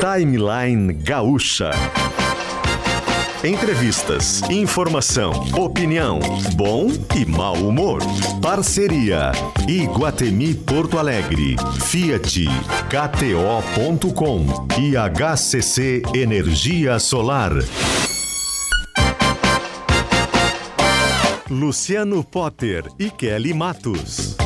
Timeline 0.00 0.92
Gaúcha. 0.92 1.72
Entrevistas, 3.42 4.42
informação, 4.48 5.32
opinião, 5.56 6.20
bom 6.54 6.86
e 7.16 7.24
mau 7.24 7.54
humor. 7.54 8.00
Parceria 8.40 9.32
Iguatemi 9.66 10.54
Porto 10.54 10.98
Alegre, 10.98 11.56
Fiat, 11.84 12.46
KTO.com 12.88 14.46
e 14.80 14.94
HCC 14.96 16.02
Energia 16.14 17.00
Solar. 17.00 17.52
Luciano 21.50 22.22
Potter 22.22 22.84
e 23.00 23.10
Kelly 23.10 23.52
Matos. 23.52 24.36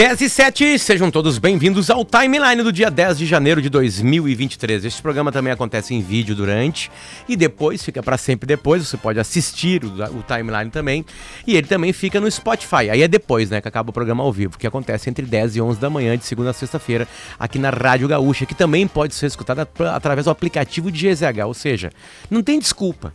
10 0.00 0.22
e 0.22 0.30
7, 0.30 0.78
sejam 0.78 1.10
todos 1.10 1.36
bem-vindos 1.36 1.90
ao 1.90 2.06
timeline 2.06 2.62
do 2.62 2.72
dia 2.72 2.90
10 2.90 3.18
de 3.18 3.26
janeiro 3.26 3.60
de 3.60 3.68
2023. 3.68 4.86
Este 4.86 5.02
programa 5.02 5.30
também 5.30 5.52
acontece 5.52 5.94
em 5.94 6.00
vídeo 6.00 6.34
durante 6.34 6.90
e 7.28 7.36
depois, 7.36 7.84
fica 7.84 8.02
para 8.02 8.16
sempre 8.16 8.46
depois. 8.46 8.88
Você 8.88 8.96
pode 8.96 9.20
assistir 9.20 9.84
o, 9.84 9.88
o, 9.88 10.22
timeline 10.22 10.70
também. 10.70 11.04
E 11.46 11.54
ele 11.54 11.66
também 11.66 11.92
fica 11.92 12.18
no 12.18 12.30
Spotify. 12.30 12.88
Aí 12.90 13.02
é 13.02 13.08
depois, 13.08 13.50
né, 13.50 13.60
que 13.60 13.68
acaba 13.68 13.90
o 13.90 13.92
programa 13.92 14.24
ao 14.24 14.32
vivo, 14.32 14.56
que 14.56 14.66
acontece 14.66 15.10
entre 15.10 15.26
10 15.26 15.56
e 15.56 15.60
11 15.60 15.78
da 15.78 15.90
manhã, 15.90 16.16
de 16.16 16.24
segunda 16.24 16.48
a 16.48 16.54
sexta-feira, 16.54 17.06
aqui 17.38 17.58
na 17.58 17.68
Rádio 17.68 18.08
Gaúcha, 18.08 18.46
que 18.46 18.54
também 18.54 18.88
pode 18.88 19.14
ser 19.14 19.26
escutada 19.26 19.68
através 19.94 20.24
do 20.24 20.30
aplicativo 20.30 20.90
de 20.90 21.10
GZH. 21.10 21.44
Ou 21.44 21.52
seja, 21.52 21.92
não 22.30 22.42
tem 22.42 22.58
desculpa. 22.58 23.12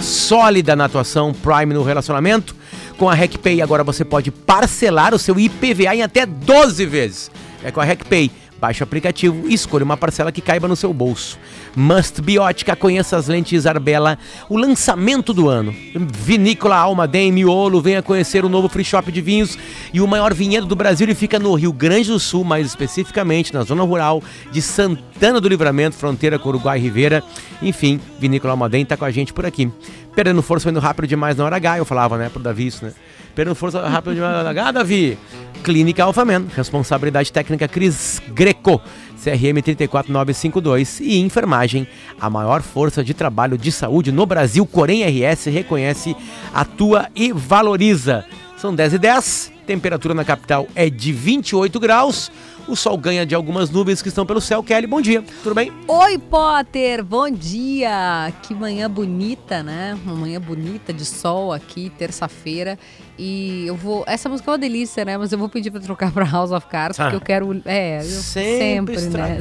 sólida 0.00 0.74
na 0.74 0.86
atuação 0.86 1.32
Prime 1.32 1.74
no 1.74 1.82
relacionamento. 1.82 2.56
Com 2.96 3.08
a 3.08 3.14
RecPay 3.14 3.62
agora 3.62 3.84
você 3.84 4.04
pode 4.04 4.30
parcelar 4.30 5.14
o 5.14 5.18
seu 5.18 5.38
IPVA 5.38 5.94
em 5.94 6.02
até 6.02 6.26
12 6.26 6.86
vezes. 6.86 7.30
É 7.62 7.70
com 7.70 7.80
a 7.80 7.84
RecPay 7.84 8.30
Baixe 8.60 8.82
o 8.82 8.84
aplicativo 8.84 9.48
e 9.48 9.54
escolha 9.54 9.84
uma 9.84 9.96
parcela 9.96 10.30
que 10.30 10.42
caiba 10.42 10.68
no 10.68 10.76
seu 10.76 10.92
bolso. 10.92 11.38
Must 11.74 12.20
Biótica, 12.20 12.76
conheça 12.76 13.16
as 13.16 13.26
lentes 13.26 13.64
Arbela, 13.64 14.18
o 14.50 14.58
lançamento 14.58 15.32
do 15.32 15.48
ano. 15.48 15.74
Vinícola 15.94 16.76
Almaden, 16.76 17.32
Miolo, 17.32 17.80
venha 17.80 18.02
conhecer 18.02 18.44
o 18.44 18.48
novo 18.48 18.68
free 18.68 18.84
shop 18.84 19.10
de 19.10 19.22
vinhos 19.22 19.58
e 19.94 20.00
o 20.00 20.06
maior 20.06 20.34
vinhedo 20.34 20.66
do 20.66 20.76
Brasil. 20.76 21.06
Ele 21.06 21.14
fica 21.14 21.38
no 21.38 21.54
Rio 21.54 21.72
Grande 21.72 22.08
do 22.10 22.20
Sul, 22.20 22.44
mais 22.44 22.66
especificamente 22.66 23.54
na 23.54 23.62
zona 23.62 23.82
rural 23.82 24.22
de 24.52 24.60
Santana 24.60 25.40
do 25.40 25.48
Livramento, 25.48 25.96
fronteira 25.96 26.38
com 26.38 26.50
Uruguai 26.50 26.78
e 26.78 26.82
Ribeira. 26.82 27.24
Enfim, 27.62 27.98
Vinícola 28.18 28.52
Almaden 28.52 28.82
está 28.82 28.96
com 28.96 29.06
a 29.06 29.10
gente 29.10 29.32
por 29.32 29.46
aqui. 29.46 29.70
Perdendo 30.14 30.42
força, 30.42 30.68
indo 30.68 30.80
rápido 30.80 31.06
demais 31.06 31.36
na 31.36 31.44
hora 31.44 31.56
H, 31.56 31.78
eu 31.78 31.84
falava, 31.84 32.18
né, 32.18 32.28
pro 32.28 32.42
Davi 32.42 32.66
isso, 32.66 32.84
né? 32.84 32.92
Perdendo 33.34 33.54
força 33.54 33.80
rápido 33.88 34.14
demais 34.14 34.32
na 34.32 34.40
hora 34.40 34.50
H, 34.50 34.72
Davi. 34.72 35.16
Clínica 35.62 36.04
Alfamen, 36.04 36.46
responsabilidade 36.56 37.32
técnica 37.32 37.68
Cris 37.68 38.20
Greco, 38.28 38.80
CRM 39.22 39.60
34952 39.62 41.00
e 41.00 41.20
enfermagem, 41.20 41.86
a 42.18 42.30
maior 42.30 42.62
força 42.62 43.04
de 43.04 43.12
trabalho 43.12 43.58
de 43.58 43.70
saúde 43.70 44.10
no 44.10 44.24
Brasil. 44.24 44.66
Corém 44.66 45.04
RS 45.04 45.46
reconhece, 45.46 46.16
atua 46.54 47.08
e 47.14 47.30
valoriza. 47.32 48.24
São 48.56 48.74
10 48.74 48.94
e 48.94 48.98
10, 48.98 49.52
temperatura 49.66 50.14
na 50.14 50.24
capital 50.24 50.66
é 50.74 50.88
de 50.90 51.12
28 51.12 51.78
graus. 51.78 52.30
O 52.68 52.76
sol 52.76 52.96
ganha 52.96 53.26
de 53.26 53.34
algumas 53.34 53.70
nuvens 53.70 54.02
que 54.02 54.08
estão 54.08 54.26
pelo 54.26 54.40
céu. 54.40 54.62
Kelly, 54.62 54.86
bom 54.86 55.00
dia, 55.00 55.24
tudo 55.42 55.54
bem? 55.54 55.72
Oi, 55.88 56.18
Potter, 56.18 57.02
bom 57.02 57.30
dia. 57.30 58.32
Que 58.42 58.54
manhã 58.54 58.88
bonita, 58.88 59.62
né? 59.62 59.98
Uma 60.04 60.14
manhã 60.14 60.40
bonita 60.40 60.92
de 60.92 61.04
sol 61.04 61.52
aqui, 61.52 61.90
terça-feira. 61.98 62.78
E 63.22 63.66
eu 63.66 63.76
vou. 63.76 64.02
Essa 64.06 64.30
música 64.30 64.50
é 64.50 64.52
uma 64.52 64.58
delícia, 64.58 65.04
né? 65.04 65.18
Mas 65.18 65.30
eu 65.30 65.38
vou 65.38 65.46
pedir 65.46 65.70
pra 65.70 65.78
trocar 65.78 66.10
pra 66.10 66.24
House 66.24 66.52
of 66.52 66.66
Cards, 66.66 66.98
ah, 66.98 67.04
porque 67.04 67.16
eu 67.16 67.20
quero. 67.20 67.62
É, 67.66 67.98
eu 67.98 68.02
sempre, 68.02 68.98
sempre 68.98 69.18
né? 69.18 69.40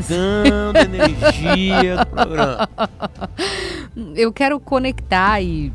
energia 0.83 1.97
do 1.97 2.05
programa. 2.07 2.69
Eu 4.15 4.31
quero 4.31 4.59
conectar 4.59 5.41
e 5.41 5.73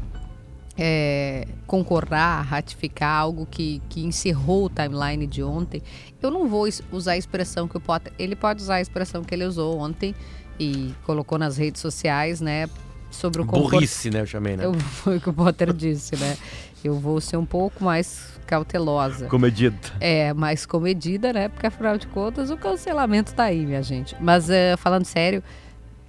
é, 0.78 1.46
concordar, 1.66 2.42
ratificar 2.42 3.20
algo 3.20 3.46
que, 3.50 3.80
que 3.88 4.04
encerrou 4.04 4.66
o 4.66 4.68
timeline 4.68 5.26
de 5.26 5.42
ontem, 5.42 5.82
eu 6.22 6.30
não 6.30 6.48
vou 6.48 6.66
usar 6.90 7.12
a 7.12 7.16
expressão 7.16 7.68
que 7.68 7.76
o 7.76 7.80
Potter. 7.80 8.12
Ele 8.18 8.34
pode 8.34 8.62
usar 8.62 8.76
a 8.76 8.80
expressão 8.80 9.22
que 9.22 9.34
ele 9.34 9.44
usou 9.44 9.78
ontem 9.78 10.14
e 10.58 10.94
colocou 11.04 11.38
nas 11.38 11.56
redes 11.56 11.80
sociais, 11.80 12.40
né? 12.40 12.68
Sobre 13.10 13.42
o 13.42 13.44
Burrice, 13.44 14.10
né? 14.10 14.22
Eu 14.22 14.26
chamei, 14.26 14.56
né? 14.56 14.64
Foi 15.02 15.18
o 15.18 15.20
que 15.20 15.30
o 15.30 15.32
Potter 15.32 15.72
disse, 15.72 16.16
né? 16.16 16.36
Eu 16.84 16.94
vou 17.00 17.18
ser 17.18 17.38
um 17.38 17.46
pouco 17.46 17.82
mais 17.82 18.38
cautelosa. 18.46 19.26
Comedida. 19.26 19.76
É, 19.98 20.34
mais 20.34 20.66
comedida, 20.66 21.32
né? 21.32 21.48
Porque 21.48 21.66
afinal 21.66 21.96
de 21.96 22.06
contas 22.08 22.50
o 22.50 22.58
cancelamento 22.58 23.34
tá 23.34 23.44
aí, 23.44 23.64
minha 23.64 23.82
gente. 23.82 24.14
Mas 24.20 24.50
uh, 24.50 24.76
falando 24.76 25.06
sério, 25.06 25.42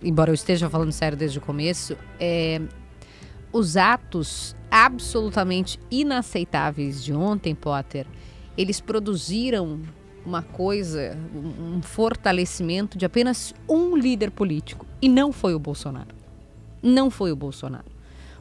embora 0.03 0.31
eu 0.31 0.36
esteja 0.36 0.69
falando 0.69 0.91
sério 0.91 1.18
desde 1.18 1.38
o 1.40 1.41
começo, 1.41 1.97
é, 2.19 2.62
os 3.53 3.78
atos 3.78 4.53
absolutamente 4.69 5.80
inaceitáveis 5.90 7.02
de 7.02 7.13
ontem, 7.13 7.56
Potter, 7.56 8.06
eles 8.57 8.81
produziram 8.81 9.80
uma 10.25 10.42
coisa, 10.42 11.18
um 11.34 11.81
fortalecimento 11.81 12.97
de 12.97 13.06
apenas 13.06 13.53
um 13.69 13.96
líder 13.96 14.31
político. 14.31 14.86
E 15.02 15.07
não 15.07 15.31
foi 15.31 15.56
o 15.56 15.59
Bolsonaro. 15.59 16.13
Não 16.84 17.09
foi 17.09 17.31
o 17.31 17.36
Bolsonaro. 17.36 17.94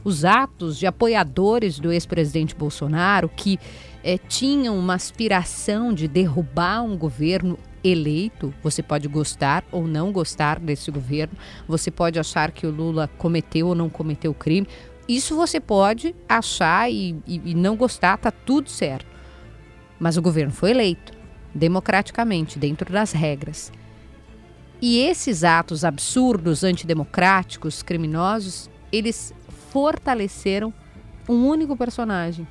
Os 0.05 0.25
atos 0.25 0.79
de 0.79 0.87
apoiadores 0.87 1.79
do 1.79 1.91
ex-presidente 1.91 2.55
Bolsonaro, 2.55 3.29
que 3.29 3.59
é, 4.03 4.19
tinham 4.19 4.79
uma 4.79 4.95
aspiração 4.95 5.95
de 5.95 6.07
derrubar 6.07 6.83
um 6.83 6.97
governo 6.97 7.59
eleito, 7.83 8.53
você 8.63 8.83
pode 8.83 9.09
gostar 9.09 9.65
ou 9.73 9.87
não 9.87 10.13
gostar 10.13 10.61
desse 10.61 10.91
governo, 10.91 11.35
você 11.67 11.91
pode 11.91 12.19
achar 12.19 12.53
que 12.53 12.67
o 12.67 12.71
Lula 12.71 13.09
cometeu 13.19 13.69
ou 13.69 13.75
não 13.75 13.89
cometeu 13.89 14.33
crime, 14.35 14.69
isso 15.09 15.37
você 15.37 15.59
pode 15.59 16.15
achar 16.29 16.91
e, 16.91 17.17
e, 17.27 17.41
e 17.51 17.55
não 17.55 17.77
gostar, 17.77 18.17
tá 18.19 18.31
tudo 18.31 18.71
certo. 18.71 19.07
Mas 19.99 20.17
o 20.17 20.23
governo 20.23 20.53
foi 20.53 20.71
eleito 20.71 21.13
democraticamente, 21.55 22.59
dentro 22.59 22.93
das 22.93 23.13
regras. 23.13 23.73
E 24.83 24.99
esses 24.99 25.45
atos 25.45 25.85
absurdos, 25.85 26.65
antidemocráticos, 26.65 27.83
criminosos, 27.83 28.69
eles 28.91 29.33
fortaleceram 29.75 30.73
um 31.29 31.49
único 31.49 31.77
personagem, 31.77 32.47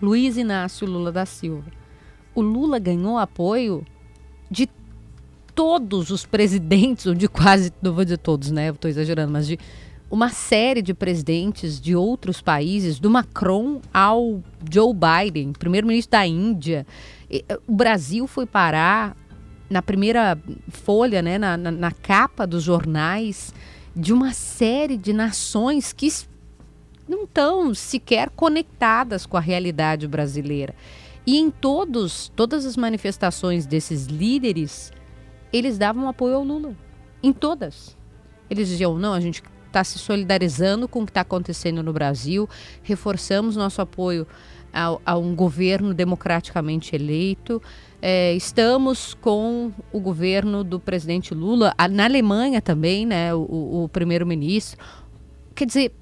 Luiz 0.00 0.36
Inácio 0.36 0.86
Lula 0.86 1.10
da 1.10 1.24
Silva. 1.24 1.72
O 2.34 2.42
Lula 2.42 2.78
ganhou 2.78 3.16
apoio 3.16 3.82
de 4.50 4.68
todos 5.54 6.10
os 6.10 6.26
presidentes, 6.26 7.06
ou 7.06 7.14
de 7.14 7.28
quase, 7.28 7.72
não 7.80 7.94
vou 7.94 8.04
dizer 8.04 8.18
todos, 8.18 8.50
né? 8.50 8.68
Estou 8.68 8.90
exagerando, 8.90 9.32
mas 9.32 9.46
de 9.46 9.58
uma 10.10 10.28
série 10.28 10.82
de 10.82 10.92
presidentes 10.92 11.80
de 11.80 11.96
outros 11.96 12.42
países, 12.42 13.00
do 13.00 13.08
Macron 13.08 13.80
ao 13.92 14.42
Joe 14.70 14.92
Biden, 14.92 15.54
primeiro-ministro 15.54 16.10
da 16.10 16.26
Índia. 16.26 16.86
O 17.66 17.74
Brasil 17.74 18.26
foi 18.26 18.44
parar 18.44 19.16
na 19.70 19.80
primeira 19.80 20.38
folha, 20.68 21.22
né, 21.22 21.38
na, 21.38 21.56
na, 21.56 21.70
na 21.70 21.90
capa 21.90 22.46
dos 22.46 22.62
jornais, 22.62 23.54
de 23.98 24.12
uma 24.12 24.32
série 24.32 24.96
de 24.96 25.12
nações 25.12 25.92
que 25.92 26.08
não 27.08 27.24
estão 27.24 27.74
sequer 27.74 28.30
conectadas 28.30 29.26
com 29.26 29.36
a 29.36 29.40
realidade 29.40 30.06
brasileira. 30.06 30.72
E 31.26 31.36
em 31.36 31.50
todos, 31.50 32.30
todas 32.36 32.64
as 32.64 32.76
manifestações 32.76 33.66
desses 33.66 34.06
líderes, 34.06 34.92
eles 35.52 35.76
davam 35.76 36.08
apoio 36.08 36.36
ao 36.36 36.44
Lula. 36.44 36.76
Em 37.20 37.32
todas. 37.32 37.96
Eles 38.48 38.68
diziam: 38.68 38.96
não, 38.96 39.12
a 39.12 39.20
gente 39.20 39.42
está 39.66 39.82
se 39.82 39.98
solidarizando 39.98 40.86
com 40.86 41.02
o 41.02 41.04
que 41.04 41.10
está 41.10 41.22
acontecendo 41.22 41.82
no 41.82 41.92
Brasil, 41.92 42.48
reforçamos 42.84 43.56
nosso 43.56 43.82
apoio 43.82 44.28
a, 44.72 44.96
a 45.04 45.18
um 45.18 45.34
governo 45.34 45.92
democraticamente 45.92 46.94
eleito. 46.94 47.60
É, 48.00 48.32
estamos 48.34 49.14
com 49.14 49.72
o 49.92 49.98
governo 49.98 50.62
do 50.62 50.78
presidente 50.78 51.34
Lula, 51.34 51.74
na 51.90 52.04
Alemanha 52.04 52.62
também, 52.62 53.04
né, 53.04 53.34
o, 53.34 53.84
o 53.84 53.88
primeiro-ministro. 53.88 54.78
Quer 55.54 55.66
dizer, 55.66 55.92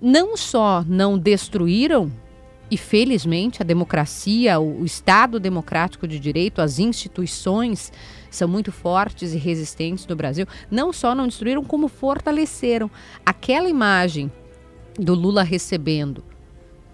não 0.00 0.36
só 0.36 0.84
não 0.86 1.16
destruíram, 1.16 2.10
e 2.72 2.76
felizmente 2.78 3.60
a 3.60 3.66
democracia, 3.66 4.58
o, 4.58 4.80
o 4.80 4.84
Estado 4.86 5.38
democrático 5.38 6.08
de 6.08 6.18
direito, 6.18 6.62
as 6.62 6.78
instituições 6.78 7.92
são 8.30 8.48
muito 8.48 8.72
fortes 8.72 9.34
e 9.34 9.36
resistentes 9.36 10.06
no 10.06 10.16
Brasil, 10.16 10.46
não 10.70 10.90
só 10.90 11.14
não 11.14 11.26
destruíram, 11.26 11.62
como 11.62 11.86
fortaleceram. 11.86 12.90
Aquela 13.26 13.68
imagem 13.68 14.32
do 14.98 15.14
Lula 15.14 15.42
recebendo 15.42 16.24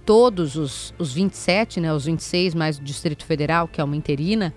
todos 0.08 0.56
os, 0.56 0.94
os 0.98 1.12
27, 1.12 1.80
né, 1.80 1.92
os 1.92 2.06
26 2.06 2.54
mais 2.54 2.78
o 2.78 2.82
Distrito 2.82 3.26
Federal, 3.26 3.68
que 3.68 3.78
é 3.78 3.84
uma 3.84 3.94
interina, 3.94 4.54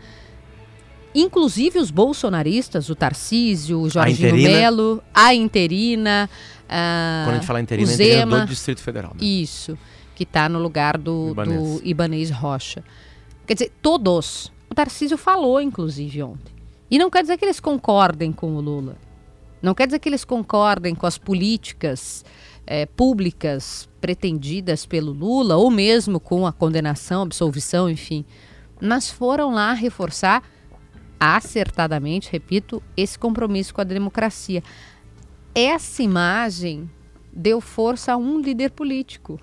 inclusive 1.13 1.77
os 1.77 1.91
bolsonaristas, 1.91 2.89
o 2.89 2.95
Tarcísio, 2.95 3.81
o 3.81 3.89
Jorginho 3.89 4.33
Melo, 4.33 5.03
a 5.13 5.35
interina. 5.35 6.29
Uh, 6.63 7.25
Quando 7.25 7.29
a 7.31 7.33
gente 7.33 7.47
fala 7.47 7.59
interina, 7.59 7.91
o 7.91 7.93
Zema, 7.93 8.39
do 8.39 8.47
Distrito 8.47 8.81
Federal. 8.81 9.11
Né? 9.11 9.25
Isso, 9.25 9.77
que 10.15 10.23
está 10.23 10.47
no 10.47 10.57
lugar 10.57 10.97
do 10.97 11.31
Ibanez. 11.31 11.61
do 11.61 11.81
Ibanez 11.83 12.31
Rocha. 12.31 12.81
Quer 13.45 13.55
dizer, 13.55 13.73
todos. 13.81 14.53
O 14.69 14.73
Tarcísio 14.73 15.17
falou, 15.17 15.59
inclusive, 15.59 16.23
ontem. 16.23 16.53
E 16.89 16.97
não 16.97 17.09
quer 17.09 17.23
dizer 17.23 17.37
que 17.37 17.43
eles 17.43 17.59
concordem 17.59 18.31
com 18.31 18.55
o 18.55 18.61
Lula. 18.61 18.95
Não 19.61 19.73
quer 19.75 19.85
dizer 19.85 19.99
que 19.99 20.07
eles 20.07 20.23
concordem 20.23 20.95
com 20.95 21.05
as 21.05 21.17
políticas 21.17 22.23
é, 22.71 22.85
públicas 22.85 23.89
pretendidas 23.99 24.85
pelo 24.85 25.11
Lula, 25.11 25.57
ou 25.57 25.69
mesmo 25.69 26.21
com 26.21 26.47
a 26.47 26.53
condenação, 26.53 27.23
absolvição, 27.23 27.89
enfim. 27.89 28.23
Mas 28.79 29.09
foram 29.09 29.51
lá 29.51 29.73
reforçar 29.73 30.41
acertadamente, 31.19 32.29
repito, 32.31 32.81
esse 32.95 33.19
compromisso 33.19 33.73
com 33.73 33.81
a 33.81 33.83
democracia. 33.83 34.63
Essa 35.53 36.01
imagem 36.01 36.89
deu 37.33 37.59
força 37.59 38.13
a 38.13 38.17
um 38.17 38.39
líder 38.39 38.71
político, 38.71 39.37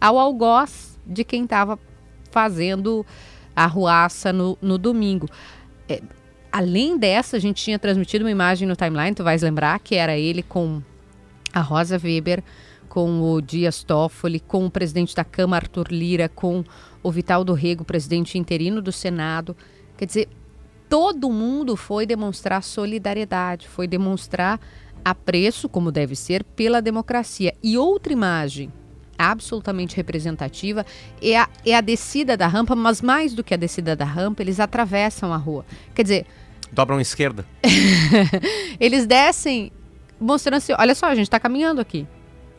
ao 0.00 0.18
algoz 0.18 0.98
de 1.06 1.24
quem 1.24 1.44
estava 1.44 1.78
fazendo 2.30 3.04
a 3.54 3.66
ruaça 3.66 4.32
no, 4.32 4.56
no 4.62 4.78
domingo. 4.78 5.28
É, 5.86 6.00
além 6.50 6.96
dessa, 6.96 7.36
a 7.36 7.40
gente 7.40 7.62
tinha 7.62 7.78
transmitido 7.78 8.24
uma 8.24 8.30
imagem 8.30 8.66
no 8.66 8.74
timeline, 8.74 9.14
tu 9.14 9.22
vais 9.22 9.42
lembrar, 9.42 9.78
que 9.78 9.94
era 9.94 10.16
ele 10.16 10.42
com 10.42 10.80
a 11.52 11.60
Rosa 11.60 12.00
Weber, 12.02 12.42
com 12.88 13.22
o 13.22 13.40
Dias 13.40 13.82
Toffoli, 13.82 14.38
com 14.38 14.66
o 14.66 14.70
presidente 14.70 15.14
da 15.14 15.24
Câmara, 15.24 15.64
Arthur 15.64 15.88
Lira, 15.90 16.28
com 16.28 16.62
o 17.02 17.10
Vital 17.10 17.42
do 17.42 17.54
Rego, 17.54 17.84
presidente 17.84 18.36
interino 18.36 18.82
do 18.82 18.92
Senado. 18.92 19.56
Quer 19.96 20.06
dizer, 20.06 20.28
todo 20.88 21.30
mundo 21.30 21.76
foi 21.76 22.04
demonstrar 22.04 22.62
solidariedade, 22.62 23.66
foi 23.66 23.86
demonstrar 23.86 24.60
apreço, 25.04 25.68
como 25.68 25.90
deve 25.90 26.14
ser, 26.14 26.44
pela 26.44 26.82
democracia. 26.82 27.54
E 27.62 27.78
outra 27.78 28.12
imagem 28.12 28.70
absolutamente 29.18 29.96
representativa 29.96 30.84
é 31.20 31.38
a, 31.38 31.48
é 31.64 31.74
a 31.74 31.80
descida 31.80 32.36
da 32.36 32.46
rampa, 32.46 32.74
mas 32.74 33.00
mais 33.00 33.34
do 33.34 33.42
que 33.42 33.54
a 33.54 33.56
descida 33.56 33.94
da 33.94 34.04
rampa, 34.04 34.42
eles 34.42 34.60
atravessam 34.60 35.32
a 35.32 35.36
rua. 35.36 35.64
Quer 35.94 36.02
dizer. 36.02 36.26
Dobram 36.70 37.00
esquerda. 37.00 37.46
eles 38.80 39.06
descem 39.06 39.72
mostrando 40.22 40.56
assim: 40.56 40.72
olha 40.78 40.94
só, 40.94 41.06
a 41.06 41.14
gente 41.14 41.26
está 41.26 41.40
caminhando 41.40 41.80
aqui. 41.80 42.06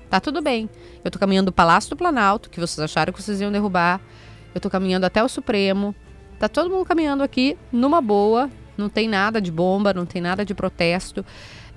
Tá 0.10 0.20
tudo 0.20 0.42
bem. 0.42 0.70
Eu 1.04 1.10
estou 1.10 1.20
caminhando 1.20 1.48
do 1.48 1.52
Palácio 1.52 1.90
do 1.90 1.96
Planalto, 1.96 2.50
que 2.50 2.60
vocês 2.60 2.80
acharam 2.80 3.12
que 3.12 3.22
vocês 3.22 3.42
iam 3.42 3.52
derrubar. 3.52 4.00
Eu 4.54 4.60
estou 4.60 4.70
caminhando 4.70 5.06
até 5.06 5.24
o 5.24 5.28
Supremo. 5.28 5.96
Tá 6.38 6.48
todo 6.48 6.70
mundo 6.70 6.86
caminhando 6.86 7.24
aqui 7.24 7.58
numa 7.72 8.02
boa. 8.02 8.50
Não 8.78 8.90
tem 8.90 9.08
nada 9.08 9.42
de 9.42 9.52
bomba, 9.52 9.94
não 9.94 10.06
tem 10.06 10.22
nada 10.22 10.46
de 10.46 10.54
protesto. 10.54 11.26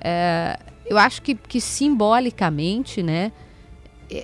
É, 0.00 0.58
eu 0.84 0.98
acho 0.98 1.22
que, 1.22 1.34
que 1.34 1.60
simbolicamente, 1.60 3.02
né? 3.02 3.32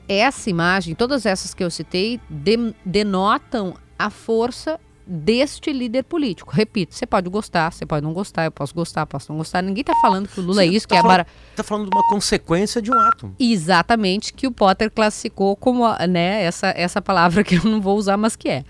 Essa 0.07 0.49
imagem, 0.49 0.95
todas 0.95 1.27
essas 1.27 1.55
que 1.55 1.65
eu 1.65 1.71
citei, 1.71 2.21
de, 2.29 2.75
denotam 2.85 3.75
a 3.99 4.11
força 4.11 4.79
deste 5.13 5.71
líder 5.71 6.05
político. 6.05 6.51
Repito, 6.51 6.95
você 6.95 7.05
pode 7.05 7.29
gostar, 7.29 7.71
você 7.71 7.85
pode 7.85 8.03
não 8.03 8.15
gostar, 8.15 8.47
eu 8.47 8.51
posso 8.51 8.75
gostar, 8.75 9.05
posso 9.05 9.31
não 9.31 9.37
gostar. 9.37 9.61
Ninguém 9.61 9.83
está 9.83 9.95
falando 10.01 10.27
que 10.27 10.41
o 10.41 10.43
Lula 10.43 10.63
é 10.63 10.67
isso, 10.67 10.89
tá 10.89 10.95
que 10.95 10.99
é 10.99 11.03
falando, 11.03 11.17
bara... 11.19 11.27
Está 11.51 11.63
falando 11.63 11.91
de 11.91 11.95
uma 11.95 12.09
consequência 12.09 12.81
de 12.81 12.91
um 12.91 12.99
ato. 12.99 13.31
Exatamente, 13.39 14.33
que 14.33 14.47
o 14.47 14.51
Potter 14.51 14.91
classificou 14.91 15.55
como 15.55 15.87
né, 16.09 16.43
essa, 16.43 16.69
essa 16.75 17.03
palavra 17.03 17.45
que 17.45 17.57
eu 17.57 17.65
não 17.65 17.79
vou 17.79 17.99
usar, 17.99 18.17
mas 18.17 18.35
que 18.35 18.49
é. 18.49 18.65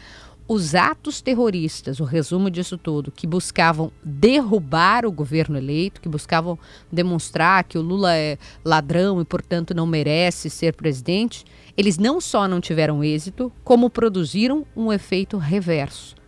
Os 0.49 0.75
atos 0.75 1.21
terroristas, 1.21 2.01
o 2.01 2.05
resumo 2.05 2.51
disso 2.51 2.77
tudo, 2.77 3.13
que 3.13 3.27
buscavam 3.27 3.93
derrubar 4.03 5.07
o 5.07 5.13
governo 5.13 5.57
eleito, 5.57 6.01
que 6.01 6.09
buscavam 6.09 6.59
demonstrar 6.91 7.63
que 7.63 7.79
o 7.79 7.83
Lula 7.83 8.17
é 8.17 8.37
ladrão 8.65 9.21
e, 9.21 9.25
portanto, 9.25 9.73
não 9.73 9.87
merece 9.87 10.51
ser 10.51 10.75
presidente, 10.75 11.45
eles 11.77 11.97
não 11.97 12.21
só 12.21 12.49
não 12.49 12.61
tiveram 12.61 13.05
êxito, 13.05 13.53
como 13.63 13.89
produziram 13.89 14.67
um 14.77 14.93
efeito 14.93 15.39
reverso 15.39 16.21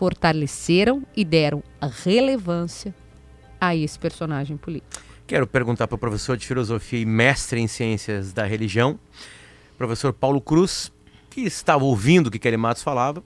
fortaleceram 0.00 1.02
e 1.14 1.22
deram 1.26 1.62
relevância 2.02 2.94
a 3.60 3.76
esse 3.76 3.98
personagem 3.98 4.56
político. 4.56 5.02
Quero 5.26 5.46
perguntar 5.46 5.86
para 5.86 5.94
o 5.94 5.98
professor 5.98 6.38
de 6.38 6.46
filosofia 6.46 7.00
e 7.00 7.04
mestre 7.04 7.60
em 7.60 7.68
ciências 7.68 8.32
da 8.32 8.46
religião, 8.46 8.98
professor 9.76 10.14
Paulo 10.14 10.40
Cruz, 10.40 10.90
que 11.28 11.42
estava 11.42 11.84
ouvindo 11.84 12.28
o 12.28 12.30
que 12.30 12.38
Kelly 12.38 12.56
Matos 12.56 12.82
falava. 12.82 13.22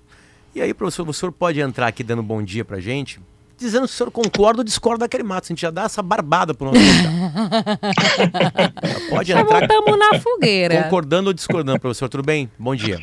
E 0.52 0.60
aí, 0.60 0.74
professor, 0.74 1.08
o 1.08 1.14
senhor 1.14 1.30
pode 1.30 1.60
entrar 1.60 1.86
aqui 1.86 2.02
dando 2.02 2.24
bom 2.24 2.42
dia 2.42 2.64
para 2.64 2.80
gente, 2.80 3.20
dizendo 3.56 3.86
se 3.86 3.94
o 3.94 3.96
senhor 3.96 4.10
concorda 4.10 4.58
ou 4.58 4.64
discorda 4.64 5.04
da 5.04 5.08
Kelly 5.08 5.22
Matos. 5.22 5.48
A 5.48 5.52
gente 5.52 5.62
já 5.62 5.70
dá 5.70 5.84
essa 5.84 6.02
barbada 6.02 6.54
pro 6.54 6.72
nosso 6.72 6.80
Pode 9.10 9.30
entrar. 9.30 9.60
Já 9.60 9.60
voltamos 9.60 9.96
na 9.96 10.18
fogueira. 10.18 10.82
Concordando 10.82 11.28
ou 11.28 11.32
discordando, 11.32 11.78
professor, 11.78 12.08
tudo 12.08 12.24
bem? 12.24 12.50
Bom 12.58 12.74
dia. 12.74 12.98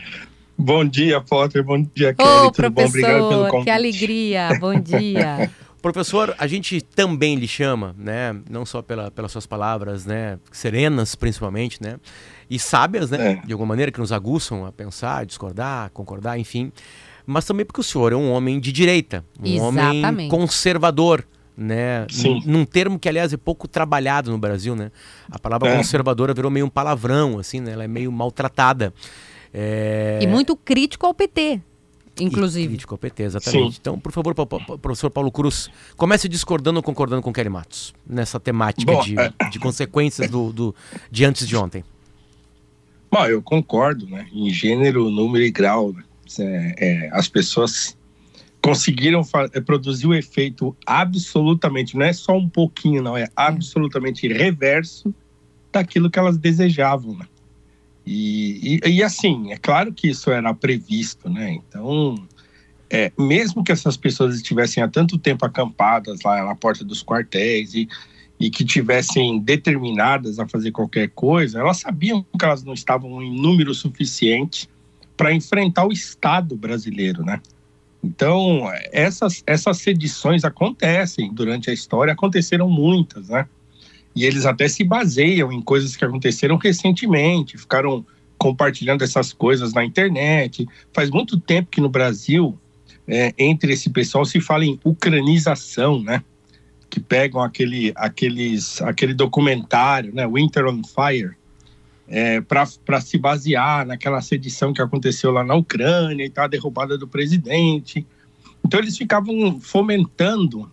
Bom 0.61 0.85
dia, 0.85 1.19
Potter. 1.19 1.63
Bom 1.63 1.81
dia, 1.81 2.13
Kelly. 2.13 2.29
Ô, 2.29 2.51
Tudo 2.51 2.69
bom? 2.69 2.85
Obrigado 2.85 3.29
pelo 3.29 3.47
convite. 3.47 3.63
Que 3.63 3.69
alegria. 3.71 4.49
Bom 4.59 4.79
dia. 4.79 5.49
Professor, 5.81 6.35
a 6.37 6.45
gente 6.45 6.79
também 6.79 7.35
lhe 7.35 7.47
chama, 7.47 7.95
né? 7.97 8.39
Não 8.47 8.63
só 8.63 8.83
pela, 8.83 9.09
pelas 9.09 9.31
suas 9.31 9.47
palavras, 9.47 10.05
né? 10.05 10.37
Serenas, 10.51 11.15
principalmente, 11.15 11.81
né? 11.81 11.97
E 12.47 12.59
sábias, 12.59 13.09
né? 13.09 13.31
É. 13.31 13.45
De 13.47 13.51
alguma 13.51 13.69
maneira, 13.69 13.91
que 13.91 13.99
nos 13.99 14.11
aguçam 14.11 14.63
a 14.63 14.71
pensar, 14.71 15.25
discordar, 15.25 15.89
concordar, 15.89 16.37
enfim. 16.37 16.71
Mas 17.25 17.43
também 17.43 17.65
porque 17.65 17.81
o 17.81 17.83
senhor 17.83 18.13
é 18.13 18.15
um 18.15 18.31
homem 18.31 18.59
de 18.59 18.71
direita, 18.71 19.25
um 19.39 19.47
Exatamente. 19.47 20.05
homem 20.05 20.29
conservador, 20.29 21.25
né? 21.57 22.05
Sim. 22.11 22.43
Num 22.45 22.65
termo 22.65 22.99
que, 22.99 23.09
aliás, 23.09 23.33
é 23.33 23.37
pouco 23.37 23.67
trabalhado 23.67 24.29
no 24.29 24.37
Brasil, 24.37 24.75
né? 24.75 24.91
A 25.31 25.39
palavra 25.39 25.69
é. 25.69 25.77
conservadora 25.77 26.35
virou 26.35 26.51
meio 26.51 26.67
um 26.67 26.69
palavrão, 26.69 27.39
assim, 27.39 27.59
né? 27.59 27.71
Ela 27.71 27.85
é 27.85 27.87
meio 27.87 28.11
maltratada. 28.11 28.93
É... 29.53 30.19
E 30.21 30.27
muito 30.27 30.55
crítico 30.55 31.05
ao 31.05 31.13
PT, 31.13 31.59
inclusive. 32.19 32.65
E 32.65 32.69
crítico 32.69 32.93
ao 32.93 32.97
PT, 32.97 33.23
exatamente. 33.23 33.73
Sim. 33.73 33.77
Então, 33.79 33.99
por 33.99 34.11
favor, 34.11 34.33
professor 34.35 35.09
Paulo 35.09 35.31
Cruz, 35.31 35.69
comece 35.97 36.27
discordando 36.29 36.77
ou 36.77 36.83
concordando 36.83 37.21
com 37.21 37.33
Kelly 37.33 37.49
Matos 37.49 37.93
nessa 38.07 38.39
temática 38.39 38.91
Bom, 38.91 39.01
de, 39.01 39.19
é... 39.19 39.31
de, 39.49 39.59
consequências 39.59 40.29
do, 40.29 40.51
do, 40.53 40.75
de 41.09 41.25
antes 41.25 41.47
de 41.47 41.55
ontem. 41.55 41.83
Bom, 43.11 43.25
eu 43.25 43.41
concordo, 43.41 44.07
né? 44.07 44.27
Em 44.31 44.49
gênero, 44.49 45.09
número 45.09 45.43
e 45.43 45.51
grau, 45.51 45.91
né? 45.91 46.03
é, 46.39 46.75
é, 46.77 47.09
as 47.11 47.27
pessoas 47.27 47.97
conseguiram 48.61 49.21
é, 49.53 49.59
produzir 49.59 50.07
o 50.07 50.13
efeito 50.13 50.75
absolutamente, 50.85 51.97
não 51.97 52.05
é 52.05 52.13
só 52.13 52.37
um 52.37 52.47
pouquinho, 52.47 53.01
não, 53.01 53.17
é 53.17 53.27
absolutamente 53.35 54.27
reverso 54.27 55.13
daquilo 55.71 56.09
que 56.09 56.19
elas 56.19 56.37
desejavam, 56.37 57.17
né? 57.17 57.25
E, 58.05 58.79
e, 58.83 58.89
e, 58.89 59.03
assim, 59.03 59.51
é 59.51 59.57
claro 59.57 59.93
que 59.93 60.09
isso 60.09 60.31
era 60.31 60.53
previsto, 60.53 61.29
né? 61.29 61.51
Então, 61.53 62.15
é, 62.89 63.11
mesmo 63.17 63.63
que 63.63 63.71
essas 63.71 63.95
pessoas 63.95 64.35
estivessem 64.35 64.81
há 64.81 64.87
tanto 64.87 65.17
tempo 65.17 65.45
acampadas 65.45 66.19
lá 66.23 66.43
na 66.43 66.55
porta 66.55 66.83
dos 66.83 67.03
quartéis 67.03 67.73
e, 67.73 67.87
e 68.39 68.49
que 68.49 68.65
tivessem 68.65 69.39
determinadas 69.39 70.39
a 70.39 70.47
fazer 70.47 70.71
qualquer 70.71 71.09
coisa, 71.09 71.59
elas 71.59 71.77
sabiam 71.77 72.25
que 72.37 72.43
elas 72.43 72.63
não 72.63 72.73
estavam 72.73 73.21
em 73.21 73.39
número 73.39 73.73
suficiente 73.73 74.67
para 75.15 75.33
enfrentar 75.33 75.85
o 75.85 75.91
Estado 75.91 76.55
brasileiro, 76.55 77.23
né? 77.23 77.39
Então, 78.03 78.63
essas, 78.91 79.43
essas 79.45 79.77
sedições 79.77 80.43
acontecem 80.43 81.31
durante 81.31 81.69
a 81.69 81.73
história, 81.73 82.13
aconteceram 82.13 82.67
muitas, 82.67 83.29
né? 83.29 83.47
E 84.15 84.25
eles 84.25 84.45
até 84.45 84.67
se 84.67 84.83
baseiam 84.83 85.51
em 85.51 85.61
coisas 85.61 85.95
que 85.95 86.03
aconteceram 86.03 86.57
recentemente, 86.57 87.57
ficaram 87.57 88.05
compartilhando 88.37 89.03
essas 89.03 89.31
coisas 89.31 89.73
na 89.73 89.85
internet. 89.85 90.67
Faz 90.93 91.09
muito 91.09 91.39
tempo 91.39 91.69
que 91.69 91.79
no 91.79 91.89
Brasil, 91.89 92.57
é, 93.07 93.33
entre 93.37 93.73
esse 93.73 93.89
pessoal, 93.89 94.25
se 94.25 94.41
fala 94.41 94.65
em 94.65 94.79
ucranização, 94.83 96.01
né? 96.01 96.23
Que 96.89 96.99
pegam 96.99 97.41
aquele, 97.41 97.93
aqueles, 97.95 98.81
aquele 98.81 99.13
documentário, 99.13 100.13
né? 100.13 100.27
Winter 100.27 100.65
on 100.65 100.81
Fire, 100.83 101.35
é, 102.07 102.41
para 102.41 102.99
se 102.99 103.17
basear 103.17 103.85
naquela 103.85 104.19
sedição 104.21 104.73
que 104.73 104.81
aconteceu 104.81 105.31
lá 105.31 105.43
na 105.43 105.55
Ucrânia 105.55 106.25
e 106.25 106.29
tal, 106.29 106.45
a 106.45 106.47
derrubada 106.49 106.97
do 106.97 107.07
presidente. 107.07 108.05
Então 108.65 108.79
eles 108.79 108.97
ficavam 108.97 109.59
fomentando 109.61 110.69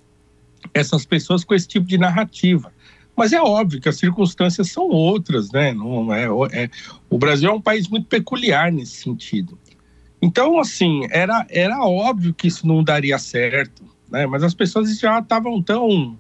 essas 0.75 1.05
pessoas 1.05 1.45
com 1.45 1.55
esse 1.55 1.69
tipo 1.69 1.87
de 1.87 1.99
narrativa. 1.99 2.73
Mas 3.19 3.33
é 3.33 3.43
óbvio 3.43 3.81
que 3.81 3.89
as 3.89 3.97
circunstâncias 3.97 4.71
são 4.71 4.89
outras, 4.91 5.51
né? 5.51 5.75
Não 5.75 6.15
é, 6.15 6.27
é, 6.53 6.71
o 7.11 7.19
Brasil 7.19 7.51
é 7.51 7.53
um 7.53 7.61
país 7.61 7.89
muito 7.89 8.07
peculiar 8.07 8.71
nesse 8.71 9.03
sentido. 9.03 9.59
Então, 10.23 10.61
assim, 10.61 11.05
era, 11.11 11.45
era 11.51 11.85
óbvio 11.85 12.33
que 12.33 12.47
isso 12.47 12.65
não 12.65 12.85
daria 12.85 13.19
certo, 13.19 13.83
né? 14.09 14.25
Mas 14.25 14.45
as 14.45 14.55
pessoas 14.55 14.97
já 15.01 15.19
estavam 15.19 15.61
tão 15.61 16.17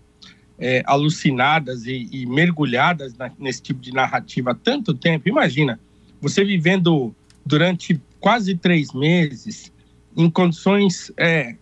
é, 0.58 0.82
alucinadas 0.86 1.86
e, 1.86 2.08
e 2.10 2.26
mergulhadas 2.26 3.16
na, 3.16 3.30
nesse 3.38 3.62
tipo 3.62 3.80
de 3.80 3.94
narrativa 3.94 4.50
há 4.50 4.54
tanto 4.56 4.92
tempo. 4.92 5.28
Imagina, 5.28 5.78
você 6.20 6.44
vivendo 6.44 7.14
durante 7.46 8.00
quase 8.18 8.56
três 8.56 8.92
meses 8.92 9.72
em 10.16 10.28
condições 10.28 11.12
é, 11.16 11.54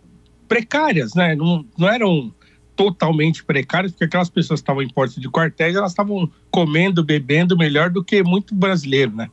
precárias, 0.47 1.13
né? 1.13 1.35
Não, 1.35 1.63
não 1.77 1.87
eram 1.87 2.33
totalmente 2.77 3.43
precárias, 3.43 3.91
porque 3.91 4.05
aquelas 4.05 4.29
pessoas 4.29 4.61
que 4.61 4.63
estavam 4.63 4.83
em 4.83 4.89
portos 4.89 5.15
de 5.15 5.27
quartéis, 5.27 5.75
elas 5.75 5.91
estavam 5.91 6.31
comendo, 6.51 7.03
bebendo 7.03 7.57
melhor 7.57 7.89
do 7.89 8.03
que 8.03 8.23
muito 8.23 8.53
brasileiro, 8.53 9.13
né? 9.13 9.29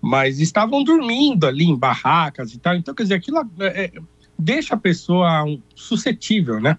Mas 0.00 0.38
estavam 0.38 0.84
dormindo 0.84 1.46
ali 1.46 1.64
em 1.64 1.76
barracas 1.76 2.52
e 2.52 2.58
tal. 2.58 2.76
Então, 2.76 2.94
quer 2.94 3.04
dizer, 3.04 3.14
aquilo 3.14 3.38
é, 3.58 3.84
é 3.84 3.92
deixa 4.38 4.74
a 4.74 4.76
pessoa 4.76 5.44
suscetível, 5.74 6.60
né? 6.60 6.76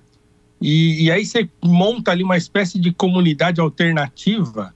E, 0.61 1.05
e 1.05 1.11
aí 1.11 1.25
você 1.25 1.49
monta 1.63 2.11
ali 2.11 2.23
uma 2.23 2.37
espécie 2.37 2.79
de 2.79 2.93
comunidade 2.93 3.59
alternativa 3.59 4.73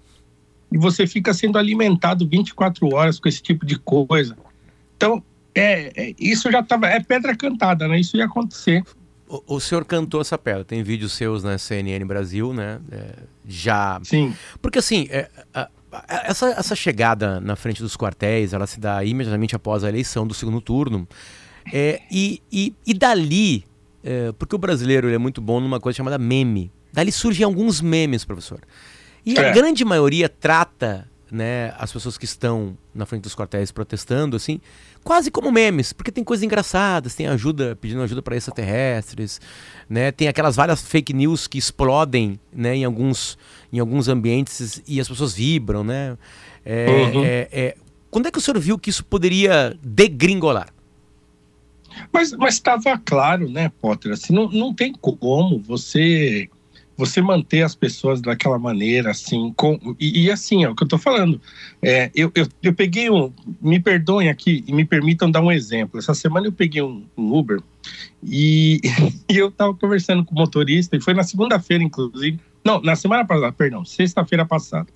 e 0.72 0.78
você 0.78 1.06
fica 1.06 1.34
sendo 1.34 1.58
alimentado 1.58 2.28
24 2.28 2.94
horas 2.94 3.20
com 3.20 3.30
esse 3.30 3.42
tipo 3.42 3.66
de 3.66 3.78
coisa. 3.78 4.38
Então, 4.96 5.24
é, 5.54 5.92
é 5.96 6.16
isso 6.20 6.52
já 6.52 6.62
estava. 6.62 6.88
É 6.88 7.00
pedra 7.00 7.36
cantada, 7.36 7.88
né? 7.88 8.00
Isso 8.00 8.18
ia 8.18 8.26
acontecer. 8.26 8.84
O, 9.28 9.56
o, 9.56 9.60
senhor 9.60 9.84
cantou 9.84 10.22
essa 10.22 10.38
pedra. 10.38 10.64
Tem 10.64 10.82
vídeos 10.84 11.14
seus 11.14 11.44
na 11.44 11.58
CNN 11.58 12.06
Brasil, 12.06 12.54
né? 12.54 12.80
É, 12.92 13.14
já. 13.46 14.00
Sim. 14.04 14.34
Porque 14.62 14.80
assim, 14.80 15.08
é, 15.10 15.30
a, 15.54 15.70
a, 15.92 16.24
essa, 16.26 16.48
essa 16.50 16.76
chegada 16.76 17.40
na 17.42 17.56
frente 17.56 17.82
dos 17.82 17.98
quartéis, 17.98 18.54
ela 18.54 18.66
se 18.66 18.80
dá 18.80 19.04
imediatamente 19.04 19.56
após 19.56 19.84
a 19.84 19.90
eleição 19.90 20.26
do 20.26 20.34
segundo 20.34 20.62
turno. 20.62 21.08
É, 21.74 22.02
e, 22.10 22.42
e, 22.52 22.74
e 22.86 22.94
dali 22.94 23.66
é, 24.04 24.32
porque 24.32 24.56
o 24.56 24.58
brasileiro 24.58 25.10
é 25.10 25.18
muito 25.18 25.42
bom 25.42 25.60
numa 25.60 25.82
coisa 25.82 25.98
chamada 25.98 26.18
meme. 26.18 26.72
Dali 26.94 27.12
surgem 27.12 27.44
alguns 27.44 27.82
memes, 27.82 28.24
professor. 28.24 28.62
E 29.26 29.38
é. 29.38 29.50
a 29.50 29.52
grande 29.52 29.84
maioria 29.84 30.30
trata 30.30 31.10
né, 31.32 31.74
as 31.78 31.92
pessoas 31.92 32.18
que 32.18 32.26
estão 32.26 32.78
na 32.94 33.06
frente 33.06 33.24
dos 33.24 33.36
quartéis 33.36 33.72
protestando, 33.72 34.36
assim, 34.36 34.60
quase 35.04 35.30
como 35.30 35.52
memes, 35.52 35.94
porque 35.94 36.12
tem 36.12 36.24
coisas 36.24 36.44
engraçadas, 36.44 37.16
tem 37.16 37.28
ajuda, 37.28 37.76
pedindo 37.76 38.02
ajuda 38.02 38.22
para 38.22 38.36
extraterrestres, 38.36 39.40
né, 39.90 40.12
tem 40.12 40.28
aquelas 40.28 40.56
várias 40.56 40.82
fake 40.82 41.14
news 41.14 41.48
que 41.48 41.58
explodem, 41.58 42.40
né, 42.52 42.76
em 42.76 42.86
alguns, 42.86 43.38
em 43.72 43.80
alguns 43.80 44.08
ambientes 44.08 44.82
e 44.88 45.00
as 45.00 45.08
pessoas 45.08 45.34
vibram, 45.34 45.84
né. 45.84 46.18
É, 46.66 46.88
uhum. 47.14 47.24
é, 47.24 47.50
é, 47.52 47.78
quando 48.10 48.28
é 48.28 48.32
que 48.32 48.38
o 48.38 48.42
senhor 48.42 48.60
viu 48.60 48.78
que 48.78 48.90
isso 48.90 49.06
poderia 49.06 49.78
degringolar? 49.82 50.74
Mas 52.12 52.32
estava 52.48 52.98
claro, 52.98 53.50
né, 53.50 53.72
Potter? 53.82 54.12
Assim, 54.12 54.34
não, 54.34 54.50
não 54.50 54.74
tem 54.74 54.94
como 54.94 55.60
você 55.60 56.50
você 56.98 57.22
manter 57.22 57.62
as 57.62 57.76
pessoas 57.76 58.20
daquela 58.22 58.58
maneira, 58.58 59.12
assim, 59.12 59.54
com, 59.56 59.80
e, 60.00 60.26
e 60.26 60.32
assim, 60.32 60.64
é 60.64 60.70
o 60.70 60.76
que 60.76 60.84
eu 60.84 60.88
estou 60.88 60.98
falando. 60.98 61.40
É, 61.82 62.10
eu, 62.16 62.32
eu, 62.34 62.48
eu, 62.64 62.74
peguei 62.74 63.10
um, 63.10 63.32
me 63.62 63.80
perdoem 63.80 64.30
aqui 64.30 64.64
e 64.68 64.74
me 64.74 64.84
permitam 64.84 65.30
dar 65.30 65.42
um 65.42 65.52
exemplo. 65.52 66.00
Essa 66.00 66.16
semana 66.16 66.48
eu 66.48 66.52
peguei 66.52 66.82
um, 66.82 67.06
um 67.16 67.38
Uber 67.38 67.62
e, 68.24 68.82
e 69.30 69.38
eu 69.38 69.50
estava 69.50 69.74
conversando 69.76 70.26
com 70.26 70.34
o 70.34 70.38
motorista, 70.38 70.98
e 70.98 71.02
foi 71.02 71.14
na 71.14 71.24
segunda-feira, 71.24 71.84
inclusive, 71.84 72.40
não, 72.66 72.82
na 72.82 72.96
semana 72.96 73.24
passada, 73.24 73.52
perdão, 73.52 73.86
sexta-feira 73.86 74.46
passada. 74.46 74.88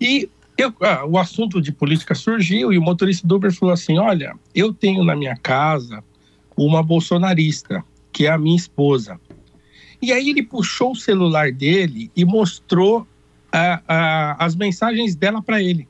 E 0.00 0.28
eu, 0.56 0.72
ah, 0.80 1.04
o 1.06 1.18
assunto 1.18 1.60
de 1.60 1.72
política 1.72 2.14
surgiu 2.14 2.72
e 2.72 2.78
o 2.78 2.82
motorista 2.82 3.26
do 3.26 3.36
Uber 3.36 3.52
falou 3.52 3.72
assim: 3.72 3.98
Olha, 3.98 4.34
eu 4.54 4.72
tenho 4.72 5.04
na 5.04 5.14
minha 5.14 5.36
casa 5.36 6.02
uma 6.56 6.82
bolsonarista, 6.82 7.84
que 8.12 8.26
é 8.26 8.30
a 8.30 8.38
minha 8.38 8.56
esposa. 8.56 9.20
E 10.02 10.12
aí 10.12 10.30
ele 10.30 10.42
puxou 10.42 10.92
o 10.92 10.96
celular 10.96 11.52
dele 11.52 12.10
e 12.14 12.24
mostrou 12.24 13.06
as 14.38 14.56
mensagens 14.56 15.14
dela 15.14 15.40
para 15.40 15.62
ele. 15.62 15.88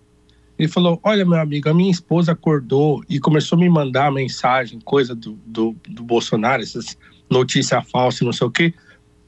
Ele 0.59 0.69
falou: 0.69 1.00
Olha, 1.02 1.25
meu 1.25 1.40
amigo, 1.40 1.69
a 1.69 1.75
minha 1.75 1.90
esposa 1.90 2.33
acordou 2.33 3.02
e 3.09 3.19
começou 3.19 3.57
a 3.57 3.61
me 3.61 3.69
mandar 3.69 4.12
mensagem, 4.12 4.78
coisa 4.81 5.14
do, 5.14 5.33
do, 5.47 5.75
do 5.88 6.02
Bolsonaro, 6.04 6.62
essas 6.62 6.97
notícias 7.31 7.90
falsas, 7.90 8.21
não 8.21 8.33
sei 8.33 8.47
o 8.47 8.50
quê. 8.50 8.75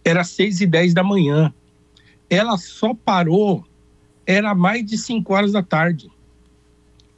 Era 0.04 0.22
seis 0.22 0.60
e 0.60 0.66
dez 0.66 0.92
da 0.92 1.02
manhã. 1.02 1.52
Ela 2.28 2.58
só 2.58 2.92
parou 2.92 3.64
era 4.26 4.54
mais 4.54 4.84
de 4.84 4.96
5 4.96 5.32
horas 5.32 5.52
da 5.52 5.62
tarde. 5.62 6.10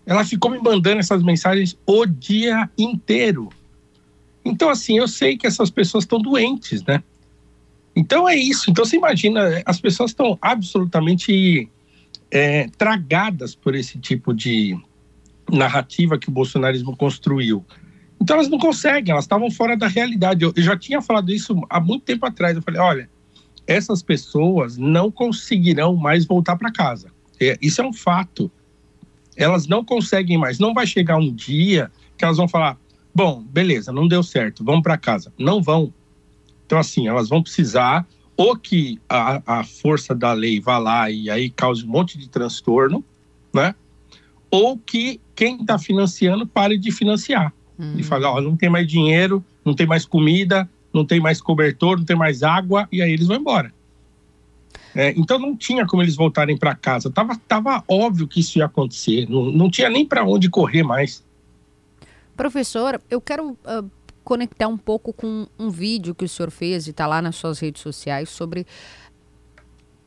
Ela 0.04 0.24
ficou 0.24 0.50
me 0.50 0.58
mandando 0.58 1.00
essas 1.00 1.22
mensagens 1.22 1.76
o 1.86 2.06
dia 2.06 2.70
inteiro. 2.78 3.48
Então, 4.44 4.68
assim, 4.68 4.98
eu 4.98 5.08
sei 5.08 5.36
que 5.36 5.46
essas 5.46 5.70
pessoas 5.70 6.04
estão 6.04 6.20
doentes, 6.20 6.82
né? 6.84 7.02
Então 7.96 8.28
é 8.28 8.36
isso. 8.36 8.70
Então 8.70 8.84
você 8.84 8.96
imagina, 8.96 9.62
as 9.64 9.80
pessoas 9.80 10.10
estão 10.10 10.38
absolutamente 10.40 11.68
é, 12.30 12.68
tragadas 12.76 13.54
por 13.54 13.74
esse 13.74 13.98
tipo 13.98 14.34
de 14.34 14.78
narrativa 15.50 16.18
que 16.18 16.28
o 16.28 16.32
bolsonarismo 16.32 16.96
construiu. 16.96 17.64
Então 18.20 18.36
elas 18.36 18.48
não 18.48 18.58
conseguem, 18.58 19.12
elas 19.12 19.24
estavam 19.24 19.50
fora 19.50 19.76
da 19.76 19.88
realidade. 19.88 20.44
Eu, 20.44 20.52
eu 20.54 20.62
já 20.62 20.76
tinha 20.76 21.00
falado 21.00 21.32
isso 21.32 21.58
há 21.70 21.80
muito 21.80 22.04
tempo 22.04 22.26
atrás. 22.26 22.56
Eu 22.56 22.62
falei, 22.62 22.80
olha, 22.80 23.10
essas 23.66 24.02
pessoas 24.02 24.76
não 24.76 25.10
conseguirão 25.10 25.96
mais 25.96 26.24
voltar 26.24 26.56
para 26.56 26.70
casa. 26.70 27.10
É, 27.40 27.58
isso 27.60 27.80
é 27.80 27.86
um 27.86 27.92
fato. 27.92 28.50
Elas 29.36 29.66
não 29.66 29.84
conseguem 29.84 30.38
mais. 30.38 30.58
Não 30.58 30.72
vai 30.72 30.86
chegar 30.86 31.18
um 31.18 31.32
dia 31.32 31.90
que 32.16 32.24
elas 32.24 32.36
vão 32.36 32.48
falar: 32.48 32.78
bom, 33.14 33.42
beleza, 33.42 33.92
não 33.92 34.08
deu 34.08 34.22
certo, 34.22 34.64
vamos 34.64 34.82
para 34.82 34.96
casa. 34.96 35.32
Não 35.38 35.62
vão. 35.62 35.92
Então, 36.66 36.78
assim, 36.78 37.06
elas 37.06 37.28
vão 37.28 37.42
precisar 37.42 38.06
ou 38.36 38.56
que 38.56 39.00
a, 39.08 39.60
a 39.60 39.64
força 39.64 40.14
da 40.14 40.32
lei 40.32 40.60
vá 40.60 40.76
lá 40.76 41.10
e 41.10 41.30
aí 41.30 41.48
cause 41.48 41.84
um 41.84 41.88
monte 41.88 42.18
de 42.18 42.28
transtorno, 42.28 43.02
né? 43.54 43.74
Ou 44.50 44.76
que 44.76 45.20
quem 45.34 45.60
está 45.60 45.78
financiando 45.78 46.46
pare 46.46 46.76
de 46.76 46.92
financiar. 46.92 47.52
Hum. 47.78 47.94
E 47.96 48.02
fala: 48.02 48.30
ó, 48.30 48.40
não 48.40 48.56
tem 48.56 48.68
mais 48.68 48.86
dinheiro, 48.86 49.42
não 49.64 49.74
tem 49.74 49.86
mais 49.86 50.04
comida, 50.04 50.68
não 50.92 51.04
tem 51.04 51.20
mais 51.20 51.40
cobertor, 51.40 51.96
não 51.96 52.04
tem 52.04 52.16
mais 52.16 52.42
água, 52.42 52.86
e 52.92 53.00
aí 53.00 53.12
eles 53.12 53.26
vão 53.26 53.36
embora. 53.36 53.72
É, 54.94 55.10
então 55.10 55.38
não 55.38 55.54
tinha 55.54 55.86
como 55.86 56.02
eles 56.02 56.16
voltarem 56.16 56.56
para 56.56 56.74
casa. 56.74 57.10
Tava, 57.10 57.36
tava 57.46 57.84
óbvio 57.86 58.26
que 58.26 58.40
isso 58.40 58.58
ia 58.58 58.64
acontecer. 58.64 59.28
Não, 59.28 59.46
não 59.50 59.70
tinha 59.70 59.90
nem 59.90 60.06
para 60.06 60.24
onde 60.24 60.48
correr 60.48 60.82
mais. 60.82 61.22
Professor, 62.34 63.00
eu 63.10 63.20
quero 63.20 63.50
uh, 63.50 63.90
conectar 64.26 64.66
um 64.66 64.76
pouco 64.76 65.12
com 65.12 65.46
um 65.56 65.70
vídeo 65.70 66.12
que 66.12 66.24
o 66.24 66.28
senhor 66.28 66.50
fez 66.50 66.88
e 66.88 66.90
está 66.90 67.06
lá 67.06 67.22
nas 67.22 67.36
suas 67.36 67.60
redes 67.60 67.80
sociais 67.80 68.28
sobre. 68.28 68.66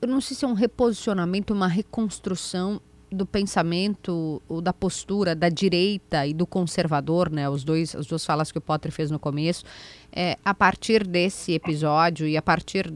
Eu 0.01 0.09
não 0.09 0.19
sei 0.19 0.35
se 0.35 0.43
é 0.43 0.47
um 0.47 0.53
reposicionamento, 0.53 1.53
uma 1.53 1.69
reconstrução 1.69 2.81
do 3.09 3.25
pensamento 3.25 4.41
ou 4.47 4.59
da 4.61 4.73
postura 4.73 5.33
da 5.33 5.47
direita 5.47 6.27
e 6.27 6.33
do 6.33 6.45
conservador, 6.45 7.31
né, 7.31 7.49
os 7.49 7.63
dois, 7.63 7.95
as 7.95 8.05
duas 8.05 8.25
falas 8.25 8.51
que 8.51 8.57
o 8.57 8.61
Potter 8.61 8.91
fez 8.91 9.09
no 9.09 9.17
começo, 9.17 9.63
é, 10.11 10.38
a 10.43 10.53
partir 10.53 11.07
desse 11.07 11.53
episódio 11.53 12.27
e 12.27 12.35
a 12.35 12.41
partir, 12.41 12.93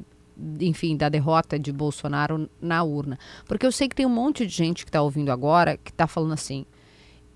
enfim, 0.60 0.98
da 0.98 1.08
derrota 1.08 1.58
de 1.58 1.72
Bolsonaro 1.72 2.50
na 2.62 2.84
urna. 2.84 3.18
Porque 3.46 3.66
eu 3.66 3.72
sei 3.72 3.88
que 3.88 3.96
tem 3.96 4.06
um 4.06 4.10
monte 4.10 4.46
de 4.46 4.54
gente 4.54 4.84
que 4.84 4.90
está 4.90 5.02
ouvindo 5.02 5.32
agora 5.32 5.78
que 5.78 5.90
está 5.90 6.06
falando 6.06 6.34
assim, 6.34 6.66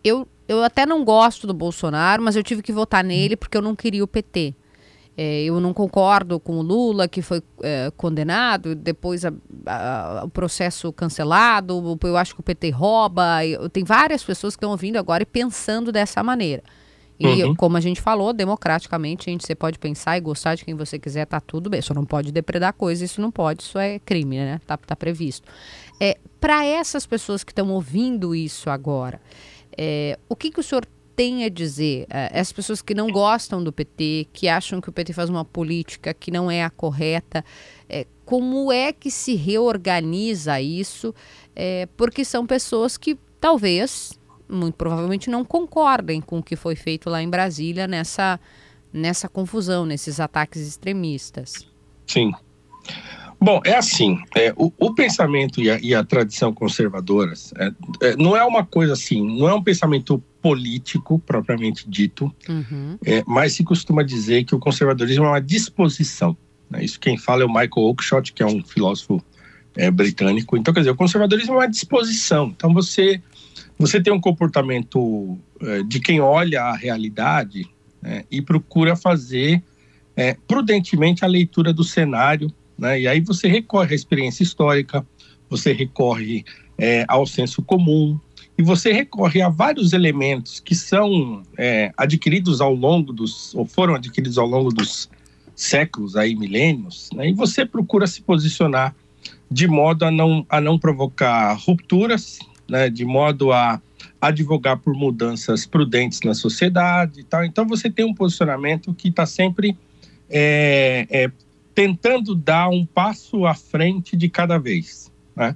eu, 0.03 0.27
eu 0.47 0.63
até 0.63 0.85
não 0.85 1.03
gosto 1.03 1.45
do 1.45 1.53
Bolsonaro, 1.53 2.23
mas 2.23 2.35
eu 2.35 2.43
tive 2.43 2.61
que 2.61 2.71
votar 2.71 3.03
nele 3.03 3.35
porque 3.35 3.57
eu 3.57 3.61
não 3.61 3.75
queria 3.75 4.03
o 4.03 4.07
PT. 4.07 4.55
é, 5.17 5.43
eu 5.43 5.59
não 5.59 5.73
concordo 5.73 6.39
com 6.39 6.59
o 6.59 6.61
Lula, 6.61 7.07
que 7.07 7.23
foi 7.23 7.41
é, 7.63 7.91
condenado, 7.97 8.75
depois 8.75 9.25
a, 9.25 9.33
a, 9.65 10.21
o 10.25 10.29
processo 10.29 10.93
cancelado, 10.93 11.97
eu 12.03 12.15
acho 12.15 12.35
que 12.35 12.39
o 12.39 12.43
PT 12.43 12.69
rouba. 12.69 13.43
Eu, 13.43 13.67
tem 13.67 13.83
várias 13.83 14.23
pessoas 14.23 14.55
que 14.55 14.59
estão 14.59 14.71
ouvindo 14.71 14.97
agora 14.97 15.23
e 15.23 15.25
pensando 15.25 15.91
dessa 15.91 16.21
maneira. 16.21 16.61
E 17.19 17.43
uhum. 17.43 17.55
como 17.55 17.75
a 17.77 17.79
gente 17.79 17.99
falou, 17.99 18.31
democraticamente, 18.31 19.27
a 19.27 19.31
gente, 19.31 19.45
você 19.45 19.55
pode 19.55 19.79
pensar 19.79 20.17
e 20.17 20.21
gostar 20.21 20.53
de 20.53 20.63
quem 20.63 20.75
você 20.75 20.99
quiser, 20.99 21.25
tá 21.25 21.39
tudo 21.39 21.67
bem. 21.67 21.81
Só 21.81 21.93
não 21.93 22.05
pode 22.05 22.31
depredar 22.31 22.73
coisa, 22.73 23.03
isso 23.03 23.19
não 23.19 23.31
pode, 23.31 23.63
isso 23.63 23.79
é 23.79 23.97
crime, 23.99 24.37
né? 24.37 24.61
Tá, 24.67 24.77
tá 24.77 24.95
previsto. 24.95 25.47
É, 25.99 26.17
Para 26.39 26.63
essas 26.63 27.07
pessoas 27.07 27.43
que 27.43 27.51
estão 27.51 27.71
ouvindo 27.71 28.35
isso 28.35 28.69
agora, 28.69 29.19
é, 29.77 30.17
o 30.27 30.35
que, 30.35 30.51
que 30.51 30.59
o 30.59 30.63
senhor 30.63 30.85
tem 31.15 31.43
a 31.45 31.49
dizer? 31.49 32.05
É, 32.09 32.29
essas 32.31 32.51
pessoas 32.51 32.81
que 32.81 32.93
não 32.93 33.09
gostam 33.11 33.63
do 33.63 33.71
PT, 33.71 34.27
que 34.33 34.47
acham 34.47 34.81
que 34.81 34.89
o 34.89 34.91
PT 34.91 35.13
faz 35.13 35.29
uma 35.29 35.45
política 35.45 36.13
que 36.13 36.31
não 36.31 36.49
é 36.49 36.63
a 36.63 36.69
correta, 36.69 37.43
é, 37.87 38.05
como 38.25 38.71
é 38.71 38.91
que 38.91 39.09
se 39.09 39.35
reorganiza 39.35 40.59
isso? 40.59 41.13
É, 41.55 41.87
porque 41.97 42.25
são 42.25 42.45
pessoas 42.45 42.97
que 42.97 43.17
talvez 43.39 44.19
muito 44.49 44.75
provavelmente 44.75 45.29
não 45.29 45.43
concordem 45.43 46.21
com 46.21 46.39
o 46.39 46.43
que 46.43 46.55
foi 46.55 46.75
feito 46.75 47.09
lá 47.09 47.21
em 47.21 47.29
Brasília 47.29 47.87
nessa, 47.87 48.39
nessa 48.91 49.27
confusão, 49.27 49.85
nesses 49.85 50.19
ataques 50.19 50.65
extremistas. 50.65 51.67
Sim. 52.05 52.31
Bom, 53.39 53.61
é 53.63 53.75
assim, 53.75 54.17
é, 54.35 54.51
o, 54.57 54.71
o, 54.79 54.95
pensamento 54.95 55.61
e 55.61 55.69
a, 55.69 55.79
e 55.79 55.93
a, 55.93 56.03
tradição 56.03 56.51
conservadoras 56.51 57.53
é, 57.57 57.71
é, 58.01 58.15
não 58.15 58.35
é 58.35 58.43
uma 58.43 58.65
coisa 58.65 58.93
assim, 58.93 59.37
não 59.37 59.47
é 59.47 59.53
um 59.53 59.61
pensamento 59.61 60.21
político 60.41 61.19
propriamente 61.19 61.87
dito, 61.87 62.33
uhum. 62.49 62.97
É, 63.05 63.23
mas 63.27 63.53
se 63.53 63.63
costuma 63.63 64.01
dizer 64.01 64.43
que 64.43 64.55
o 64.55 64.59
conservadorismo 64.59 65.25
é 65.25 65.27
uma 65.27 65.41
disposição. 65.41 66.35
Né? 66.69 66.83
Isso 66.83 66.99
quem 66.99 67.15
fala 67.15 67.43
é 67.43 67.45
o 67.45 67.49
Michael 67.49 67.71
Oakeshott, 67.75 68.33
que 68.33 68.41
é 68.41 68.45
um 68.45 68.63
filósofo 68.63 69.23
é, 69.75 69.91
britânico. 69.91 70.57
Então, 70.57 70.73
quer 70.73 70.79
dizer, 70.79 70.91
o 70.91 70.95
conservadorismo 70.95 71.53
é 71.53 71.57
uma 71.57 71.69
disposição. 71.69 72.47
Então, 72.55 72.73
você 72.73 73.21
você 73.79 74.01
tem 74.01 74.11
um 74.11 74.19
comportamento 74.19 75.37
é, 75.61 75.83
de 75.83 75.99
quem 75.99 76.19
olha 76.19 76.63
a 76.63 76.75
realidade 76.75 77.69
é, 78.03 78.25
e 78.31 78.41
procura 78.41 78.95
fazer 78.95 79.63
prudentemente 80.47 81.23
a 81.23 81.27
leitura 81.27 81.71
do 81.71 81.83
cenário, 81.83 82.51
né? 82.77 83.01
E 83.01 83.07
aí 83.07 83.19
você 83.19 83.47
recorre 83.47 83.93
à 83.93 83.95
experiência 83.95 84.43
histórica, 84.43 85.05
você 85.49 85.71
recorre 85.73 86.45
é, 86.77 87.05
ao 87.07 87.25
senso 87.25 87.61
comum 87.61 88.19
e 88.57 88.63
você 88.63 88.91
recorre 88.91 89.41
a 89.41 89.49
vários 89.49 89.93
elementos 89.93 90.59
que 90.59 90.75
são 90.75 91.43
é, 91.57 91.91
adquiridos 91.95 92.59
ao 92.61 92.73
longo 92.73 93.13
dos 93.13 93.53
ou 93.55 93.65
foram 93.65 93.95
adquiridos 93.95 94.37
ao 94.37 94.47
longo 94.47 94.73
dos 94.73 95.09
séculos 95.55 96.15
aí 96.15 96.35
milênios, 96.35 97.09
né? 97.13 97.29
E 97.29 97.33
você 97.33 97.65
procura 97.65 98.05
se 98.05 98.21
posicionar 98.21 98.95
de 99.49 99.67
modo 99.67 100.05
a 100.05 100.11
não 100.11 100.45
a 100.49 100.59
não 100.59 100.77
provocar 100.77 101.53
rupturas 101.53 102.39
né, 102.69 102.89
de 102.89 103.05
modo 103.05 103.51
a 103.51 103.81
advogar 104.19 104.77
por 104.77 104.93
mudanças 104.93 105.65
prudentes 105.65 106.21
na 106.21 106.33
sociedade 106.33 107.21
e 107.21 107.23
tal. 107.23 107.43
Então 107.45 107.65
você 107.67 107.89
tem 107.89 108.05
um 108.05 108.13
posicionamento 108.13 108.93
que 108.93 109.09
está 109.09 109.25
sempre 109.25 109.77
é, 110.29 111.07
é, 111.09 111.31
tentando 111.77 112.33
dar 112.33 112.69
um 112.69 112.83
passo 112.83 113.45
à 113.45 113.53
frente 113.53 114.17
de 114.17 114.27
cada 114.27 114.57
vez. 114.57 115.11
Né? 115.35 115.55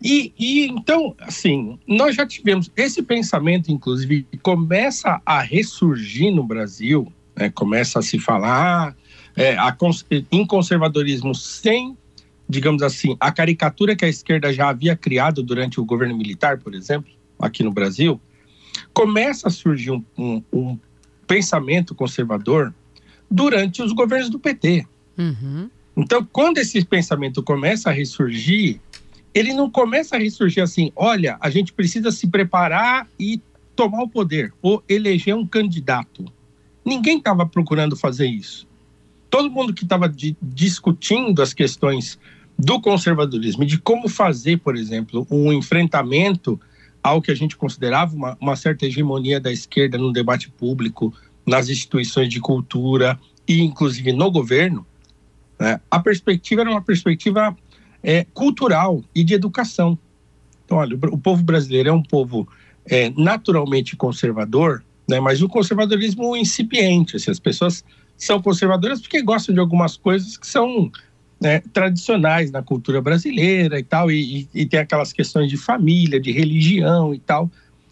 E, 0.00 0.32
e, 0.38 0.66
então, 0.68 1.16
assim, 1.18 1.80
nós 1.84 2.14
já 2.14 2.24
tivemos 2.24 2.70
esse 2.76 3.02
pensamento, 3.02 3.72
inclusive, 3.72 4.24
começa 4.40 5.20
a 5.26 5.42
ressurgir 5.42 6.32
no 6.32 6.44
Brasil, 6.44 7.12
né? 7.34 7.50
começa 7.50 7.98
a 7.98 8.02
se 8.02 8.20
falar 8.20 8.96
é, 9.34 9.56
a, 9.56 9.76
em 10.30 10.46
conservadorismo 10.46 11.34
sem 11.34 11.96
digamos 12.48 12.82
assim, 12.82 13.16
a 13.18 13.32
caricatura 13.32 13.96
que 13.96 14.04
a 14.04 14.08
esquerda 14.08 14.52
já 14.52 14.68
havia 14.68 14.94
criado 14.94 15.42
durante 15.42 15.80
o 15.80 15.84
governo 15.86 16.14
militar, 16.14 16.58
por 16.58 16.74
exemplo, 16.74 17.10
aqui 17.38 17.62
no 17.62 17.72
Brasil, 17.72 18.20
começa 18.92 19.48
a 19.48 19.50
surgir 19.50 19.90
um, 19.90 20.04
um, 20.18 20.42
um 20.52 20.78
pensamento 21.26 21.94
conservador 21.94 22.74
durante 23.30 23.82
os 23.82 23.92
governos 23.92 24.28
do 24.28 24.38
PT. 24.38 24.86
Uhum. 25.18 25.70
Então, 25.96 26.26
quando 26.32 26.58
esse 26.58 26.84
pensamento 26.84 27.42
começa 27.42 27.90
a 27.90 27.92
ressurgir, 27.92 28.80
ele 29.34 29.52
não 29.52 29.70
começa 29.70 30.16
a 30.16 30.18
ressurgir 30.18 30.62
assim: 30.62 30.92
olha, 30.96 31.36
a 31.40 31.50
gente 31.50 31.72
precisa 31.72 32.10
se 32.10 32.26
preparar 32.26 33.08
e 33.18 33.40
tomar 33.74 34.02
o 34.02 34.08
poder, 34.08 34.52
ou 34.60 34.82
eleger 34.88 35.34
um 35.34 35.46
candidato. 35.46 36.24
Ninguém 36.84 37.18
estava 37.18 37.46
procurando 37.46 37.96
fazer 37.96 38.26
isso. 38.26 38.66
Todo 39.30 39.50
mundo 39.50 39.72
que 39.72 39.84
estava 39.84 40.12
discutindo 40.42 41.40
as 41.40 41.54
questões 41.54 42.18
do 42.58 42.80
conservadorismo 42.80 43.64
de 43.64 43.78
como 43.78 44.08
fazer, 44.08 44.58
por 44.58 44.76
exemplo, 44.76 45.26
um 45.30 45.52
enfrentamento 45.52 46.60
ao 47.02 47.20
que 47.20 47.30
a 47.30 47.34
gente 47.34 47.56
considerava 47.56 48.14
uma, 48.14 48.36
uma 48.40 48.56
certa 48.56 48.86
hegemonia 48.86 49.40
da 49.40 49.50
esquerda 49.50 49.96
no 49.96 50.12
debate 50.12 50.50
público, 50.50 51.12
nas 51.46 51.68
instituições 51.68 52.28
de 52.28 52.40
cultura 52.40 53.18
e, 53.48 53.62
inclusive, 53.62 54.12
no 54.12 54.30
governo, 54.30 54.86
né, 55.62 55.80
a 55.88 56.00
perspectiva 56.00 56.62
era 56.62 56.70
uma 56.70 56.82
perspectiva 56.82 57.56
é, 58.02 58.26
cultural 58.34 59.00
e 59.14 59.22
de 59.22 59.32
educação. 59.32 59.96
Então, 60.64 60.78
olha, 60.78 60.96
o, 60.96 61.16
povo 61.16 61.40
brasileiro 61.44 61.88
é 61.88 61.92
um 61.92 62.02
povo 62.02 62.48
é, 62.84 63.12
naturalmente 63.16 63.94
conservador, 63.94 64.82
né, 65.08 65.20
mas 65.20 65.40
o 65.40 65.48
conservadorismo 65.48 66.36
incipiente. 66.36 67.14
Assim, 67.14 67.30
as 67.30 67.38
pessoas 67.38 67.84
são 68.16 68.42
conservadoras 68.42 69.00
porque 69.00 69.22
gostam 69.22 69.54
de 69.54 69.60
algumas 69.60 69.96
coisas 69.96 70.36
que 70.36 70.48
são 70.48 70.90
né, 71.40 71.60
tradicionais 71.72 72.50
na 72.50 72.60
cultura 72.60 73.00
brasileira 73.00 73.78
e 73.78 73.84
tal, 73.84 74.10
e, 74.10 74.48
e, 74.52 74.62
e 74.62 74.66
tem 74.66 74.80
aquelas 74.80 75.12
questões 75.12 75.48
de 75.48 75.56
família, 75.56 76.18
de 76.18 76.32
religião 76.32 77.14
e 77.14 77.20
tal. 77.20 77.48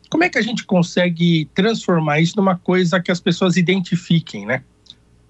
Como 0.09 0.25
é 0.25 0.29
que 0.29 0.39
a 0.39 0.43
gente 0.43 0.65
consegue 0.65 1.49
transformar 1.55 2.19
isso 2.19 2.37
numa 2.37 2.57
coisa 2.57 2.99
que 2.99 3.13
as 3.13 3.21
pessoas 3.21 3.57
identifiquem, 3.57 4.45
né? 4.45 4.65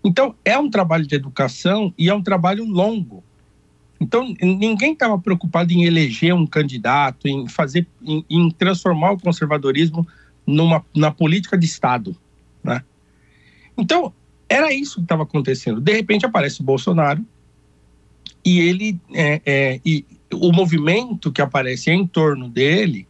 Então, 0.02 0.34
é 0.44 0.58
um 0.58 0.70
trabalho 0.70 1.06
de 1.06 1.14
educação 1.14 1.92
e 1.96 2.08
é 2.08 2.14
um 2.14 2.22
trabalho 2.22 2.64
longo. 2.64 3.22
Então, 4.00 4.34
ninguém 4.40 4.94
estava 4.94 5.18
preocupado 5.18 5.72
em 5.72 5.84
eleger 5.84 6.34
um 6.34 6.46
candidato, 6.46 7.28
em 7.28 7.46
fazer, 7.48 7.86
em, 8.02 8.24
em 8.30 8.50
transformar 8.50 9.12
o 9.12 9.20
conservadorismo 9.20 10.06
numa 10.46 10.84
na 10.96 11.10
política 11.10 11.56
de 11.56 11.66
Estado, 11.66 12.16
né? 12.64 12.82
Então, 13.76 14.12
era 14.48 14.72
isso 14.72 14.96
que 14.96 15.02
estava 15.02 15.22
acontecendo. 15.22 15.80
De 15.80 15.92
repente 15.92 16.24
aparece 16.24 16.62
o 16.62 16.64
Bolsonaro, 16.64 17.24
e 18.44 18.60
ele 18.60 18.98
é, 19.12 19.40
é, 19.44 19.80
e 19.84 20.04
o 20.32 20.52
movimento 20.52 21.30
que 21.30 21.42
aparece 21.42 21.90
em 21.90 22.06
torno 22.06 22.48
dele 22.48 23.06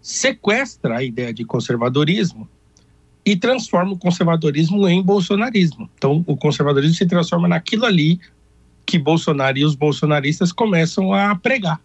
sequestra 0.00 0.98
a 0.98 1.02
ideia 1.04 1.32
de 1.32 1.44
conservadorismo 1.44 2.48
e 3.24 3.36
transforma 3.36 3.92
o 3.92 3.98
conservadorismo 3.98 4.88
em 4.88 5.02
bolsonarismo. 5.02 5.88
Então, 5.96 6.24
o 6.26 6.36
conservadorismo 6.36 6.96
se 6.96 7.06
transforma 7.06 7.46
naquilo 7.46 7.84
ali 7.84 8.20
que 8.86 8.98
Bolsonaro 8.98 9.58
e 9.58 9.64
os 9.64 9.74
bolsonaristas 9.74 10.52
começam 10.52 11.12
a 11.12 11.36
pregar. 11.36 11.80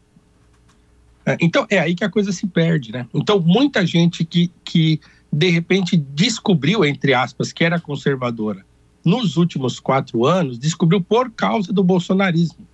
É, 1.26 1.38
então, 1.42 1.66
é 1.70 1.80
aí 1.80 1.96
que 1.96 2.04
a 2.04 2.10
coisa 2.10 2.32
se 2.32 2.48
perde, 2.48 2.92
né? 2.92 3.08
Então, 3.14 3.40
muita 3.40 3.86
gente 3.86 4.24
que, 4.24 4.52
que 4.64 5.00
de 5.32 5.50
repente 5.50 5.98
descobriu, 5.98 6.86
entre 6.86 7.14
aspas, 7.14 7.52
que 7.52 7.64
era 7.64 7.80
conservadora 7.80 8.66
nos 9.04 9.38
últimos 9.38 9.80
quatro 9.80 10.26
anos, 10.26 10.58
descobriu 10.58 11.00
por 11.00 11.30
causa 11.30 11.72
do 11.72 11.84
bolsonarismo. 11.84 12.66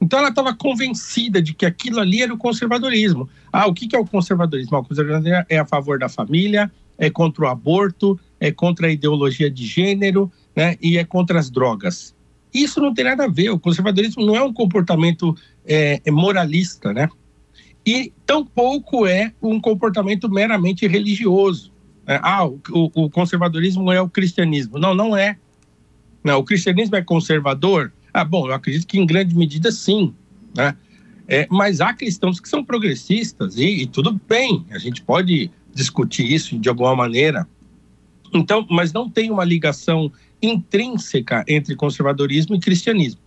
Então 0.00 0.18
ela 0.18 0.28
estava 0.28 0.54
convencida 0.54 1.42
de 1.42 1.52
que 1.52 1.66
aquilo 1.66 2.00
ali 2.00 2.22
era 2.22 2.32
o 2.32 2.38
conservadorismo. 2.38 3.28
Ah, 3.52 3.66
o 3.66 3.74
que, 3.74 3.86
que 3.86 3.96
é 3.96 3.98
o 3.98 4.06
conservadorismo? 4.06 4.76
Ah, 4.76 4.80
o 4.80 4.84
conservadorismo 4.84 5.44
é 5.48 5.58
a 5.58 5.66
favor 5.66 5.98
da 5.98 6.08
família, 6.08 6.72
é 6.98 7.08
contra 7.08 7.44
o 7.44 7.48
aborto, 7.48 8.18
é 8.40 8.50
contra 8.50 8.88
a 8.88 8.90
ideologia 8.90 9.50
de 9.50 9.64
gênero, 9.64 10.30
né? 10.54 10.76
E 10.82 10.98
é 10.98 11.04
contra 11.04 11.38
as 11.38 11.50
drogas. 11.50 12.14
Isso 12.52 12.80
não 12.80 12.92
tem 12.92 13.04
nada 13.04 13.24
a 13.24 13.28
ver. 13.28 13.50
O 13.50 13.58
conservadorismo 13.58 14.26
não 14.26 14.34
é 14.34 14.42
um 14.42 14.52
comportamento 14.52 15.36
é, 15.66 16.00
é 16.04 16.10
moralista, 16.10 16.92
né? 16.92 17.08
E 17.86 18.12
tampouco 18.26 19.06
é 19.06 19.32
um 19.40 19.60
comportamento 19.60 20.28
meramente 20.28 20.86
religioso. 20.86 21.72
Né? 22.06 22.18
Ah, 22.22 22.46
o, 22.46 22.60
o, 22.70 23.08
conservadorismo 23.08 23.90
é 23.92 24.00
o 24.00 24.08
cristianismo. 24.08 24.78
Não, 24.78 24.94
não 24.94 25.16
é. 25.16 25.38
Não, 26.22 26.40
o 26.40 26.44
cristianismo 26.44 26.96
é 26.96 27.02
conservador 27.02 27.92
ah, 28.12 28.24
bom, 28.24 28.48
eu 28.48 28.54
acredito 28.54 28.86
que 28.86 28.98
em 28.98 29.06
grande 29.06 29.34
medida 29.36 29.70
sim, 29.70 30.14
né? 30.56 30.74
É, 31.30 31.46
mas 31.50 31.80
há 31.80 31.92
cristãos 31.92 32.40
que 32.40 32.48
são 32.48 32.64
progressistas 32.64 33.58
e, 33.58 33.82
e, 33.82 33.86
tudo 33.86 34.18
bem, 34.26 34.64
a 34.70 34.78
gente 34.78 35.02
pode 35.02 35.50
discutir 35.78 36.30
isso 36.30 36.58
de 36.58 36.68
alguma 36.68 36.94
maneira. 36.94 37.46
Então, 38.34 38.66
mas 38.68 38.92
não 38.92 39.08
tem 39.08 39.30
uma 39.30 39.44
ligação 39.44 40.12
intrínseca 40.42 41.44
entre 41.48 41.74
conservadorismo 41.74 42.54
e 42.54 42.60
cristianismo. 42.60 43.20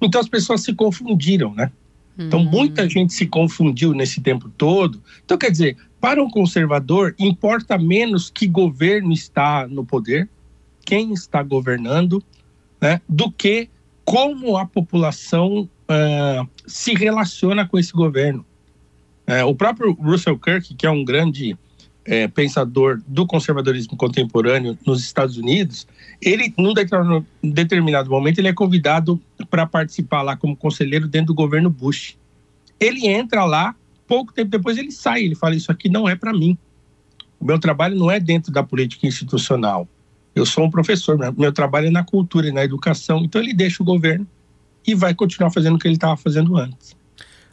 Então 0.00 0.20
as 0.20 0.28
pessoas 0.28 0.62
se 0.62 0.72
confundiram, 0.74 1.54
né? 1.54 1.70
Então 2.18 2.40
uhum. 2.40 2.50
muita 2.50 2.88
gente 2.88 3.12
se 3.12 3.26
confundiu 3.26 3.92
nesse 3.92 4.20
tempo 4.20 4.48
todo. 4.48 5.00
Então 5.24 5.38
quer 5.38 5.50
dizer, 5.50 5.76
para 6.00 6.22
um 6.22 6.28
conservador 6.28 7.14
importa 7.18 7.78
menos 7.78 8.28
que 8.28 8.46
governo 8.46 9.12
está 9.12 9.68
no 9.68 9.84
poder, 9.84 10.28
quem 10.84 11.12
está 11.12 11.42
governando, 11.42 12.22
né, 12.80 13.00
do 13.08 13.30
que 13.30 13.68
como 14.04 14.56
a 14.56 14.66
população 14.66 15.68
uh, 15.88 16.48
se 16.66 16.94
relaciona 16.94 17.68
com 17.68 17.78
esse 17.78 17.92
governo. 17.92 18.44
Uh, 19.28 19.46
o 19.46 19.54
próprio 19.54 19.92
Russell 19.92 20.38
Kirk, 20.38 20.74
que 20.74 20.86
é 20.86 20.90
um 20.90 21.04
grande 21.04 21.56
uh, 22.08 22.28
pensador 22.32 23.00
do 23.06 23.26
conservadorismo 23.26 23.96
contemporâneo 23.96 24.76
nos 24.86 25.00
Estados 25.02 25.36
Unidos, 25.36 25.86
ele, 26.20 26.52
num 26.56 26.72
determinado 27.52 28.10
momento, 28.10 28.38
ele 28.38 28.48
é 28.48 28.52
convidado 28.52 29.20
para 29.50 29.66
participar 29.66 30.22
lá 30.22 30.36
como 30.36 30.56
conselheiro 30.56 31.06
dentro 31.06 31.28
do 31.28 31.34
governo 31.34 31.70
Bush. 31.70 32.16
Ele 32.80 33.06
entra 33.06 33.44
lá, 33.44 33.74
pouco 34.06 34.32
tempo 34.32 34.50
depois 34.50 34.78
ele 34.78 34.90
sai, 34.90 35.22
ele 35.24 35.34
fala: 35.34 35.54
Isso 35.54 35.70
aqui 35.70 35.88
não 35.88 36.08
é 36.08 36.16
para 36.16 36.32
mim. 36.32 36.56
O 37.38 37.44
meu 37.44 37.58
trabalho 37.58 37.96
não 37.96 38.10
é 38.10 38.18
dentro 38.18 38.50
da 38.50 38.62
política 38.62 39.06
institucional. 39.06 39.86
Eu 40.34 40.46
sou 40.46 40.64
um 40.64 40.70
professor, 40.70 41.18
meu 41.36 41.52
trabalho 41.52 41.88
é 41.88 41.90
na 41.90 42.04
cultura 42.04 42.48
e 42.48 42.52
na 42.52 42.64
educação. 42.64 43.24
Então 43.24 43.40
ele 43.40 43.52
deixa 43.52 43.82
o 43.82 43.86
governo 43.86 44.26
e 44.86 44.94
vai 44.94 45.14
continuar 45.14 45.50
fazendo 45.50 45.76
o 45.76 45.78
que 45.78 45.86
ele 45.86 45.94
estava 45.94 46.16
fazendo 46.16 46.56
antes. 46.56 46.96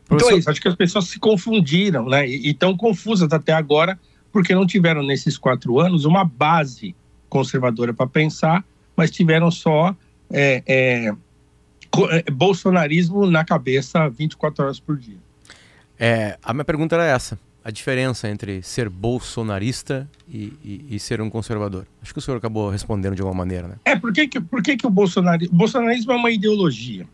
Professor... 0.06 0.28
Então 0.28 0.30
é 0.30 0.40
isso, 0.40 0.50
acho 0.50 0.62
que 0.62 0.68
as 0.68 0.76
pessoas 0.76 1.06
se 1.06 1.20
confundiram, 1.20 2.08
né? 2.08 2.28
E 2.28 2.52
estão 2.52 2.78
confusas 2.78 3.32
até 3.32 3.54
agora, 3.54 4.00
porque 4.36 4.54
não 4.54 4.68
tiveram 4.68 5.02
nesses 5.02 5.38
quatro 5.38 5.80
anos 5.80 6.04
uma 6.04 6.26
base 6.26 6.94
conservadora 7.30 7.94
para 7.94 8.06
pensar, 8.06 8.66
mas 8.94 9.10
tiveram 9.10 9.50
só 9.50 9.96
é, 10.30 10.62
é, 10.68 11.16
é 12.12 12.32
bolsonarismo 12.32 13.32
na 13.32 13.46
cabeça 13.46 14.10
24 14.10 14.66
horas 14.66 14.78
por 14.78 14.98
dia. 14.98 15.16
É, 15.98 16.38
a 16.44 16.52
minha 16.52 16.66
pergunta 16.66 16.96
era 16.96 17.06
essa 17.06 17.40
a 17.64 17.72
diferença 17.72 18.28
entre 18.28 18.62
ser 18.62 18.90
bolsonarista 18.90 20.06
e, 20.28 20.52
e, 20.62 20.86
e, 20.90 21.00
ser 21.00 21.22
um 21.22 21.30
conservador? 21.30 21.88
Acho 22.02 22.12
que 22.12 22.20
o 22.20 22.22
senhor 22.22 22.36
acabou 22.36 22.70
respondendo 22.70 23.16
de 23.16 23.22
alguma 23.22 23.38
maneira, 23.38 23.70
né? 23.70 23.76
É, 23.86 23.96
por 23.96 24.12
que, 24.12 24.28
que, 24.28 24.42
por 24.42 24.62
que, 24.62 24.76
que 24.76 24.86
o, 24.86 24.90
bolsonarismo, 24.90 25.56
o 25.56 25.58
bolsonarismo 25.58 26.12
é 26.12 26.16
uma 26.18 26.30
ideologia? 26.30 27.08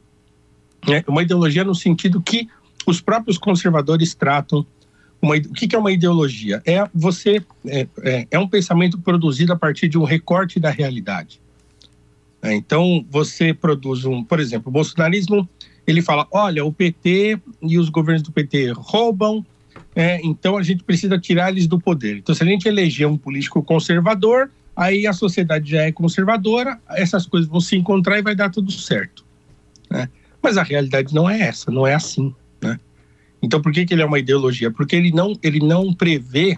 É 0.87 1.03
uma 1.07 1.21
ideologia 1.21 1.63
no 1.63 1.75
sentido 1.75 2.19
que 2.19 2.49
os 2.87 2.99
próprios 2.99 3.37
conservadores 3.37 4.15
tratam. 4.15 4.65
Uma, 5.21 5.35
o 5.35 5.53
que, 5.53 5.75
é 5.75 5.77
uma 5.77 5.91
ideologia? 5.91 6.61
É 6.65 6.83
você 6.93 7.43
é, 7.67 7.87
é, 8.01 8.27
é, 8.31 8.39
um 8.39 8.47
pensamento 8.47 8.97
produzido 8.99 9.53
a 9.53 9.55
partir 9.55 9.87
de 9.87 9.97
um 9.97 10.03
recorte 10.03 10.59
da 10.59 10.69
realidade. 10.69 11.39
É, 12.41 12.53
então 12.53 13.05
você 13.09 13.53
produz 13.53 14.03
um, 14.03 14.23
por 14.23 14.39
exemplo, 14.39 14.69
o 14.69 14.71
bolsonarismo 14.71 15.47
ele 15.85 16.01
fala, 16.01 16.27
olha, 16.31 16.63
o 16.65 16.71
PT 16.71 17.39
e 17.61 17.77
os 17.77 17.89
governos 17.89 18.23
do 18.23 18.31
PT 18.31 18.71
roubam, 18.75 19.45
é, 19.95 20.19
então 20.23 20.57
a 20.57 20.63
gente 20.63 20.83
precisa 20.83 21.17
tirar 21.19 21.49
eles 21.49 21.67
do 21.67 21.79
poder. 21.79 22.17
Então, 22.17 22.33
se 22.33 22.43
a 22.43 22.45
gente 22.45 22.67
eleger 22.67 23.07
um 23.07 23.17
político 23.17 23.61
conservador, 23.61 24.49
aí 24.75 25.05
a 25.05 25.13
sociedade 25.13 25.71
já 25.71 25.81
é 25.81 25.91
conservadora, 25.91 26.79
essas 26.89 27.25
coisas 27.25 27.49
vão 27.49 27.59
se 27.59 27.75
encontrar 27.75 28.19
e 28.19 28.21
vai 28.21 28.35
dar 28.35 28.49
tudo 28.49 28.71
certo. 28.71 29.25
Né? 29.89 30.07
Mas 30.41 30.57
a 30.57 30.63
realidade 30.63 31.13
não 31.13 31.29
é 31.29 31.41
essa, 31.41 31.69
não 31.69 31.85
é 31.85 31.93
assim. 31.93 32.33
Então, 33.41 33.61
por 33.61 33.71
que, 33.71 33.85
que 33.85 33.93
ele 33.93 34.01
é 34.01 34.05
uma 34.05 34.19
ideologia? 34.19 34.69
Porque 34.69 34.95
ele 34.95 35.11
não, 35.11 35.37
ele 35.41 35.59
não 35.59 35.93
prevê 35.93 36.57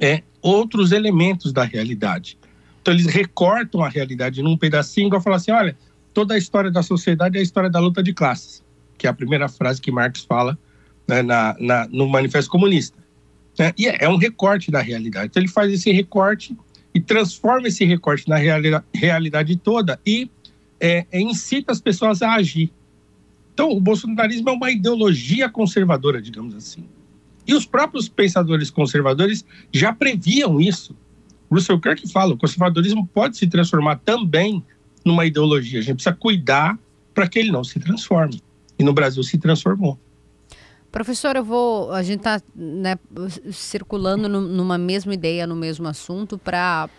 é, 0.00 0.22
outros 0.42 0.92
elementos 0.92 1.52
da 1.52 1.64
realidade. 1.64 2.36
Então, 2.82 2.92
eles 2.92 3.06
recortam 3.06 3.82
a 3.82 3.88
realidade 3.88 4.42
num 4.42 4.56
pedacinho 4.56 5.08
e 5.08 5.20
falam 5.20 5.36
assim: 5.36 5.52
olha, 5.52 5.76
toda 6.12 6.34
a 6.34 6.38
história 6.38 6.70
da 6.70 6.82
sociedade 6.82 7.36
é 7.36 7.40
a 7.40 7.42
história 7.42 7.70
da 7.70 7.78
luta 7.78 8.02
de 8.02 8.12
classes, 8.12 8.64
que 8.96 9.06
é 9.06 9.10
a 9.10 9.14
primeira 9.14 9.48
frase 9.48 9.80
que 9.80 9.92
Marx 9.92 10.24
fala 10.24 10.58
né, 11.06 11.22
na, 11.22 11.56
na, 11.60 11.86
no 11.88 12.08
Manifesto 12.08 12.50
Comunista. 12.50 12.96
Né? 13.58 13.72
E 13.76 13.86
é, 13.86 13.98
é, 14.00 14.08
um 14.08 14.16
recorte 14.16 14.70
da 14.70 14.80
realidade. 14.80 15.26
Então 15.26 15.42
ele 15.42 15.50
faz 15.50 15.72
esse 15.72 15.90
recorte 15.92 16.56
e 16.94 17.00
transforma 17.00 17.68
esse 17.68 17.84
recorte 17.84 18.28
na 18.28 18.36
reali 18.36 18.70
realidade 18.94 19.56
toda 19.56 20.00
e 20.06 20.30
é, 20.80 21.06
é, 21.10 21.20
incita 21.20 21.72
as 21.72 21.80
pessoas 21.80 22.22
a 22.22 22.34
agir. 22.34 22.70
Então 23.56 23.70
o 23.70 23.80
bolsonarismo 23.80 24.50
é 24.50 24.52
uma 24.52 24.70
ideologia 24.70 25.48
conservadora, 25.48 26.20
digamos 26.20 26.54
assim. 26.54 26.84
E 27.46 27.54
os 27.54 27.64
próprios 27.64 28.06
pensadores 28.06 28.70
conservadores 28.70 29.46
já 29.72 29.94
previam 29.94 30.60
isso. 30.60 30.94
Russell 31.50 31.80
Kirk 31.80 32.06
fala, 32.12 32.34
o 32.34 32.36
conservadorismo 32.36 33.06
pode 33.06 33.38
se 33.38 33.46
transformar 33.46 33.96
também 34.04 34.62
numa 35.02 35.24
ideologia. 35.24 35.78
A 35.78 35.82
gente 35.82 35.94
precisa 35.94 36.14
cuidar 36.14 36.78
para 37.14 37.26
que 37.26 37.38
ele 37.38 37.50
não 37.50 37.64
se 37.64 37.80
transforme. 37.80 38.42
E 38.78 38.84
no 38.84 38.92
Brasil 38.92 39.22
se 39.22 39.38
transformou. 39.38 39.98
Professor, 40.92 41.34
eu 41.34 41.44
vou. 41.44 41.90
A 41.92 42.02
gente 42.02 42.18
está 42.18 42.42
né, 42.54 42.98
circulando 43.50 44.28
numa 44.28 44.76
mesma 44.76 45.14
ideia, 45.14 45.46
no 45.46 45.56
mesmo 45.56 45.88
assunto, 45.88 46.36
para 46.36 46.90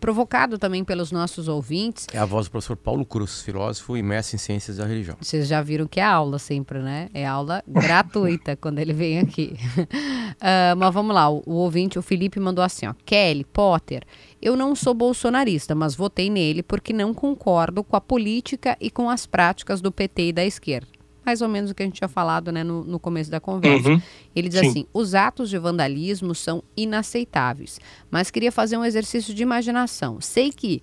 provocado 0.00 0.58
também 0.58 0.84
pelos 0.84 1.10
nossos 1.10 1.48
ouvintes. 1.48 2.06
É 2.12 2.18
a 2.18 2.24
voz 2.24 2.46
do 2.46 2.50
professor 2.50 2.76
Paulo 2.76 3.04
Cruz, 3.04 3.42
filósofo 3.42 3.96
e 3.96 4.02
mestre 4.02 4.36
em 4.36 4.38
ciências 4.38 4.76
da 4.76 4.86
religião. 4.86 5.16
Vocês 5.20 5.48
já 5.48 5.62
viram 5.62 5.86
que 5.86 6.00
é 6.00 6.04
aula 6.04 6.38
sempre, 6.38 6.80
né? 6.80 7.08
É 7.14 7.26
aula 7.26 7.62
gratuita 7.66 8.56
quando 8.56 8.78
ele 8.78 8.92
vem 8.92 9.18
aqui. 9.18 9.56
uh, 9.78 10.76
mas 10.76 10.94
vamos 10.94 11.14
lá, 11.14 11.28
o, 11.28 11.42
o, 11.46 11.54
ouvinte, 11.54 11.98
o 11.98 12.02
Felipe, 12.02 12.38
mandou 12.40 12.64
assim: 12.64 12.86
ó, 12.86 12.94
Kelly, 13.04 13.44
Potter, 13.44 14.02
eu 14.40 14.56
não 14.56 14.74
sou 14.74 14.94
bolsonarista, 14.94 15.74
mas 15.74 15.94
votei 15.94 16.30
nele 16.30 16.62
porque 16.62 16.92
não 16.92 17.14
concordo 17.14 17.82
com 17.82 17.96
a 17.96 18.00
política 18.00 18.76
e 18.80 18.90
com 18.90 19.08
as 19.08 19.26
práticas 19.26 19.80
do 19.80 19.90
PT 19.90 20.28
e 20.28 20.32
da 20.32 20.44
esquerda 20.44 20.95
mais 21.26 21.42
ou 21.42 21.48
menos 21.48 21.72
o 21.72 21.74
que 21.74 21.82
a 21.82 21.86
gente 21.86 21.96
tinha 21.96 22.08
falado 22.08 22.52
né, 22.52 22.62
no, 22.62 22.84
no 22.84 23.00
começo 23.00 23.28
da 23.30 23.40
conversa. 23.40 23.90
Uhum. 23.90 24.00
Ele 24.34 24.48
diz 24.48 24.60
Sim. 24.60 24.68
assim: 24.68 24.86
os 24.94 25.14
atos 25.14 25.50
de 25.50 25.58
vandalismo 25.58 26.34
são 26.34 26.62
inaceitáveis, 26.76 27.80
mas 28.08 28.30
queria 28.30 28.52
fazer 28.52 28.76
um 28.76 28.84
exercício 28.84 29.34
de 29.34 29.42
imaginação. 29.42 30.20
Sei 30.20 30.52
que 30.52 30.80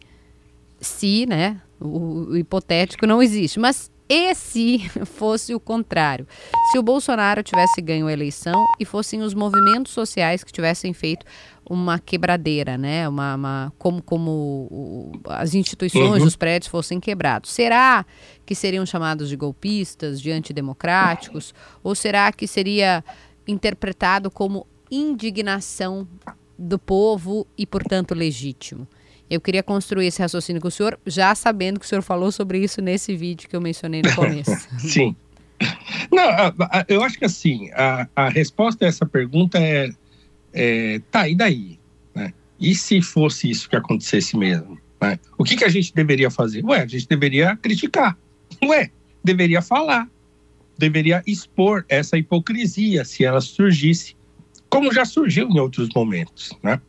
se, 0.82 1.26
né, 1.26 1.62
o, 1.80 2.32
o 2.32 2.38
hipotético 2.38 3.08
não 3.08 3.24
existe, 3.24 3.58
mas 3.58 3.90
e 4.10 4.36
se 4.36 4.80
fosse 5.06 5.56
o 5.56 5.60
contrário? 5.60 6.28
Se 6.72 6.78
o 6.78 6.84
Bolsonaro 6.84 7.42
tivesse 7.42 7.82
ganho 7.82 8.08
a 8.08 8.14
eleição 8.14 8.66
e 8.80 8.86
fossem 8.86 9.22
os 9.22 9.34
movimentos 9.34 9.94
sociais 9.94 10.44
que 10.44 10.52
tivessem 10.52 10.94
feito 10.94 11.26
uma 11.70 12.00
quebradeira, 12.00 12.78
né? 12.78 13.08
Uma, 13.08 13.36
uma 13.36 13.74
como 13.78 14.02
como 14.02 14.32
o, 14.70 15.12
as 15.28 15.54
instituições, 15.54 16.22
uhum. 16.22 16.28
os 16.28 16.36
prédios 16.36 16.70
fossem 16.70 17.00
quebrados. 17.00 17.52
Será 17.52 18.06
que 18.46 18.54
seriam 18.54 18.86
chamados 18.86 19.30
de 19.30 19.36
golpistas, 19.36 20.22
de 20.22 20.32
antidemocráticos? 20.32 21.54
Ou 21.84 21.96
será 21.96 22.32
que 22.32 22.48
seria 22.48 23.04
interpretado 23.48 24.30
como 24.30 24.68
indignação 24.92 26.08
do 26.58 26.78
povo 26.78 27.48
e, 27.58 27.66
portanto, 27.66 28.14
legítimo? 28.14 28.88
Eu 29.30 29.42
queria 29.42 29.64
construir 29.64 30.08
esse 30.08 30.22
raciocínio 30.22 30.62
com 30.62 30.68
o 30.68 30.72
senhor, 30.72 31.00
já 31.06 31.34
sabendo 31.34 31.80
que 31.80 31.86
o 31.86 31.90
senhor 31.90 32.02
falou 32.02 32.32
sobre 32.32 32.60
isso 32.60 32.82
nesse 32.82 33.16
vídeo 33.16 33.50
que 33.50 33.56
eu 33.56 33.62
mencionei 33.62 34.02
no 34.02 34.14
começo. 34.14 34.52
Sim. 34.78 35.16
Não, 36.12 36.24
eu 36.88 37.02
acho 37.04 37.18
que 37.18 37.26
assim, 37.26 37.72
a, 37.72 38.08
a 38.16 38.30
resposta 38.30 38.84
a 38.86 38.88
essa 38.88 39.06
pergunta 39.06 39.58
é 39.58 39.90
é, 40.54 41.02
tá, 41.12 41.28
e 41.28 41.36
daí? 41.36 41.80
Né? 42.14 42.34
E 42.60 42.76
se 42.76 43.02
fosse 43.02 43.50
isso 43.50 43.70
que 43.70 43.76
acontecesse 43.76 44.38
mesmo? 44.38 44.78
Né? 45.02 45.20
O 45.38 45.44
que, 45.44 45.56
que 45.56 45.66
a 45.66 45.70
gente 45.70 45.94
deveria 45.94 46.30
fazer? 46.30 46.64
Ué, 46.64 46.82
a 46.82 46.88
gente 46.88 47.08
deveria 47.08 47.56
criticar. 47.58 48.18
Ué, 48.64 48.92
deveria 49.24 49.62
falar. 49.62 50.08
Deveria 50.78 51.24
expor 51.26 51.86
essa 51.90 52.18
hipocrisia 52.18 53.04
se 53.06 53.24
ela 53.26 53.42
surgisse, 53.42 54.16
como 54.70 54.94
já 54.94 55.06
surgiu 55.06 55.48
em 55.50 55.60
outros 55.60 55.90
momentos, 55.96 56.52
né? 56.64 56.82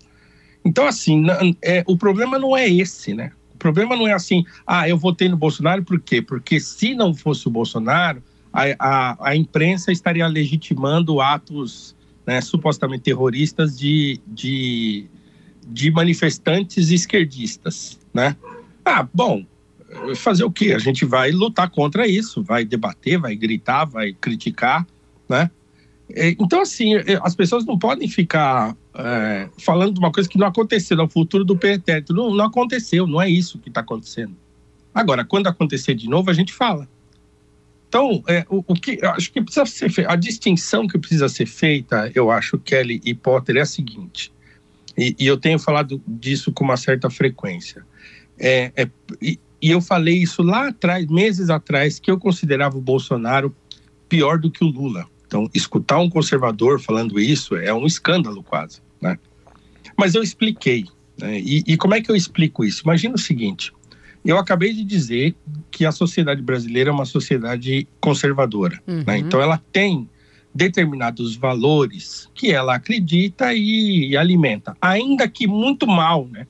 Então, 0.64 0.87
assim, 0.87 1.27
é, 1.62 1.85
o 1.87 1.96
problema 1.96 2.38
não 2.38 2.57
é 2.57 2.66
esse, 2.66 3.12
né? 3.12 3.31
O 3.55 3.59
problema 3.59 3.94
não 3.94 4.09
é 4.09 4.12
assim, 4.14 4.44
ah, 4.66 4.88
eu 4.88 4.96
votei 4.96 5.29
no 5.29 5.37
Bolsonaro 5.37 5.85
por 5.85 6.00
quê? 6.00 6.22
Porque 6.22 6.59
se 6.59 6.94
não 6.94 7.14
fosse 7.14 7.46
o 7.46 7.50
Bolsonaro, 7.50 8.22
a, 8.50 8.62
a, 8.79 9.31
a 9.31 9.37
imprensa 9.37 9.92
estaria 9.92 10.27
legitimando 10.27 11.20
atos 11.20 11.94
né, 12.26 12.40
supostamente 12.40 13.02
terroristas 13.02 13.78
de, 13.78 14.20
de, 14.26 15.06
de 15.66 15.90
manifestantes 15.90 16.90
esquerdistas, 16.90 17.98
né? 18.12 18.37
Ah, 18.84 19.06
bom, 19.12 19.44
fazer 20.16 20.44
o 20.44 20.50
quê? 20.50 20.72
A 20.74 20.78
gente 20.78 21.04
vai 21.04 21.30
lutar 21.30 21.70
contra 21.70 22.06
isso, 22.06 22.42
vai 22.42 22.64
debater, 22.64 23.18
vai 23.18 23.34
gritar, 23.34 23.84
vai 23.84 24.12
criticar, 24.12 24.87
né? 25.28 25.50
Então, 26.38 26.60
assim, 26.60 26.94
as 27.22 27.34
pessoas 27.34 27.64
não 27.64 27.78
podem 27.78 28.06
ficar 28.06 28.76
é, 28.94 29.48
falando 29.58 29.94
de 29.94 29.98
uma 29.98 30.12
coisa 30.12 30.28
que 30.28 30.38
não 30.38 30.46
aconteceu, 30.46 30.96
no 30.96 31.08
futuro 31.08 31.44
do 31.44 31.56
pretérito. 31.56 32.12
Não, 32.12 32.34
não 32.34 32.44
aconteceu, 32.44 33.06
não 33.06 33.20
é 33.20 33.28
isso 33.28 33.58
que 33.58 33.68
está 33.68 33.80
acontecendo. 33.80 34.37
Agora, 34.94 35.24
quando 35.24 35.46
acontecer 35.46 35.94
de 35.94 36.08
novo, 36.08 36.30
a 36.30 36.34
gente 36.34 36.52
fala. 36.52 36.88
Então, 37.94 38.24
é, 38.26 38.44
o, 38.50 38.64
o, 38.66 38.74
que 38.74 38.98
acho 39.04 39.30
que 39.30 39.40
precisa 39.40 39.64
ser 39.66 39.88
feita, 39.88 40.12
a 40.12 40.16
distinção 40.16 40.88
que 40.88 40.98
precisa 40.98 41.28
ser 41.28 41.46
feita, 41.46 42.11
eu 42.12 42.28
acho, 42.28 42.59
Kelly 42.59 43.00
e 43.04 43.14
Potter, 43.14 43.57
é 43.57 43.61
a 43.61 43.64
seguinte, 43.64 44.33
e, 44.98 45.14
e 45.16 45.24
eu 45.28 45.37
tenho 45.37 45.61
falado 45.61 46.02
disso 46.04 46.50
com 46.50 46.64
uma 46.64 46.76
certa 46.76 47.09
frequência. 47.09 47.87
É, 48.37 48.72
é, 48.74 48.90
e, 49.22 49.38
e 49.62 49.70
eu 49.70 49.80
falei 49.80 50.16
isso 50.16 50.42
lá 50.42 50.70
atrás, 50.70 51.07
meses 51.07 51.50
atrás, 51.50 52.00
que 52.00 52.11
eu 52.11 52.18
considerava 52.18 52.76
o 52.76 52.80
Bolsonaro 52.80 53.54
pior 54.09 54.40
do 54.40 54.50
que 54.50 54.64
o 54.64 54.68
Lula. 54.68 55.07
Então, 55.28 55.48
escutar 55.54 56.00
um 56.00 56.11
conservador 56.11 56.80
falando 56.80 57.20
isso 57.20 57.54
é 57.54 57.72
um 57.72 57.87
escândalo 57.87 58.42
quase, 58.42 58.80
né? 59.00 59.16
Mas 59.96 60.16
eu 60.16 60.22
expliquei. 60.24 60.87
Né? 61.16 61.38
E, 61.38 61.62
e, 61.64 61.76
como 61.76 61.94
é 61.94 62.00
que 62.00 62.11
eu 62.11 62.16
explico 62.16 62.64
isso? 62.64 62.83
Imagina 62.83 63.14
o 63.14 63.18
seguinte: 63.18 63.72
Eu 64.24 64.38
acabei 64.38 64.72
de 64.72 64.84
dizer 64.84 65.34
que 65.70 65.84
a 65.84 65.92
sociedade 65.92 66.40
brasileira 66.40 66.90
é 66.90 66.92
uma 66.92 67.04
sociedade 67.04 67.87
conservadora. 68.00 68.80
Uhum. 68.87 69.04
Né? 69.06 69.18
Então, 69.18 69.40
ela 69.40 69.60
tem 69.70 70.08
determinados 70.54 71.37
valores 71.37 72.30
que 72.34 72.52
ela 72.52 72.76
acredita 72.76 73.52
e, 73.52 74.10
e 74.10 74.16
alimenta, 74.16 74.76
ainda 74.80 75.28
que 75.28 75.46
muito 75.46 75.87
mal, 75.87 76.28
né? 76.28 76.46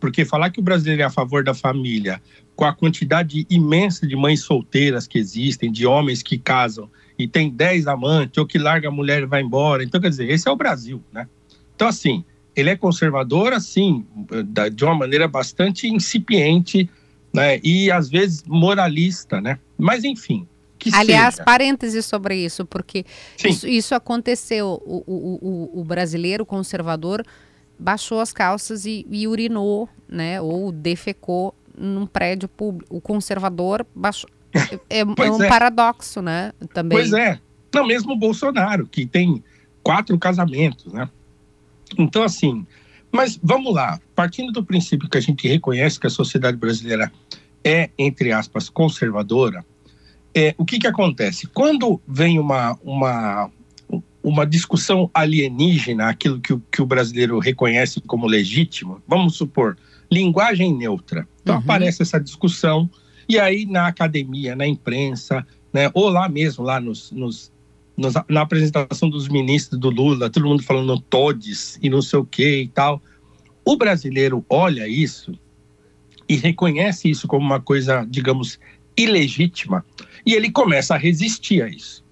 Porque 0.00 0.24
falar 0.24 0.50
que 0.50 0.58
o 0.58 0.62
brasileiro 0.62 1.02
é 1.02 1.04
a 1.04 1.10
favor 1.10 1.44
da 1.44 1.52
família, 1.52 2.20
com 2.56 2.64
a 2.64 2.72
quantidade 2.72 3.46
imensa 3.48 4.06
de 4.06 4.16
mães 4.16 4.40
solteiras 4.40 5.06
que 5.06 5.18
existem, 5.18 5.70
de 5.70 5.86
homens 5.86 6.22
que 6.22 6.38
casam 6.38 6.90
e 7.18 7.28
tem 7.28 7.50
10 7.50 7.86
amantes, 7.86 8.38
ou 8.38 8.46
que 8.46 8.58
larga 8.58 8.88
a 8.88 8.90
mulher 8.90 9.22
e 9.22 9.26
vai 9.26 9.42
embora. 9.42 9.84
Então, 9.84 10.00
quer 10.00 10.08
dizer, 10.08 10.28
esse 10.30 10.48
é 10.48 10.50
o 10.50 10.56
Brasil, 10.56 11.02
né? 11.12 11.28
Então, 11.76 11.86
assim, 11.86 12.24
ele 12.56 12.70
é 12.70 12.76
conservador, 12.76 13.52
assim, 13.52 14.04
de 14.72 14.84
uma 14.84 14.94
maneira 14.94 15.28
bastante 15.28 15.86
incipiente, 15.86 16.88
né? 17.32 17.58
E 17.62 17.90
às 17.90 18.08
vezes 18.08 18.44
moralista, 18.46 19.40
né? 19.40 19.58
Mas 19.78 20.04
enfim. 20.04 20.46
Aliás, 20.92 21.36
seja. 21.36 21.44
parênteses 21.44 22.04
sobre 22.04 22.36
isso, 22.36 22.66
porque 22.66 23.04
isso, 23.44 23.68
isso, 23.68 23.94
aconteceu. 23.94 24.82
O, 24.84 25.04
o, 25.06 25.38
o, 25.76 25.80
o, 25.80 25.84
brasileiro 25.84 26.44
conservador 26.44 27.24
baixou 27.78 28.20
as 28.20 28.32
calças 28.32 28.84
e, 28.84 29.06
e, 29.08 29.28
urinou, 29.28 29.88
né? 30.08 30.40
Ou 30.40 30.72
defecou 30.72 31.54
num 31.76 32.04
prédio 32.04 32.48
público. 32.48 32.96
O 32.96 33.00
conservador 33.00 33.86
baixou. 33.94 34.28
É, 34.90 35.00
é 35.00 35.04
um 35.30 35.42
é. 35.42 35.48
paradoxo, 35.48 36.20
né? 36.20 36.52
Também. 36.74 36.98
Pois 36.98 37.12
é. 37.12 37.38
Não, 37.72 37.86
mesmo 37.86 38.12
o 38.12 38.16
Bolsonaro, 38.16 38.86
que 38.86 39.06
tem 39.06 39.42
quatro 39.82 40.18
casamentos, 40.18 40.92
né? 40.92 41.08
Então, 41.98 42.22
assim, 42.22 42.66
mas 43.12 43.38
vamos 43.42 43.74
lá, 43.74 44.00
partindo 44.14 44.50
do 44.50 44.64
princípio 44.64 45.08
que 45.08 45.18
a 45.18 45.20
gente 45.20 45.46
reconhece 45.46 46.00
que 46.00 46.06
a 46.06 46.10
sociedade 46.10 46.56
brasileira 46.56 47.12
é, 47.64 47.90
entre 47.98 48.32
aspas, 48.32 48.68
conservadora, 48.68 49.64
é, 50.34 50.54
o 50.58 50.64
que, 50.64 50.78
que 50.78 50.86
acontece? 50.86 51.46
Quando 51.46 52.00
vem 52.08 52.38
uma, 52.38 52.78
uma, 52.82 53.50
uma 54.22 54.46
discussão 54.46 55.10
alienígena, 55.12 56.08
aquilo 56.08 56.40
que 56.40 56.52
o, 56.52 56.60
que 56.70 56.82
o 56.82 56.86
brasileiro 56.86 57.38
reconhece 57.38 58.00
como 58.00 58.26
legítimo, 58.26 59.02
vamos 59.06 59.36
supor, 59.36 59.76
linguagem 60.10 60.74
neutra. 60.74 61.28
Então 61.42 61.56
uhum. 61.56 61.60
aparece 61.60 62.02
essa 62.02 62.18
discussão, 62.18 62.90
e 63.28 63.38
aí 63.38 63.66
na 63.66 63.86
academia, 63.86 64.56
na 64.56 64.66
imprensa, 64.66 65.46
né, 65.72 65.90
ou 65.94 66.08
lá 66.08 66.28
mesmo, 66.28 66.64
lá 66.64 66.80
nos 66.80 67.10
nos, 67.12 67.52
na 68.28 68.40
apresentação 68.40 69.08
dos 69.10 69.28
ministros 69.28 69.78
do 69.78 69.90
Lula, 69.90 70.30
todo 70.30 70.46
mundo 70.46 70.62
falando 70.62 70.98
todes 70.98 71.78
e 71.82 71.90
não 71.90 72.00
sei 72.00 72.18
o 72.18 72.24
que 72.24 72.62
e 72.62 72.68
tal. 72.68 73.02
O 73.64 73.76
brasileiro 73.76 74.44
olha 74.48 74.88
isso 74.88 75.32
e 76.28 76.36
reconhece 76.36 77.10
isso 77.10 77.28
como 77.28 77.44
uma 77.44 77.60
coisa, 77.60 78.06
digamos, 78.08 78.58
ilegítima 78.96 79.84
e 80.26 80.34
ele 80.34 80.50
começa 80.50 80.94
a 80.94 80.98
resistir 80.98 81.62
a 81.62 81.68
isso. 81.68 82.04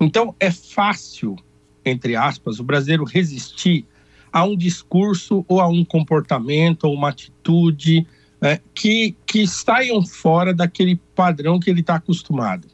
Então 0.00 0.34
é 0.40 0.50
fácil, 0.50 1.36
entre 1.84 2.16
aspas, 2.16 2.58
o 2.58 2.64
brasileiro 2.64 3.04
resistir 3.04 3.86
a 4.32 4.44
um 4.44 4.56
discurso 4.56 5.44
ou 5.46 5.60
a 5.60 5.68
um 5.68 5.84
comportamento 5.84 6.84
ou 6.84 6.94
uma 6.94 7.10
atitude 7.10 8.06
é, 8.40 8.60
que, 8.74 9.14
que 9.24 9.46
saiam 9.46 10.04
fora 10.04 10.52
daquele 10.52 10.96
padrão 11.14 11.60
que 11.60 11.70
ele 11.70 11.80
está 11.80 11.96
acostumado. 11.96 12.66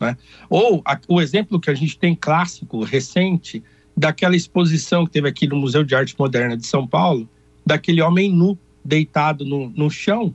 Né? 0.00 0.16
Ou 0.48 0.82
a, 0.84 0.98
o 1.08 1.20
exemplo 1.20 1.60
que 1.60 1.70
a 1.70 1.74
gente 1.74 1.98
tem 1.98 2.14
clássico, 2.14 2.84
recente, 2.84 3.62
daquela 3.96 4.36
exposição 4.36 5.06
que 5.06 5.12
teve 5.12 5.28
aqui 5.28 5.46
no 5.46 5.56
Museu 5.56 5.82
de 5.82 5.94
Arte 5.94 6.14
Moderna 6.18 6.56
de 6.56 6.66
São 6.66 6.86
Paulo, 6.86 7.28
daquele 7.64 8.02
homem 8.02 8.30
nu, 8.30 8.58
deitado 8.84 9.44
no, 9.44 9.70
no 9.70 9.90
chão, 9.90 10.34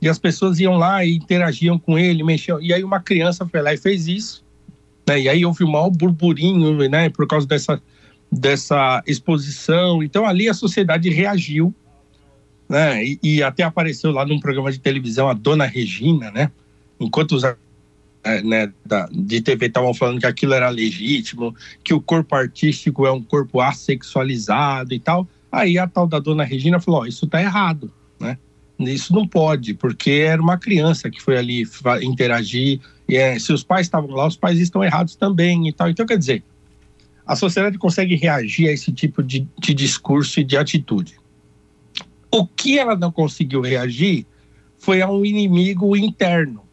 e 0.00 0.08
as 0.08 0.18
pessoas 0.18 0.60
iam 0.60 0.76
lá 0.76 1.04
e 1.04 1.16
interagiam 1.16 1.78
com 1.78 1.98
ele, 1.98 2.22
mexiam. 2.22 2.60
E 2.60 2.72
aí 2.72 2.84
uma 2.84 3.00
criança 3.00 3.46
foi 3.46 3.62
lá 3.62 3.72
e 3.72 3.78
fez 3.78 4.06
isso. 4.06 4.44
Né? 5.06 5.22
E 5.22 5.28
aí 5.28 5.46
houve 5.46 5.64
um 5.64 5.70
maior 5.70 5.90
burburinho 5.90 6.88
né? 6.88 7.08
por 7.08 7.26
causa 7.26 7.46
dessa, 7.46 7.80
dessa 8.30 9.02
exposição. 9.06 10.02
Então 10.02 10.26
ali 10.26 10.48
a 10.48 10.54
sociedade 10.54 11.08
reagiu. 11.08 11.74
Né? 12.68 13.04
E, 13.04 13.18
e 13.22 13.42
até 13.42 13.62
apareceu 13.62 14.10
lá 14.10 14.26
num 14.26 14.40
programa 14.40 14.70
de 14.70 14.78
televisão 14.78 15.28
a 15.28 15.34
Dona 15.34 15.64
Regina, 15.64 16.30
né? 16.30 16.50
enquanto 17.00 17.32
os 17.32 17.44
né, 18.42 18.72
da, 18.84 19.08
de 19.12 19.40
TV 19.40 19.66
estavam 19.66 19.94
falando 19.94 20.20
que 20.20 20.26
aquilo 20.26 20.54
era 20.54 20.68
legítimo, 20.68 21.54
que 21.82 21.94
o 21.94 22.00
corpo 22.00 22.34
artístico 22.34 23.06
é 23.06 23.12
um 23.12 23.22
corpo 23.22 23.60
assexualizado 23.60 24.92
e 24.94 24.98
tal. 24.98 25.28
Aí 25.50 25.78
a 25.78 25.86
tal 25.86 26.06
da 26.06 26.18
dona 26.18 26.44
Regina 26.44 26.80
falou: 26.80 27.02
oh, 27.02 27.06
isso 27.06 27.24
está 27.24 27.40
errado, 27.40 27.92
né? 28.20 28.36
Isso 28.78 29.14
não 29.14 29.26
pode, 29.26 29.72
porque 29.72 30.10
era 30.10 30.40
uma 30.40 30.58
criança 30.58 31.10
que 31.10 31.22
foi 31.22 31.38
ali 31.38 31.66
interagir. 32.02 32.80
E 33.08 33.16
é, 33.16 33.38
se 33.38 33.52
os 33.52 33.62
pais 33.62 33.86
estavam 33.86 34.10
lá, 34.10 34.26
os 34.26 34.36
pais 34.36 34.60
estão 34.60 34.84
errados 34.84 35.16
também 35.16 35.66
e 35.68 35.72
tal. 35.72 35.88
Então, 35.88 36.04
quer 36.04 36.18
dizer, 36.18 36.42
a 37.26 37.34
sociedade 37.34 37.78
consegue 37.78 38.16
reagir 38.16 38.68
a 38.68 38.72
esse 38.72 38.92
tipo 38.92 39.22
de, 39.22 39.48
de 39.58 39.72
discurso 39.72 40.40
e 40.40 40.44
de 40.44 40.56
atitude. 40.56 41.16
O 42.30 42.46
que 42.46 42.78
ela 42.78 42.94
não 42.94 43.10
conseguiu 43.10 43.62
reagir 43.62 44.26
foi 44.78 45.00
a 45.00 45.10
um 45.10 45.24
inimigo 45.24 45.96
interno? 45.96 46.65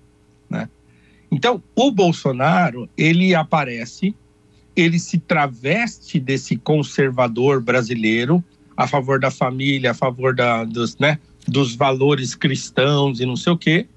Então, 1.34 1.64
o 1.76 1.92
Bolsonaro, 1.92 2.90
ele 2.98 3.34
aparece, 3.34 4.16
ele 4.76 5.00
se 5.00 5.18
traveste 5.18 6.20
desse 6.20 6.56
conservador 6.56 7.62
brasileiro 7.62 8.44
a 8.76 8.88
favor 8.88 9.20
da 9.20 9.30
família, 9.30 9.92
a 9.92 9.94
favor 9.94 10.36
da, 10.36 10.64
dos, 10.64 10.98
né, 10.98 11.20
dos 11.48 11.76
valores 11.76 12.36
cristãos 12.36 13.20
e 13.20 13.26
não 13.26 13.36
sei 13.36 13.54
o 13.54 13.58
quê, 13.58 13.88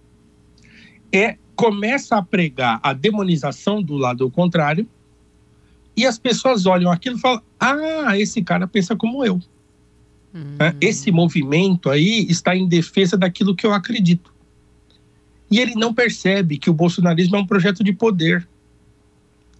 é, 1.12 1.37
começa 1.55 2.16
a 2.16 2.22
pregar 2.22 2.79
a 2.83 2.92
demonização 2.92 3.83
do 3.83 3.96
lado 3.96 4.31
contrário 4.31 4.87
e 5.96 6.05
as 6.05 6.18
pessoas 6.18 6.66
olham 6.66 6.90
aquilo 6.90 7.16
e 7.16 7.20
falam: 7.20 7.42
ah, 7.59 8.18
esse 8.18 8.42
cara 8.42 8.66
pensa 8.66 8.94
como 8.94 9.25
eu. 9.25 9.40
Uhum. 10.35 10.59
Esse 10.81 11.11
movimento 11.11 11.88
aí 11.88 12.27
está 12.29 12.55
em 12.55 12.68
defesa 12.68 13.16
daquilo 13.16 13.57
que 13.57 13.66
eu 13.66 13.72
acredito. 13.72 14.36
E 15.50 15.59
ele 15.59 15.74
não 15.74 15.94
percebe 15.94 16.59
que 16.59 16.68
o 16.68 16.74
bolsonarismo 16.74 17.37
é 17.37 17.38
um 17.38 17.46
projeto 17.46 17.85
de 17.85 17.92
poder. 17.92 18.46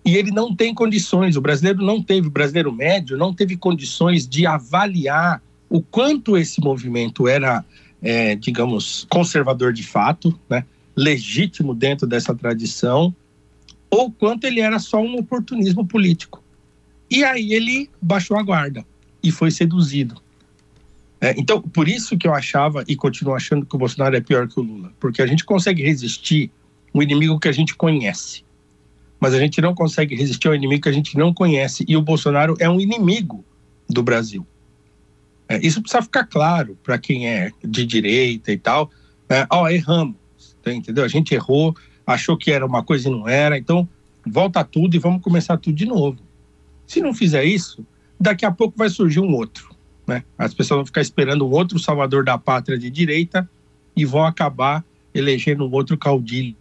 E 0.05 0.14
ele 0.16 0.31
não 0.31 0.55
tem 0.55 0.72
condições, 0.72 1.37
o 1.37 1.40
brasileiro 1.40 1.85
não 1.85 2.03
teve, 2.03 2.29
o 2.29 2.31
brasileiro 2.31 2.72
médio 2.72 3.16
não 3.16 3.35
teve 3.35 3.57
condições 3.57 4.27
de 4.27 4.46
avaliar 4.46 5.42
o 5.68 5.83
quanto 5.83 6.37
esse 6.37 6.61
movimento 6.61 7.27
era, 7.27 7.64
é, 8.01 8.37
digamos, 8.37 9.05
conservador 9.11 9.72
de 9.72 9.83
fato, 9.83 10.38
né, 10.49 10.64
legítimo 10.94 11.75
dentro 11.75 12.07
dessa 12.07 12.35
tradição, 12.35 13.14
ou 13.90 14.11
quanto 14.11 14.44
ele 14.44 14.61
era 14.61 14.79
só 14.79 15.01
um 15.01 15.16
oportunismo 15.16 15.85
político. 15.85 16.42
E 17.11 17.25
aí 17.25 17.53
ele 17.53 17.90
baixou 18.01 18.37
a 18.37 18.42
guarda 18.42 18.85
e 19.22 19.31
foi 19.31 19.51
seduzido. 19.51 20.20
É, 21.20 21.35
então, 21.38 21.61
por 21.61 21.88
isso 21.88 22.16
que 22.16 22.29
eu 22.29 22.35
achava 22.35 22.85
e 22.87 22.94
continuo 22.94 23.35
achando 23.35 23.64
que 23.64 23.74
o 23.74 23.79
Bolsonaro 23.79 24.16
é 24.16 24.20
pior 24.20 24.46
que 24.46 24.61
o 24.61 24.62
Lula, 24.62 24.92
porque 25.00 25.22
a 25.22 25.26
gente 25.26 25.44
consegue 25.44 25.83
resistir 25.83 26.50
um 26.94 27.02
inimigo 27.02 27.38
que 27.38 27.48
a 27.48 27.52
gente 27.52 27.74
conhece, 27.74 28.44
mas 29.18 29.33
a 29.33 29.38
gente 29.38 29.61
não 29.61 29.74
consegue 29.74 30.14
resistir 30.14 30.48
ao 30.48 30.55
inimigo 30.55 30.83
que 30.83 30.88
a 30.88 30.92
gente 30.92 31.16
não 31.16 31.33
conhece, 31.33 31.85
e 31.88 31.96
o 31.96 32.02
Bolsonaro 32.02 32.55
é 32.59 32.68
um 32.68 32.81
inimigo 32.81 33.44
do 33.88 34.02
Brasil. 34.02 34.46
É, 35.48 35.64
isso 35.64 35.81
precisa 35.81 36.02
ficar 36.02 36.24
claro 36.24 36.76
para 36.83 36.98
quem 36.98 37.29
é 37.29 37.50
de 37.64 37.87
direita 37.87 38.52
e 38.52 38.59
tal. 38.59 38.90
É, 39.29 39.46
ó, 39.50 39.68
erramos, 39.68 40.16
tá, 40.62 40.72
entendeu? 40.72 41.05
A 41.05 41.09
gente 41.09 41.35
errou, 41.35 41.74
achou 42.07 42.37
que 42.37 42.50
era 42.50 42.66
uma 42.66 42.83
coisa 42.83 43.09
e 43.09 43.12
não 43.12 43.29
era, 43.29 43.57
então 43.57 43.88
volta 44.26 44.62
tudo 44.64 44.96
e 44.96 44.98
vamos 44.98 45.22
começar 45.22 45.57
tudo 45.57 45.76
de 45.76 45.87
novo. 45.87 46.18
Se 46.87 47.00
não 47.00 47.14
fizer 47.14 47.44
isso, 47.44 47.87
daqui 48.18 48.44
a 48.44 48.50
pouco 48.50 48.76
vai 48.76 48.88
surgir 48.88 49.20
um 49.20 49.35
outro. 49.35 49.76
Né? 50.07 50.23
As 50.38 50.55
pessoas 50.55 50.79
vão 50.79 50.87
ficar 50.87 51.01
esperando 51.01 51.47
um 51.47 51.51
outro 51.51 51.79
salvador 51.79 52.25
da 52.25 52.38
pátria 52.38 52.79
de 52.79 52.88
direita 52.90 53.49
e 53.95 54.05
vão 54.05 54.25
acabar 54.25 54.85
elegendo 55.12 55.66
um 55.66 55.73
outro 55.73 55.97
caudilho. 55.99 56.55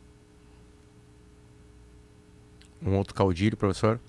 Um 2.84 2.96
outro 2.96 3.14
caudilho, 3.14 3.58
professor? 3.58 4.00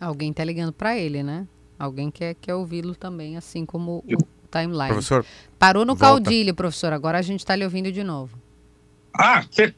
Alguém 0.00 0.30
está 0.30 0.44
ligando 0.44 0.72
para 0.72 0.98
ele, 0.98 1.22
né? 1.22 1.46
Alguém 1.78 2.10
quer, 2.10 2.34
quer 2.34 2.54
ouvi-lo 2.54 2.94
também, 2.94 3.36
assim 3.36 3.64
como 3.64 4.04
o 4.06 4.16
timeline. 4.50 4.88
Professor. 4.88 5.24
Parou 5.58 5.84
no 5.84 5.94
volta. 5.94 6.24
caudilho, 6.24 6.54
professor. 6.54 6.92
Agora 6.92 7.18
a 7.18 7.22
gente 7.22 7.40
está 7.40 7.56
lhe 7.56 7.64
ouvindo 7.64 7.90
de 7.90 8.04
novo. 8.04 8.38
Ah, 9.12 9.44
cê... 9.50 9.74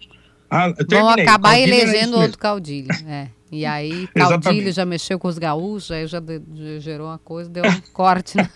ah 0.51 0.73
Vão 0.89 1.09
acabar 1.09 1.59
elegendo 1.59 2.19
outro 2.19 2.39
caudilho. 2.39 2.89
É. 3.07 3.29
E 3.51 3.65
aí, 3.65 4.09
Caudilho 4.09 4.73
já 4.73 4.85
mexeu 4.85 5.19
com 5.19 5.29
os 5.29 5.39
gaúchos, 5.39 5.93
aí 5.93 6.07
já, 6.07 6.19
de, 6.19 6.43
já 6.53 6.81
gerou 6.81 7.07
uma 7.07 7.19
coisa, 7.19 7.49
deu 7.49 7.65
um 7.65 7.81
corte 7.93 8.37
na, 8.37 8.49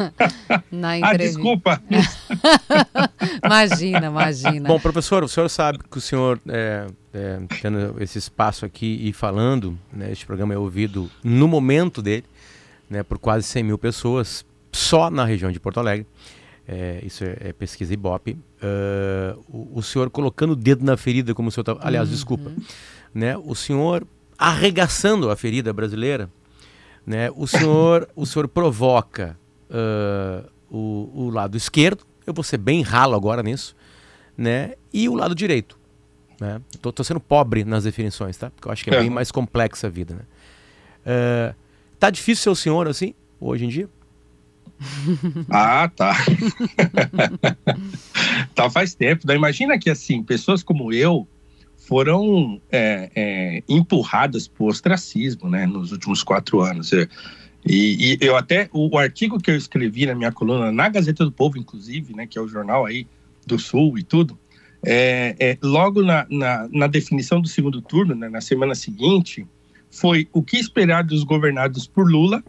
na 0.71 0.89
ah, 0.91 0.99
entrevista. 0.99 1.13
Ah, 1.13 1.17
desculpa. 1.17 1.83
imagina, 3.45 4.07
imagina. 4.07 4.69
Bom, 4.69 4.81
professor, 4.81 5.23
o 5.23 5.29
senhor 5.29 5.49
sabe 5.49 5.79
que 5.79 5.97
o 5.97 6.01
senhor, 6.01 6.41
é, 6.49 6.87
é, 7.15 7.39
tendo 7.63 8.03
esse 8.03 8.19
espaço 8.19 8.67
aqui 8.67 8.99
e 9.09 9.13
falando, 9.13 9.79
né, 9.93 10.11
este 10.11 10.27
programa 10.27 10.55
é 10.55 10.59
ouvido 10.59 11.09
no 11.23 11.47
momento 11.47 12.03
dele, 12.03 12.25
né, 12.89 13.05
por 13.05 13.19
quase 13.19 13.47
100 13.47 13.63
mil 13.63 13.79
pessoas, 13.79 14.45
só 14.73 15.09
na 15.09 15.25
região 15.25 15.53
de 15.53 15.61
Porto 15.61 15.79
Alegre. 15.79 16.05
é, 16.67 17.01
isso 17.05 17.23
é, 17.23 17.37
é, 17.41 17.53
pesquisa 17.53 17.95
Ibope, 17.95 18.33
uh, 18.33 19.41
o, 19.49 19.79
o, 19.79 19.83
senhor 19.83 20.11
colocando 20.11 20.51
o 20.51 20.57
dedo 20.57 20.85
na 20.85 20.97
ferida, 20.97 21.33
como 21.33 21.49
o 21.49 21.53
senhor 21.53 21.65
tá, 21.65 21.77
aliás, 21.81 22.09
uhum. 22.09 22.15
desculpa, 22.15 22.53
né? 23.15 23.37
O 23.39 23.55
senhor 23.55 24.07
arregaçando 24.41 25.31
a 25.31 25.37
ferida 25.37 25.71
brasileira, 25.71 26.31
né? 27.05 27.31
O 27.37 27.47
senhor, 27.47 28.09
o 28.17 28.25
senhor 28.25 28.49
provoca 28.49 29.39
uh, 29.69 30.51
o, 30.71 31.27
o 31.27 31.31
lado 31.31 31.59
esquerdo, 31.59 32.07
eu 32.27 32.33
vou 32.33 32.43
ser 32.43 32.57
bem 32.57 32.81
ralo 32.81 33.15
agora 33.15 33.43
nisso, 33.43 33.77
né? 34.39 34.77
E 34.91 35.11
o 35.11 35.15
lado 35.15 35.35
direito, 35.35 35.79
né? 36.41 36.59
Tô, 36.81 36.91
tô 36.91 37.05
sendo 37.05 37.21
pobre 37.21 37.65
nas 37.65 37.85
definições, 37.85 38.39
tá? 38.39 38.49
Porque 38.49 38.67
eu 38.67 38.73
acho 38.73 38.83
que 38.83 38.89
é, 38.89 38.95
é. 38.95 39.01
bem 39.01 39.11
mais 39.11 39.31
complexa 39.31 39.89
a 39.89 39.91
vida, 39.91 40.15
né? 40.15 40.23
Uh, 41.05 41.55
tá 41.99 42.09
difícil 42.09 42.43
ser 42.45 42.51
o 42.51 42.57
senhor 42.57 42.89
assim, 42.89 43.15
hoje 43.39 43.67
em 43.67 43.69
dia? 43.69 43.91
Ah, 45.51 45.91
tá. 45.95 46.17
tá 48.55 48.71
faz 48.71 48.95
tempo. 48.95 49.27
Né? 49.27 49.35
Imagina 49.35 49.79
que 49.79 49.91
assim, 49.91 50.23
pessoas 50.23 50.63
como 50.63 50.91
eu 50.95 51.29
foram 51.91 52.63
é, 52.71 53.11
é, 53.17 53.63
empurradas 53.69 54.49
o 54.57 54.67
ostracismo, 54.67 55.51
né, 55.51 55.67
nos 55.67 55.91
últimos 55.91 56.23
quatro 56.23 56.61
anos. 56.61 56.93
E, 56.93 57.09
e, 57.67 58.17
eu 58.21 58.37
até 58.37 58.69
o, 58.73 58.95
o, 58.95 58.97
artigo 58.97 59.41
que 59.41 59.51
eu 59.51 59.57
escrevi 59.57 60.07
na 60.07 60.15
minha 60.15 60.31
coluna 60.31 60.71
na 60.71 60.89
Gazeta 60.89 61.25
do 61.25 61.33
Povo, 61.33 61.59
inclusive, 61.59 62.15
né, 62.15 62.29
que 62.29 62.39
é 62.39 62.41
o 62.41 62.47
jornal 62.47 62.87
aí 62.87 63.09
do 63.45 63.59
Sul 63.59 63.99
e 63.99 64.05
tudo, 64.05 64.39
é, 64.87 65.35
é 65.41 65.59
logo 65.61 66.01
na, 66.01 66.25
na, 66.31 66.69
na, 66.71 66.87
definição 66.87 67.41
do 67.41 67.49
segundo 67.49 67.83
turno, 67.83 68.15
né, 68.15 68.29
na 68.29 68.41
semana 68.41 68.77
seguinte, 68.77 69.45
foi 69.91 70.29
o 70.33 70.45
que 70.45 70.59
esperar 70.59 71.03
dos 71.03 71.25
governados 71.25 71.89
por 71.89 72.09
Lula 72.09 72.41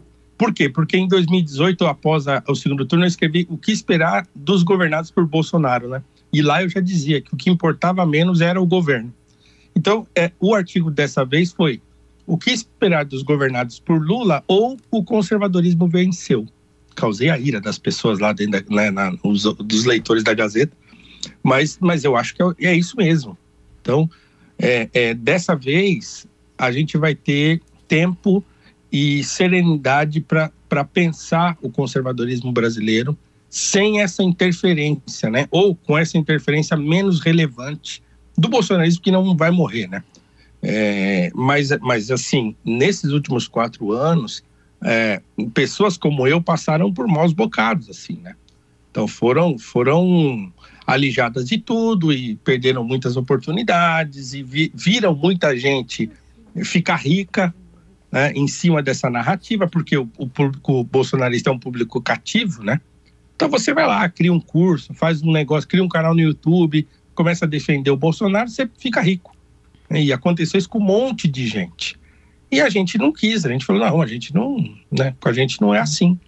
por 0.42 0.52
quê? 0.52 0.68
Porque 0.68 0.96
em 0.96 1.06
2018, 1.06 1.86
após 1.86 2.26
a, 2.26 2.42
o 2.48 2.54
segundo 2.56 2.84
turno, 2.84 3.04
eu 3.04 3.08
escrevi 3.08 3.46
o 3.48 3.56
que 3.56 3.70
esperar 3.70 4.26
dos 4.34 4.64
governados 4.64 5.08
por 5.08 5.24
Bolsonaro, 5.24 5.88
né? 5.88 6.02
E 6.32 6.42
lá 6.42 6.64
eu 6.64 6.68
já 6.68 6.80
dizia 6.80 7.20
que 7.20 7.32
o 7.32 7.36
que 7.36 7.48
importava 7.48 8.04
menos 8.04 8.40
era 8.40 8.60
o 8.60 8.66
governo. 8.66 9.14
Então, 9.74 10.06
é, 10.14 10.30
o 10.38 10.54
artigo 10.54 10.90
dessa 10.90 11.24
vez 11.24 11.52
foi 11.52 11.80
o 12.26 12.38
que 12.38 12.50
esperar 12.50 13.04
dos 13.04 13.22
governados 13.22 13.78
por 13.80 14.00
Lula 14.00 14.44
ou 14.46 14.76
o 14.90 15.02
conservadorismo 15.02 15.88
venceu. 15.88 16.46
Causei 16.94 17.30
a 17.30 17.38
ira 17.38 17.60
das 17.60 17.78
pessoas 17.78 18.18
lá 18.18 18.32
dentro, 18.32 18.62
da, 18.62 18.74
né, 18.74 18.90
na, 18.90 19.16
os, 19.22 19.42
dos 19.42 19.84
leitores 19.84 20.22
da 20.22 20.34
Gazeta, 20.34 20.76
mas, 21.42 21.78
mas 21.80 22.04
eu 22.04 22.16
acho 22.16 22.34
que 22.34 22.42
é, 22.42 22.68
é 22.68 22.76
isso 22.76 22.96
mesmo. 22.96 23.36
Então, 23.80 24.08
é, 24.58 24.88
é, 24.92 25.14
dessa 25.14 25.56
vez, 25.56 26.26
a 26.56 26.70
gente 26.70 26.96
vai 26.96 27.14
ter 27.14 27.60
tempo 27.88 28.44
e 28.90 29.24
serenidade 29.24 30.20
para 30.20 30.84
pensar 30.84 31.56
o 31.62 31.70
conservadorismo 31.70 32.52
brasileiro 32.52 33.16
sem 33.48 34.00
essa 34.00 34.22
interferência, 34.22 35.28
né? 35.28 35.46
Ou 35.50 35.74
com 35.74 35.96
essa 35.98 36.16
interferência 36.16 36.76
menos 36.76 37.20
relevante 37.20 38.02
do 38.36 38.48
bolsonarismo 38.48 39.02
que 39.02 39.10
não 39.10 39.36
vai 39.36 39.50
morrer, 39.50 39.88
né? 39.88 40.02
É, 40.62 41.30
mas, 41.34 41.70
mas 41.80 42.10
assim, 42.10 42.54
nesses 42.64 43.10
últimos 43.10 43.48
quatro 43.48 43.92
anos, 43.92 44.44
é, 44.84 45.20
pessoas 45.52 45.96
como 45.96 46.26
eu 46.26 46.40
passaram 46.40 46.92
por 46.92 47.06
maus 47.08 47.32
bocados, 47.32 47.90
assim, 47.90 48.18
né? 48.22 48.34
Então 48.90 49.08
foram 49.08 49.58
foram 49.58 50.52
alijadas 50.86 51.46
de 51.46 51.58
tudo 51.58 52.12
e 52.12 52.36
perderam 52.36 52.84
muitas 52.84 53.16
oportunidades 53.16 54.34
e 54.34 54.42
vi, 54.42 54.70
viram 54.74 55.14
muita 55.14 55.56
gente 55.56 56.10
ficar 56.64 56.96
rica 56.96 57.54
né, 58.10 58.32
em 58.32 58.46
cima 58.46 58.82
dessa 58.82 59.08
narrativa, 59.08 59.66
porque 59.66 59.96
o, 59.96 60.08
o, 60.18 60.28
público 60.28 60.84
bolsonarista 60.84 61.48
é 61.48 61.52
um 61.52 61.58
público 61.58 62.00
cativo, 62.00 62.62
né? 62.62 62.80
Então 63.34 63.48
você 63.48 63.72
vai 63.72 63.86
lá, 63.86 64.06
cria 64.08 64.32
um 64.32 64.40
curso, 64.40 64.92
faz 64.92 65.22
um 65.22 65.32
negócio, 65.32 65.68
cria 65.68 65.82
um 65.82 65.88
canal 65.88 66.14
no 66.14 66.20
YouTube, 66.20 66.86
começa 67.14 67.44
a 67.44 67.48
defender 67.48 67.90
o 67.90 67.96
Bolsonaro, 67.96 68.48
você 68.48 68.68
fica 68.78 69.00
rico. 69.00 69.34
E 69.90 70.12
aconteceu 70.12 70.58
isso 70.58 70.68
com 70.68 70.78
um 70.78 70.84
monte 70.84 71.28
de 71.28 71.46
gente. 71.46 71.98
E 72.50 72.60
a 72.60 72.68
gente 72.68 72.98
não 72.98 73.12
quis, 73.12 73.44
a 73.44 73.48
gente 73.48 73.64
falou, 73.64 73.84
não, 73.84 74.00
a 74.00 74.06
gente 74.06 74.34
não, 74.34 74.56
né, 74.90 75.14
com 75.20 75.28
a 75.28 75.32
gente 75.32 75.60
não 75.60 75.74
é 75.74 75.80
assim. 75.80 76.18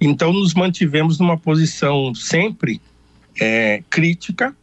Então 0.00 0.32
nos 0.32 0.54
mantivemos 0.54 1.18
numa 1.18 1.36
posição 1.36 2.14
sempre 2.14 2.80
é, 3.40 3.82
crítica 3.90 4.56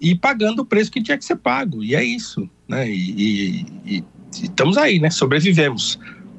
e 0.00 0.14
pagando 0.14 0.62
o 0.62 0.64
preço 0.64 0.90
que 0.90 1.02
tinha 1.02 1.16
que 1.16 1.24
ser 1.24 1.36
pago. 1.36 1.82
E 1.82 1.94
é 1.94 2.04
isso, 2.04 2.48
né? 2.68 2.88
E, 2.90 3.10
e, 3.16 3.66
e 3.86 4.04
estamos 4.32 4.76
aí, 4.76 4.98
né? 4.98 5.10
Sobrevivemos. 5.10 5.98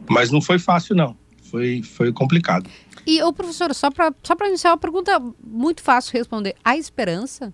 Mas 0.10 0.30
não 0.30 0.42
foi 0.42 0.60
fácil, 0.60 0.96
não. 0.96 1.18
Foi, 1.50 1.82
foi 1.82 2.12
complicado. 2.12 2.70
E, 3.08 3.22
o 3.22 3.32
professor, 3.32 3.74
só 3.74 3.90
para 3.92 4.14
só 4.24 4.36
iniciar 4.48 4.72
uma 4.72 4.78
pergunta 4.78 5.22
muito 5.44 5.82
fácil 5.82 6.12
de 6.12 6.18
responder. 6.18 6.56
Há 6.64 6.76
esperança? 6.76 7.52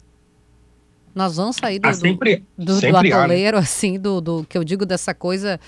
Nós 1.14 1.36
vamos 1.36 1.58
sair 1.58 1.80
do, 1.80 1.88
ah, 1.88 1.94
sempre, 1.94 2.44
do, 2.58 2.74
sempre 2.76 3.10
do 3.10 3.16
atoleiro, 3.16 3.58
né? 3.58 3.64
assim, 3.64 4.00
do, 4.00 4.22
do 4.22 4.46
que 4.46 4.58
eu 4.58 4.64
digo 4.64 4.86
dessa 4.86 5.14
coisa. 5.14 5.60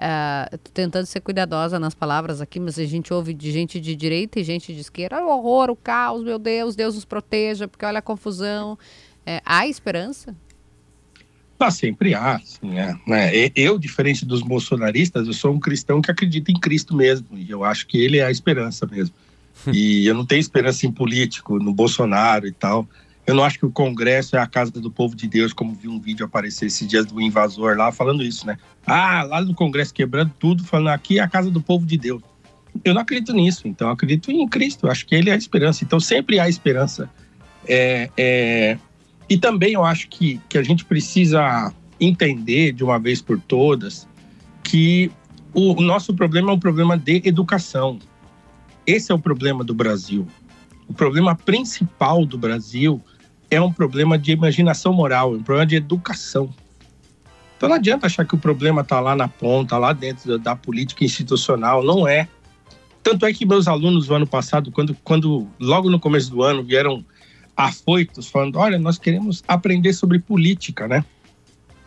Uh, 0.00 0.56
tentando 0.72 1.06
ser 1.06 1.20
cuidadosa 1.20 1.76
nas 1.76 1.92
palavras 1.92 2.40
aqui, 2.40 2.60
mas 2.60 2.78
a 2.78 2.84
gente 2.84 3.12
ouve 3.12 3.34
de 3.34 3.50
gente 3.50 3.80
de 3.80 3.96
direita 3.96 4.38
e 4.38 4.44
gente 4.44 4.72
de 4.72 4.80
esquerda. 4.80 5.24
O 5.24 5.28
horror, 5.28 5.70
o 5.70 5.76
caos, 5.76 6.22
meu 6.22 6.38
Deus, 6.38 6.76
Deus 6.76 6.94
nos 6.94 7.04
proteja, 7.04 7.66
porque 7.66 7.84
olha 7.84 7.98
a 7.98 8.02
confusão. 8.02 8.78
É, 9.26 9.42
há 9.44 9.66
esperança? 9.66 10.36
Ah, 11.58 11.72
sempre 11.72 12.14
há, 12.14 12.36
assim, 12.36 12.78
é, 12.78 12.94
né? 13.04 13.30
Eu, 13.56 13.76
diferente 13.76 14.24
dos 14.24 14.42
bolsonaristas, 14.42 15.26
eu 15.26 15.32
sou 15.32 15.52
um 15.52 15.58
cristão 15.58 16.00
que 16.00 16.10
acredita 16.10 16.52
em 16.52 16.60
Cristo 16.60 16.94
mesmo, 16.94 17.26
e 17.36 17.50
eu 17.50 17.64
acho 17.64 17.84
que 17.88 17.98
ele 17.98 18.18
é 18.18 18.24
a 18.24 18.30
esperança 18.30 18.86
mesmo. 18.86 19.14
e 19.72 20.06
eu 20.06 20.14
não 20.14 20.24
tenho 20.24 20.38
esperança 20.38 20.86
em 20.86 20.92
político, 20.92 21.58
no 21.58 21.74
Bolsonaro 21.74 22.46
e 22.46 22.52
tal. 22.52 22.88
Eu 23.28 23.34
não 23.34 23.44
acho 23.44 23.58
que 23.58 23.66
o 23.66 23.70
Congresso 23.70 24.36
é 24.36 24.38
a 24.38 24.46
casa 24.46 24.72
do 24.72 24.90
povo 24.90 25.14
de 25.14 25.28
Deus, 25.28 25.52
como 25.52 25.74
vi 25.74 25.86
um 25.86 26.00
vídeo 26.00 26.24
aparecer 26.24 26.64
esses 26.64 26.88
dias 26.88 27.04
do 27.04 27.20
invasor 27.20 27.76
lá 27.76 27.92
falando 27.92 28.22
isso, 28.22 28.46
né? 28.46 28.56
Ah, 28.86 29.22
lá 29.22 29.42
no 29.42 29.52
Congresso 29.54 29.92
quebrando 29.92 30.32
tudo, 30.38 30.64
falando 30.64 30.94
aqui 30.94 31.18
é 31.18 31.22
a 31.22 31.28
casa 31.28 31.50
do 31.50 31.60
povo 31.60 31.84
de 31.84 31.98
Deus. 31.98 32.22
Eu 32.82 32.94
não 32.94 33.02
acredito 33.02 33.34
nisso, 33.34 33.68
então 33.68 33.88
eu 33.88 33.92
acredito 33.92 34.30
em 34.30 34.48
Cristo, 34.48 34.86
eu 34.86 34.90
acho 34.90 35.04
que 35.04 35.14
ele 35.14 35.28
é 35.28 35.34
a 35.34 35.36
esperança. 35.36 35.84
Então 35.84 36.00
sempre 36.00 36.40
há 36.40 36.48
esperança. 36.48 37.10
É, 37.66 38.08
é, 38.16 38.78
e 39.28 39.36
também 39.36 39.74
eu 39.74 39.84
acho 39.84 40.08
que, 40.08 40.40
que 40.48 40.56
a 40.56 40.62
gente 40.62 40.86
precisa 40.86 41.70
entender 42.00 42.72
de 42.72 42.82
uma 42.82 42.98
vez 42.98 43.20
por 43.20 43.38
todas 43.38 44.08
que 44.62 45.12
o, 45.52 45.74
nosso 45.82 46.14
problema 46.14 46.50
é 46.50 46.54
um 46.54 46.58
problema 46.58 46.96
de 46.96 47.20
educação. 47.26 47.98
Esse 48.86 49.12
é 49.12 49.14
o 49.14 49.18
problema 49.18 49.62
do 49.62 49.74
Brasil. 49.74 50.26
O 50.88 50.94
problema 50.94 51.34
principal 51.34 52.24
do 52.24 52.38
Brasil 52.38 53.02
é 53.50 53.60
um 53.60 53.72
problema 53.72 54.18
de 54.18 54.32
imaginação 54.32 54.92
moral, 54.92 55.34
é 55.34 55.38
um 55.38 55.42
problema 55.42 55.66
de 55.66 55.76
educação. 55.76 56.52
Então 57.56 57.68
não 57.68 57.76
adianta 57.76 58.06
achar 58.06 58.24
que 58.24 58.34
o 58.34 58.38
problema 58.38 58.82
está 58.82 59.00
lá 59.00 59.16
na 59.16 59.26
ponta, 59.26 59.76
lá 59.76 59.92
dentro 59.92 60.38
da, 60.38 60.54
política 60.54 61.04
institucional, 61.04 61.82
não 61.82 62.06
é. 62.06 62.28
Tanto 63.02 63.26
é 63.26 63.32
que 63.32 63.44
meus 63.44 63.66
alunos 63.66 64.08
no 64.08 64.14
ano 64.14 64.26
passado, 64.26 64.70
quando, 64.70 64.94
quando 65.02 65.48
logo 65.58 65.90
no 65.90 65.98
começo 65.98 66.30
do 66.30 66.42
ano 66.42 66.62
vieram 66.62 67.04
afoitos, 67.56 68.28
falando: 68.28 68.58
olha, 68.58 68.78
nós 68.78 68.98
queremos 68.98 69.42
aprender 69.48 69.92
sobre 69.92 70.20
política, 70.20 70.86
né? 70.86 71.04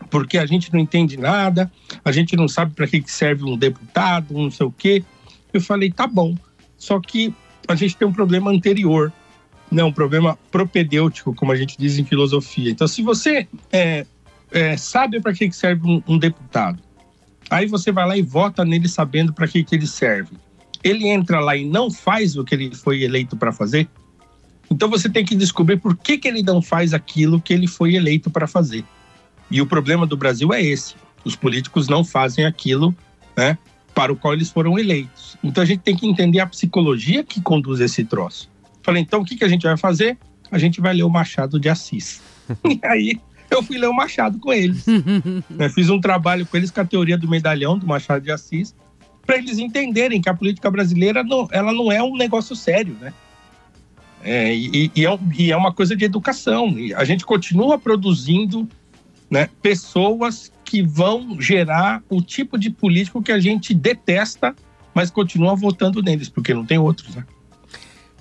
Porque 0.09 0.37
a 0.37 0.45
gente 0.45 0.73
não 0.73 0.79
entende 0.79 1.15
nada, 1.15 1.71
a 2.03 2.11
gente 2.11 2.35
não 2.35 2.49
sabe 2.49 2.73
para 2.73 2.87
que 2.87 3.01
serve 3.05 3.45
um 3.45 3.55
deputado, 3.55 4.35
um 4.35 4.43
não 4.43 4.51
sei 4.51 4.65
o 4.65 4.71
quê. 4.71 5.03
Eu 5.53 5.61
falei: 5.61 5.89
tá 5.89 6.05
bom, 6.05 6.35
só 6.75 6.99
que 6.99 7.33
a 7.65 7.75
gente 7.75 7.95
tem 7.95 8.05
um 8.05 8.11
problema 8.11 8.51
anterior, 8.51 9.13
um 9.71 9.91
problema 9.91 10.37
propedêutico, 10.51 11.33
como 11.33 11.51
a 11.51 11.55
gente 11.55 11.77
diz 11.77 11.97
em 11.97 12.03
filosofia. 12.03 12.71
Então, 12.71 12.87
se 12.87 13.01
você 13.01 13.47
é, 13.71 14.05
é, 14.51 14.75
sabe 14.75 15.21
para 15.21 15.33
que 15.33 15.51
serve 15.51 15.87
um, 15.87 16.03
um 16.07 16.17
deputado, 16.17 16.81
aí 17.49 17.65
você 17.65 17.91
vai 17.91 18.07
lá 18.07 18.17
e 18.17 18.21
vota 18.21 18.65
nele 18.65 18.87
sabendo 18.87 19.33
para 19.33 19.47
que, 19.47 19.63
que 19.63 19.75
ele 19.75 19.87
serve. 19.87 20.35
Ele 20.83 21.07
entra 21.07 21.39
lá 21.39 21.55
e 21.55 21.63
não 21.63 21.89
faz 21.89 22.35
o 22.35 22.43
que 22.43 22.55
ele 22.55 22.75
foi 22.75 23.03
eleito 23.03 23.37
para 23.37 23.53
fazer, 23.53 23.87
então 24.71 24.89
você 24.89 25.09
tem 25.09 25.25
que 25.25 25.35
descobrir 25.35 25.75
por 25.75 25.97
que, 25.97 26.17
que 26.17 26.29
ele 26.29 26.41
não 26.41 26.61
faz 26.61 26.93
aquilo 26.93 27.41
que 27.41 27.53
ele 27.53 27.67
foi 27.67 27.95
eleito 27.95 28.31
para 28.31 28.47
fazer. 28.47 28.85
E 29.49 29.61
o 29.61 29.65
problema 29.65 30.07
do 30.07 30.15
Brasil 30.15 30.53
é 30.53 30.63
esse: 30.63 30.95
os 31.25 31.35
políticos 31.35 31.89
não 31.89 32.05
fazem 32.05 32.45
aquilo 32.45 32.95
né, 33.35 33.57
para 33.93 34.13
o 34.13 34.15
qual 34.15 34.33
eles 34.33 34.49
foram 34.49 34.79
eleitos. 34.79 35.37
Então 35.43 35.61
a 35.61 35.65
gente 35.65 35.81
tem 35.81 35.95
que 35.95 36.07
entender 36.07 36.39
a 36.39 36.47
psicologia 36.47 37.21
que 37.21 37.41
conduz 37.41 37.79
esse 37.81 38.05
troço. 38.05 38.49
Falei, 38.83 39.01
então 39.01 39.21
o 39.21 39.25
que, 39.25 39.35
que 39.35 39.43
a 39.43 39.47
gente 39.47 39.63
vai 39.63 39.77
fazer? 39.77 40.17
A 40.51 40.57
gente 40.57 40.81
vai 40.81 40.93
ler 40.93 41.03
o 41.03 41.09
Machado 41.09 41.59
de 41.59 41.69
Assis. 41.69 42.21
e 42.65 42.79
aí 42.83 43.19
eu 43.49 43.61
fui 43.61 43.77
ler 43.77 43.87
o 43.87 43.93
Machado 43.93 44.39
com 44.39 44.51
eles. 44.51 44.85
né, 45.49 45.69
fiz 45.69 45.89
um 45.89 45.99
trabalho 45.99 46.45
com 46.45 46.57
eles 46.57 46.71
com 46.71 46.81
a 46.81 46.85
teoria 46.85 47.17
do 47.17 47.29
medalhão 47.29 47.77
do 47.77 47.85
Machado 47.85 48.23
de 48.23 48.31
Assis, 48.31 48.75
para 49.25 49.37
eles 49.37 49.59
entenderem 49.59 50.21
que 50.21 50.29
a 50.29 50.33
política 50.33 50.69
brasileira 50.71 51.23
não, 51.23 51.47
ela 51.51 51.71
não 51.71 51.91
é 51.91 52.01
um 52.01 52.15
negócio 52.15 52.55
sério, 52.55 52.95
né? 52.99 53.13
É, 54.23 54.53
e, 54.53 54.91
e, 54.95 55.05
é, 55.05 55.19
e, 55.37 55.51
é, 55.51 55.57
uma 55.57 55.73
coisa 55.73 55.95
de 55.95 56.05
educação. 56.05 56.77
E 56.77 56.93
a 56.93 57.03
gente 57.03 57.25
continua 57.25 57.77
produzindo 57.77 58.67
né, 59.29 59.49
pessoas 59.61 60.51
que 60.63 60.81
vão 60.81 61.39
gerar 61.39 62.03
o 62.09 62.21
tipo 62.21 62.57
de 62.57 62.69
político 62.69 63.21
que 63.21 63.31
a 63.31 63.39
gente 63.39 63.73
detesta, 63.73 64.55
mas 64.93 65.09
continua 65.09 65.55
votando 65.55 66.01
neles, 66.01 66.29
porque 66.29 66.53
não 66.53 66.65
tem 66.65 66.77
outros. 66.77 67.15
Né? 67.15 67.25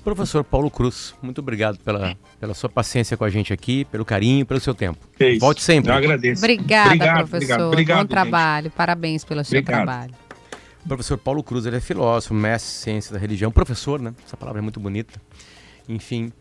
Professor 0.02 0.42
Paulo 0.42 0.70
Cruz, 0.70 1.14
muito 1.22 1.40
obrigado 1.40 1.78
pela, 1.78 2.16
pela 2.38 2.54
sua 2.54 2.68
paciência 2.70 3.16
com 3.16 3.24
a 3.24 3.30
gente 3.30 3.52
aqui, 3.52 3.84
pelo 3.84 4.04
carinho, 4.04 4.46
pelo 4.46 4.58
seu 4.60 4.74
tempo. 4.74 4.98
É 5.18 5.30
isso. 5.30 5.40
Volte 5.40 5.62
sempre. 5.62 5.90
Eu 5.90 5.96
agradeço. 5.96 6.40
Obrigada, 6.42 6.86
Obrigado, 6.86 7.14
professor. 7.16 7.38
obrigado, 7.38 7.66
obrigado, 7.66 7.96
Bom 7.96 8.02
gente. 8.02 8.10
trabalho. 8.10 8.70
Parabéns 8.70 9.24
pelo 9.24 9.44
seu 9.44 9.58
Obrigado. 9.60 9.84
trabalho. 9.84 10.14
O 10.84 10.88
professor 10.88 11.18
Paulo 11.18 11.42
Cruz, 11.42 11.66
ele 11.66 11.76
é 11.76 11.80
filósofo, 11.80 12.32
mestre 12.32 12.70
em 12.70 12.82
ciência 12.94 13.12
da 13.12 13.18
religião, 13.18 13.50
professor, 13.50 14.00
né? 14.00 14.14
Essa 14.24 14.36
palavra 14.36 14.60
é 14.60 14.62
muito 14.62 14.80
bonita. 14.80 15.20
Enfim. 15.88 16.32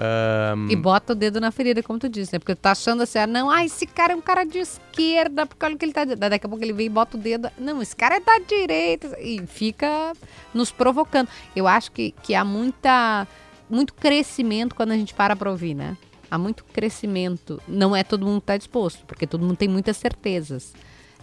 Ahn, 0.00 0.70
E 0.70 0.76
bota 0.76 1.12
o 1.12 1.16
dedo 1.16 1.40
na 1.40 1.50
ferida, 1.50 1.82
como 1.82 1.98
tu 1.98 2.08
disse, 2.08 2.32
né? 2.32 2.38
Porque 2.38 2.54
tu 2.54 2.58
tá 2.58 2.72
achando 2.72 3.02
assim, 3.02 3.18
ah, 3.18 3.26
não, 3.26 3.50
ah, 3.50 3.64
esse 3.64 3.86
cara 3.86 4.14
é 4.14 4.16
um 4.16 4.20
cara 4.20 4.44
de 4.44 4.58
esquerda, 4.58 5.46
porque 5.46 5.64
olha 5.64 5.74
o 5.74 5.78
que 5.78 5.84
ele 5.84 5.92
tá. 5.92 6.04
Daqui 6.04 6.46
a 6.46 6.48
pouco 6.48 6.64
ele 6.64 6.72
vem 6.72 6.86
e 6.86 6.88
bota 6.88 7.16
o 7.16 7.20
dedo. 7.20 7.50
Não, 7.58 7.82
esse 7.82 7.94
cara 7.94 8.16
é 8.16 8.20
da 8.20 8.38
direita. 8.38 9.16
E 9.20 9.46
fica 9.46 10.12
nos 10.54 10.70
provocando. 10.70 11.28
Eu 11.54 11.68
acho 11.68 11.92
que, 11.92 12.12
que 12.22 12.34
há 12.34 12.44
muita, 12.44 13.28
muito 13.68 13.92
crescimento 13.92 14.74
quando 14.74 14.92
a 14.92 14.96
gente 14.96 15.12
para 15.12 15.36
pra 15.36 15.50
ouvir, 15.50 15.74
né? 15.74 15.96
Há 16.30 16.38
muito 16.38 16.64
crescimento. 16.64 17.60
Não 17.68 17.94
é 17.94 18.02
todo 18.02 18.24
mundo 18.24 18.40
que 18.40 18.46
tá 18.46 18.56
disposto, 18.56 19.04
porque 19.04 19.26
todo 19.26 19.44
mundo 19.44 19.56
tem 19.56 19.68
muitas 19.68 19.96
certezas. 19.96 20.72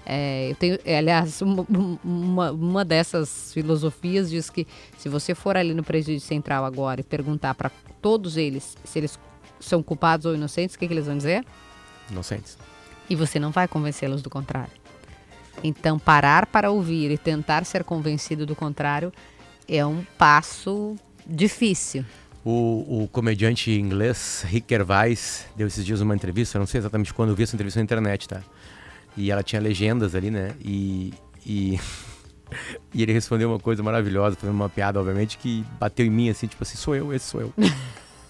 É, 0.10 0.52
eu 0.52 0.56
tenho, 0.56 0.80
é, 0.86 0.98
aliás, 1.00 1.42
uma, 1.44 2.52
uma 2.52 2.86
dessas 2.86 3.52
filosofias 3.54 4.30
diz 4.30 4.50
que 4.50 4.66
se 4.98 5.10
você 5.10 5.36
for 5.36 5.58
ali 5.58 5.74
no 5.74 5.84
presídio 5.84 6.22
central 6.22 6.64
agora 6.64 7.02
e 7.02 7.04
perguntar 7.04 7.54
para 7.56 7.70
todos 8.02 8.38
eles 8.38 8.78
se 8.84 9.00
eles 9.00 9.20
são 9.60 9.82
culpados 9.82 10.26
ou 10.26 10.36
inocentes, 10.36 10.76
o 10.76 10.80
que, 10.80 10.88
que 10.88 10.94
eles 10.94 11.06
vão 11.06 11.18
dizer? 11.18 11.46
Inocentes. 12.10 12.58
E 13.10 13.16
você 13.16 13.40
não 13.40 13.52
vai 13.52 13.68
convencê-los 13.68 14.22
do 14.22 14.30
contrário. 14.30 14.72
Então, 15.64 15.98
parar 15.98 16.46
para 16.46 16.70
ouvir 16.70 17.12
e 17.12 17.18
tentar 17.18 17.66
ser 17.66 17.84
convencido 17.84 18.46
do 18.46 18.56
contrário 18.56 19.12
é 19.68 19.86
um 19.86 20.04
passo 20.18 20.96
difícil. 21.26 22.06
O, 22.46 23.04
o 23.04 23.08
comediante 23.10 23.72
inglês 23.72 24.46
Rick 24.48 24.68
Gervais 24.70 25.46
deu 25.56 25.68
esses 25.68 25.86
dias 25.86 26.00
uma 26.00 26.16
entrevista, 26.16 26.58
eu 26.58 26.60
não 26.60 26.68
sei 26.68 26.80
exatamente 26.80 27.14
quando 27.14 27.30
eu 27.30 27.36
vi 27.36 27.44
essa 27.44 27.56
entrevista 27.56 27.80
na 27.80 27.84
internet, 27.84 28.28
tá? 28.28 28.42
E 29.18 29.32
ela 29.32 29.44
tinha 29.44 29.62
legendas 29.62 30.16
ali, 30.16 30.30
né? 30.32 30.54
E, 30.62 31.14
e, 31.46 31.80
e 32.94 33.02
ele 33.04 33.14
respondeu 33.14 33.50
uma 33.50 33.60
coisa 33.60 33.82
maravilhosa, 33.84 34.36
fazendo 34.36 34.56
uma 34.56 34.70
piada, 34.70 35.00
obviamente, 35.00 35.38
que 35.38 35.66
bateu 35.80 36.06
em 36.06 36.10
mim 36.10 36.30
assim, 36.30 36.48
tipo 36.48 36.64
assim, 36.64 36.78
sou 36.78 36.96
eu, 36.96 37.14
esse 37.14 37.26
sou 37.26 37.42
eu. 37.42 37.54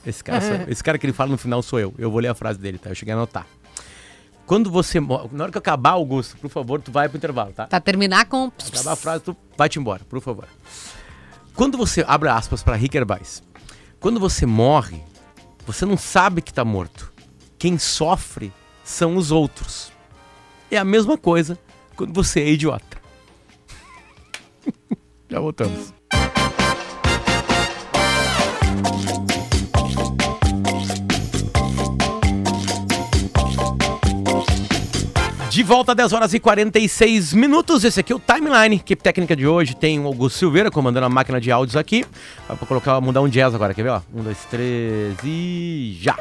Esse 0.05 0.23
cara, 0.23 0.39
sou 0.39 0.51
eu. 0.55 0.69
esse 0.71 0.81
cara 0.81 0.97
que 0.97 1.05
ele 1.05 1.11
fala 1.11 1.31
no 1.31 1.37
final 1.37 1.61
sou 1.61 1.77
eu. 1.81 1.93
Eu 1.97 2.09
vou 2.09 2.21
ler 2.21 2.29
a 2.29 2.33
frase 2.33 2.57
dele, 2.57 2.77
tá? 2.77 2.89
Eu 2.89 2.95
cheguei 2.95 3.13
a 3.13 3.17
anotar. 3.17 3.45
Quando 4.45 4.71
você. 4.71 5.01
mo- 5.01 5.29
Na 5.33 5.43
hora 5.43 5.51
que 5.51 5.57
acabar, 5.57 5.89
Augusto, 5.91 6.37
por 6.37 6.49
favor, 6.49 6.81
tu 6.81 6.93
vai 6.93 7.09
pro 7.09 7.17
intervalo, 7.17 7.51
tá? 7.51 7.67
Tá 7.67 7.77
terminar 7.81 8.25
com. 8.25 8.49
Acabar 8.71 8.93
a 8.93 8.95
frase, 8.95 9.23
tu 9.25 9.35
vai-te 9.57 9.77
embora, 9.77 10.05
por 10.05 10.21
favor. 10.21 10.47
Quando 11.53 11.77
você 11.77 12.05
abre 12.07 12.29
aspas 12.29 12.63
para 12.63 12.77
Rick 12.77 12.93
Gervais, 12.93 13.43
quando 13.99 14.17
você 14.17 14.45
morre, 14.45 15.01
você 15.65 15.85
não 15.85 15.97
sabe 15.97 16.41
que 16.41 16.53
tá 16.53 16.63
morto. 16.63 17.11
Quem 17.59 17.77
sofre 17.77 18.53
são 18.85 19.17
os 19.17 19.29
outros. 19.29 19.91
É 20.71 20.77
a 20.77 20.85
mesma 20.85 21.17
coisa 21.17 21.59
quando 21.97 22.13
você 22.13 22.39
é 22.39 22.49
idiota. 22.49 22.96
Já 25.29 25.39
voltamos. 25.39 25.93
De 35.57 35.63
volta, 35.63 35.95
10 35.95 36.13
horas 36.13 36.33
e 36.35 36.39
46 36.39 37.33
minutos. 37.33 37.83
Esse 37.83 37.99
aqui 37.99 38.13
é 38.13 38.15
o 38.15 38.19
Timeline. 38.19 38.75
Equipe 38.75 39.01
técnica 39.01 39.35
de 39.35 39.47
hoje 39.47 39.75
tem 39.75 39.99
o 39.99 40.05
Augusto 40.05 40.37
Silveira 40.37 40.69
comandando 40.69 41.07
a 41.07 41.09
máquina 41.09 41.41
de 41.41 41.51
áudios 41.51 41.75
aqui. 41.75 42.05
Pra 42.45 42.55
colocar, 42.57 43.01
mudar 43.01 43.21
um 43.21 43.27
jazz 43.27 43.55
agora, 43.55 43.73
quer 43.73 43.81
ver? 43.81 43.89
Ó? 43.89 44.01
Um, 44.13 44.21
dois, 44.21 44.37
três 44.51 45.17
e 45.23 45.97
já! 45.99 46.15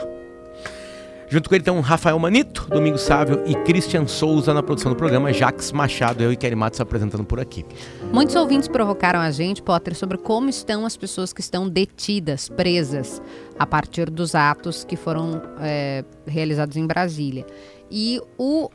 Junto 1.28 1.48
com 1.48 1.54
ele 1.56 1.70
um 1.70 1.80
Rafael 1.80 2.16
Manito, 2.20 2.68
Domingo 2.70 2.98
Sávio 2.98 3.42
e 3.46 3.54
Christian 3.64 4.06
Souza 4.06 4.54
na 4.54 4.62
produção 4.62 4.92
do 4.92 4.96
programa, 4.96 5.32
Jax 5.32 5.72
Machado, 5.72 6.22
eu 6.22 6.32
e 6.32 6.36
Kelly 6.36 6.54
Matos 6.54 6.80
apresentando 6.80 7.24
por 7.24 7.40
aqui. 7.40 7.64
Muitos 8.12 8.36
ouvintes 8.36 8.68
provocaram 8.68 9.18
a 9.18 9.30
gente, 9.32 9.60
Potter, 9.60 9.96
sobre 9.96 10.18
como 10.18 10.48
estão 10.48 10.86
as 10.86 10.96
pessoas 10.96 11.32
que 11.32 11.40
estão 11.40 11.68
detidas, 11.68 12.48
presas, 12.48 13.20
a 13.58 13.66
partir 13.66 14.08
dos 14.08 14.36
atos 14.36 14.84
que 14.84 14.94
foram 14.94 15.42
é, 15.60 16.04
realizados 16.26 16.76
em 16.76 16.86
Brasília. 16.86 17.44
E 17.90 18.20
o 18.38 18.70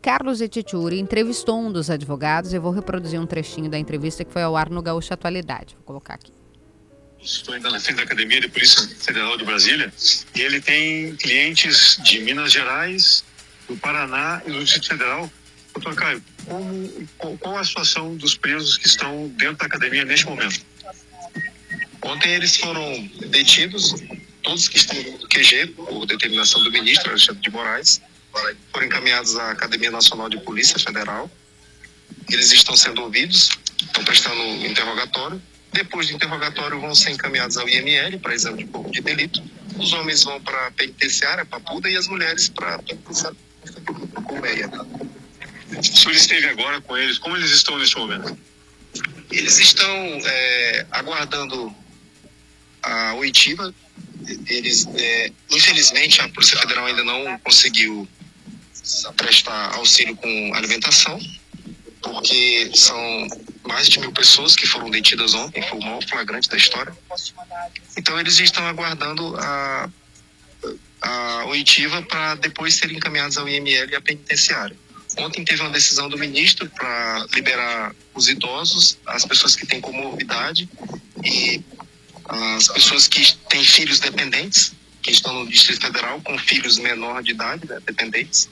Carlos 0.00 0.40
Etituri 0.40 0.98
entrevistou 0.98 1.60
um 1.60 1.70
dos 1.70 1.90
advogados. 1.90 2.54
Eu 2.54 2.62
vou 2.62 2.72
reproduzir 2.72 3.20
um 3.20 3.26
trechinho 3.26 3.68
da 3.68 3.78
entrevista 3.78 4.24
que 4.24 4.32
foi 4.32 4.42
ao 4.42 4.56
ar 4.56 4.70
no 4.70 4.80
Gaúcho 4.80 5.12
Atualidade. 5.12 5.74
Vou 5.74 5.84
colocar 5.84 6.14
aqui. 6.14 6.32
Estou 7.22 7.54
ainda 7.54 7.70
na 7.70 7.80
frente 7.80 7.96
da 7.96 8.02
Academia 8.04 8.40
de 8.40 8.48
Polícia 8.48 8.88
Federal 9.00 9.36
de 9.36 9.44
Brasília 9.44 9.92
e 10.34 10.40
ele 10.40 10.60
tem 10.60 11.16
clientes 11.16 11.98
de 12.04 12.20
Minas 12.20 12.52
Gerais, 12.52 13.24
do 13.68 13.76
Paraná 13.76 14.42
e 14.46 14.50
do 14.52 14.62
Distrito 14.62 14.88
Federal. 14.88 15.30
Doutor 15.74 15.94
Caio, 15.94 16.24
como, 16.46 17.08
qual, 17.18 17.38
qual 17.38 17.58
a 17.58 17.64
situação 17.64 18.16
dos 18.16 18.36
presos 18.36 18.78
que 18.78 18.86
estão 18.86 19.28
dentro 19.36 19.56
da 19.56 19.66
academia 19.66 20.04
neste 20.04 20.26
momento? 20.26 20.64
Ontem 22.02 22.34
eles 22.34 22.56
foram 22.56 23.10
detidos, 23.30 23.94
todos 24.42 24.68
que 24.68 24.78
estão 24.78 24.96
no 25.02 25.28
QG, 25.28 25.74
por 25.74 26.06
determinação 26.06 26.62
do 26.62 26.70
ministro 26.70 27.10
Alexandre 27.10 27.42
de 27.42 27.50
Moraes, 27.50 28.00
foram 28.72 28.86
encaminhados 28.86 29.36
à 29.36 29.50
Academia 29.50 29.90
Nacional 29.90 30.28
de 30.28 30.38
Polícia 30.38 30.78
Federal. 30.78 31.30
Eles 32.30 32.52
estão 32.52 32.76
sendo 32.76 33.02
ouvidos, 33.02 33.50
estão 33.80 34.04
prestando 34.04 34.40
interrogatório. 34.64 35.42
Depois 35.76 36.08
do 36.08 36.14
interrogatório, 36.14 36.80
vão 36.80 36.94
ser 36.94 37.10
encaminhados 37.10 37.58
ao 37.58 37.68
IML 37.68 38.18
para 38.20 38.34
exame 38.34 38.64
de 38.64 38.70
corpo 38.70 38.90
de 38.90 39.02
delito. 39.02 39.42
Os 39.78 39.92
homens 39.92 40.24
vão 40.24 40.40
para 40.40 40.68
a 40.68 40.70
penitenciária, 40.70 41.44
Papuda, 41.44 41.90
e 41.90 41.96
as 41.96 42.08
mulheres 42.08 42.48
para 42.48 42.76
a 42.76 44.22
Colmeia. 44.22 44.70
O 45.76 45.82
senhor 45.84 46.14
esteve 46.14 46.48
agora 46.48 46.80
com 46.80 46.96
eles, 46.96 47.18
como 47.18 47.36
eles 47.36 47.50
estão 47.50 47.78
neste 47.78 47.98
momento? 47.98 48.38
Eles 49.30 49.58
estão 49.58 49.86
é, 50.24 50.86
aguardando 50.92 51.74
a 52.82 53.12
oitiva. 53.16 53.74
Eles, 54.46 54.88
é, 54.94 55.30
infelizmente, 55.50 56.22
a 56.22 56.28
Polícia 56.30 56.58
Federal 56.58 56.86
ainda 56.86 57.04
não 57.04 57.38
conseguiu 57.40 58.08
prestar 59.14 59.74
auxílio 59.74 60.16
com 60.16 60.54
alimentação, 60.54 61.20
porque 62.12 62.70
são 62.74 63.28
mais 63.66 63.88
de 63.88 63.98
mil 63.98 64.12
pessoas 64.12 64.54
que 64.54 64.66
foram 64.66 64.90
detidas 64.90 65.34
ontem, 65.34 65.62
foi 65.62 65.78
o 65.78 65.82
maior 65.82 66.02
flagrante 66.04 66.48
da 66.48 66.56
história. 66.56 66.96
Então, 67.96 68.18
eles 68.18 68.38
estão 68.38 68.66
aguardando 68.66 69.36
a, 69.36 69.88
a 71.02 71.44
oitiva 71.46 72.02
para 72.02 72.36
depois 72.36 72.74
serem 72.74 72.96
encaminhados 72.96 73.36
ao 73.36 73.48
IML 73.48 73.90
e 73.90 73.96
à 73.96 74.00
penitenciária. 74.00 74.76
Ontem 75.18 75.44
teve 75.44 75.62
uma 75.62 75.70
decisão 75.70 76.08
do 76.08 76.18
ministro 76.18 76.68
para 76.70 77.26
liberar 77.34 77.94
os 78.14 78.28
idosos, 78.28 78.98
as 79.06 79.24
pessoas 79.24 79.56
que 79.56 79.66
têm 79.66 79.80
comorbidade 79.80 80.68
e 81.24 81.62
as 82.28 82.68
pessoas 82.68 83.08
que 83.08 83.34
têm 83.48 83.64
filhos 83.64 83.98
dependentes, 84.00 84.72
que 85.06 85.12
estão 85.12 85.32
no 85.32 85.48
Distrito 85.48 85.86
Federal 85.86 86.20
com 86.22 86.36
filhos 86.36 86.78
menor 86.78 87.22
de 87.22 87.30
idade, 87.30 87.64
né, 87.68 87.78
dependentes. 87.86 88.50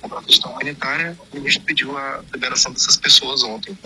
Por 0.00 0.12
uma 0.12 0.22
questão 0.22 0.52
humanitária, 0.52 1.16
o 1.32 1.36
ministro 1.36 1.62
pediu 1.64 1.96
a 1.96 2.22
liberação 2.34 2.70
dessas 2.70 2.98
pessoas 2.98 3.42
ontem. 3.42 3.76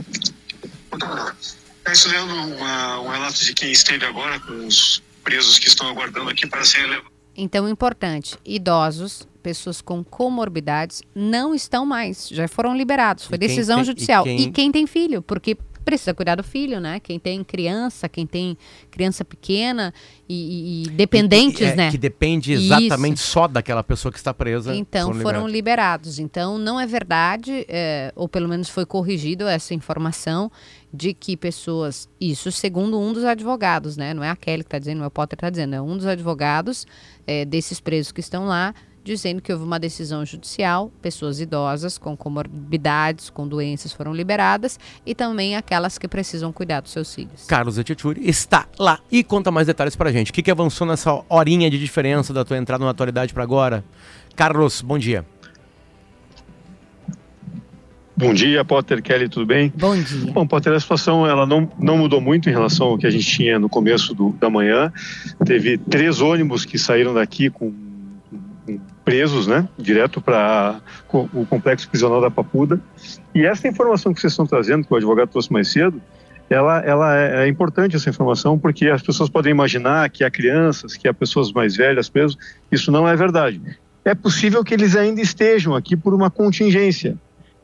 Estou 1.92 2.12
lendo 2.12 2.34
uma, 2.56 3.00
um 3.00 3.08
relato 3.08 3.44
de 3.44 3.54
quem 3.54 3.70
esteve 3.70 4.04
agora 4.04 4.40
com 4.40 4.66
os 4.66 5.00
presos 5.22 5.58
que 5.58 5.68
estão 5.68 5.88
aguardando 5.88 6.28
aqui 6.30 6.46
para 6.48 6.64
serem 6.64 6.88
levados. 6.90 7.10
Então, 7.36 7.68
importante: 7.68 8.36
idosos, 8.44 9.26
pessoas 9.42 9.80
com 9.80 10.02
comorbidades 10.02 11.02
não 11.14 11.54
estão 11.54 11.86
mais, 11.86 12.28
já 12.28 12.46
foram 12.48 12.76
liberados. 12.76 13.24
Foi 13.24 13.36
E 13.36 13.38
decisão 13.38 13.76
tem- 13.76 13.82
e 13.84 13.86
judicial. 13.86 14.24
quem- 14.24 14.40
E 14.40 14.50
quem 14.50 14.72
tem 14.72 14.86
filho, 14.86 15.22
porque 15.22 15.56
precisa 15.84 16.14
cuidar 16.14 16.36
do 16.36 16.42
filho, 16.42 16.80
né? 16.80 17.00
Quem 17.00 17.18
tem 17.18 17.42
criança, 17.42 18.08
quem 18.08 18.26
tem 18.26 18.56
criança 18.90 19.24
pequena 19.24 19.92
e, 20.28 20.84
e- 20.84 20.90
dependentes, 20.90 21.68
É, 21.68 21.76
né? 21.76 21.90
Que 21.90 21.98
depende 21.98 22.52
exatamente 22.52 23.20
só 23.20 23.48
daquela 23.48 23.82
pessoa 23.82 24.12
que 24.12 24.18
está 24.18 24.32
presa. 24.32 24.74
Então 24.74 25.12
foram 25.14 25.46
liberados. 25.48 26.18
Então 26.18 26.58
não 26.58 26.78
é 26.78 26.86
verdade, 26.86 27.64
é, 27.68 28.12
ou 28.14 28.28
pelo 28.28 28.48
menos 28.48 28.68
foi 28.68 28.86
corrigido 28.86 29.46
essa 29.46 29.74
informação 29.74 30.50
de 30.92 31.14
que 31.14 31.36
pessoas, 31.36 32.08
isso 32.20 32.50
segundo 32.50 32.98
um 32.98 33.12
dos 33.12 33.24
advogados, 33.24 33.96
né? 33.96 34.12
Não 34.12 34.24
é 34.24 34.30
a 34.30 34.36
Kelly 34.36 34.64
que 34.64 34.68
está 34.68 34.78
dizendo, 34.78 34.98
não 34.98 35.04
é 35.04 35.08
o 35.08 35.10
Potter 35.10 35.36
que 35.36 35.44
está 35.44 35.50
dizendo, 35.50 35.74
é 35.74 35.80
um 35.80 35.96
dos 35.96 36.06
advogados 36.06 36.86
é, 37.26 37.44
desses 37.44 37.80
presos 37.80 38.10
que 38.10 38.20
estão 38.20 38.46
lá 38.46 38.74
dizendo 39.02 39.40
que 39.40 39.52
houve 39.52 39.64
uma 39.64 39.78
decisão 39.78 40.24
judicial, 40.24 40.90
pessoas 41.00 41.40
idosas 41.40 41.98
com 41.98 42.16
comorbidades, 42.16 43.30
com 43.30 43.46
doenças 43.46 43.92
foram 43.92 44.12
liberadas 44.12 44.78
e 45.04 45.14
também 45.14 45.56
aquelas 45.56 45.98
que 45.98 46.06
precisam 46.06 46.52
cuidar 46.52 46.80
dos 46.80 46.92
seus 46.92 47.14
filhos. 47.14 47.46
Carlos 47.46 47.78
Etchuri 47.78 48.28
está 48.28 48.66
lá 48.78 49.00
e 49.10 49.24
conta 49.24 49.50
mais 49.50 49.66
detalhes 49.66 49.96
pra 49.96 50.12
gente. 50.12 50.30
O 50.30 50.34
que, 50.34 50.42
que 50.42 50.50
avançou 50.50 50.86
nessa 50.86 51.22
horinha 51.28 51.70
de 51.70 51.78
diferença 51.78 52.32
da 52.32 52.44
tua 52.44 52.58
entrada 52.58 52.84
na 52.84 52.90
atualidade 52.90 53.32
pra 53.32 53.42
agora? 53.42 53.84
Carlos, 54.36 54.82
bom 54.82 54.98
dia. 54.98 55.24
Bom 58.20 58.34
dia, 58.34 58.62
Potter, 58.62 59.02
Kelly, 59.02 59.30
tudo 59.30 59.46
bem? 59.46 59.72
Bom 59.74 59.96
dia. 59.96 60.30
Bom, 60.30 60.46
Potter, 60.46 60.74
a 60.74 60.80
situação 60.80 61.26
ela 61.26 61.46
não, 61.46 61.66
não 61.78 61.96
mudou 61.96 62.20
muito 62.20 62.50
em 62.50 62.52
relação 62.52 62.88
ao 62.88 62.98
que 62.98 63.06
a 63.06 63.10
gente 63.10 63.24
tinha 63.24 63.58
no 63.58 63.66
começo 63.66 64.14
do, 64.14 64.32
da 64.32 64.50
manhã. 64.50 64.92
Teve 65.46 65.78
três 65.78 66.20
ônibus 66.20 66.66
que 66.66 66.78
saíram 66.78 67.14
daqui 67.14 67.48
com, 67.48 67.72
com 67.72 67.89
presos, 69.10 69.48
né, 69.48 69.68
direto 69.76 70.20
para 70.20 70.80
o 71.12 71.44
complexo 71.44 71.88
prisional 71.88 72.20
da 72.20 72.30
Papuda. 72.30 72.80
E 73.34 73.44
essa 73.44 73.66
informação 73.66 74.14
que 74.14 74.20
vocês 74.20 74.32
estão 74.32 74.46
trazendo, 74.46 74.86
que 74.86 74.94
o 74.94 74.96
advogado 74.96 75.30
trouxe 75.30 75.52
mais 75.52 75.66
cedo, 75.66 76.00
ela, 76.48 76.78
ela 76.78 77.18
é, 77.18 77.44
é, 77.44 77.48
importante 77.48 77.96
essa 77.96 78.08
informação 78.08 78.56
porque 78.56 78.86
as 78.86 79.02
pessoas 79.02 79.28
podem 79.28 79.50
imaginar 79.50 80.08
que 80.10 80.22
há 80.22 80.30
crianças, 80.30 80.96
que 80.96 81.08
há 81.08 81.14
pessoas 81.14 81.50
mais 81.50 81.74
velhas 81.74 82.08
presas. 82.08 82.38
Isso 82.70 82.92
não 82.92 83.08
é 83.08 83.16
verdade. 83.16 83.60
É 84.04 84.14
possível 84.14 84.62
que 84.62 84.74
eles 84.74 84.94
ainda 84.94 85.20
estejam 85.20 85.74
aqui 85.74 85.96
por 85.96 86.14
uma 86.14 86.30
contingência, 86.30 87.18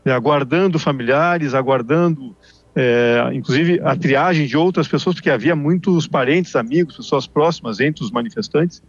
né, 0.04 0.12
aguardando 0.12 0.80
familiares, 0.80 1.54
aguardando, 1.54 2.34
é, 2.74 3.30
inclusive, 3.32 3.80
a 3.84 3.94
triagem 3.94 4.48
de 4.48 4.56
outras 4.56 4.88
pessoas, 4.88 5.14
porque 5.14 5.30
havia 5.30 5.54
muitos 5.54 6.08
parentes, 6.08 6.56
amigos, 6.56 6.96
pessoas 6.96 7.24
próximas 7.24 7.78
entre 7.78 8.02
os 8.02 8.10
manifestantes. 8.10 8.82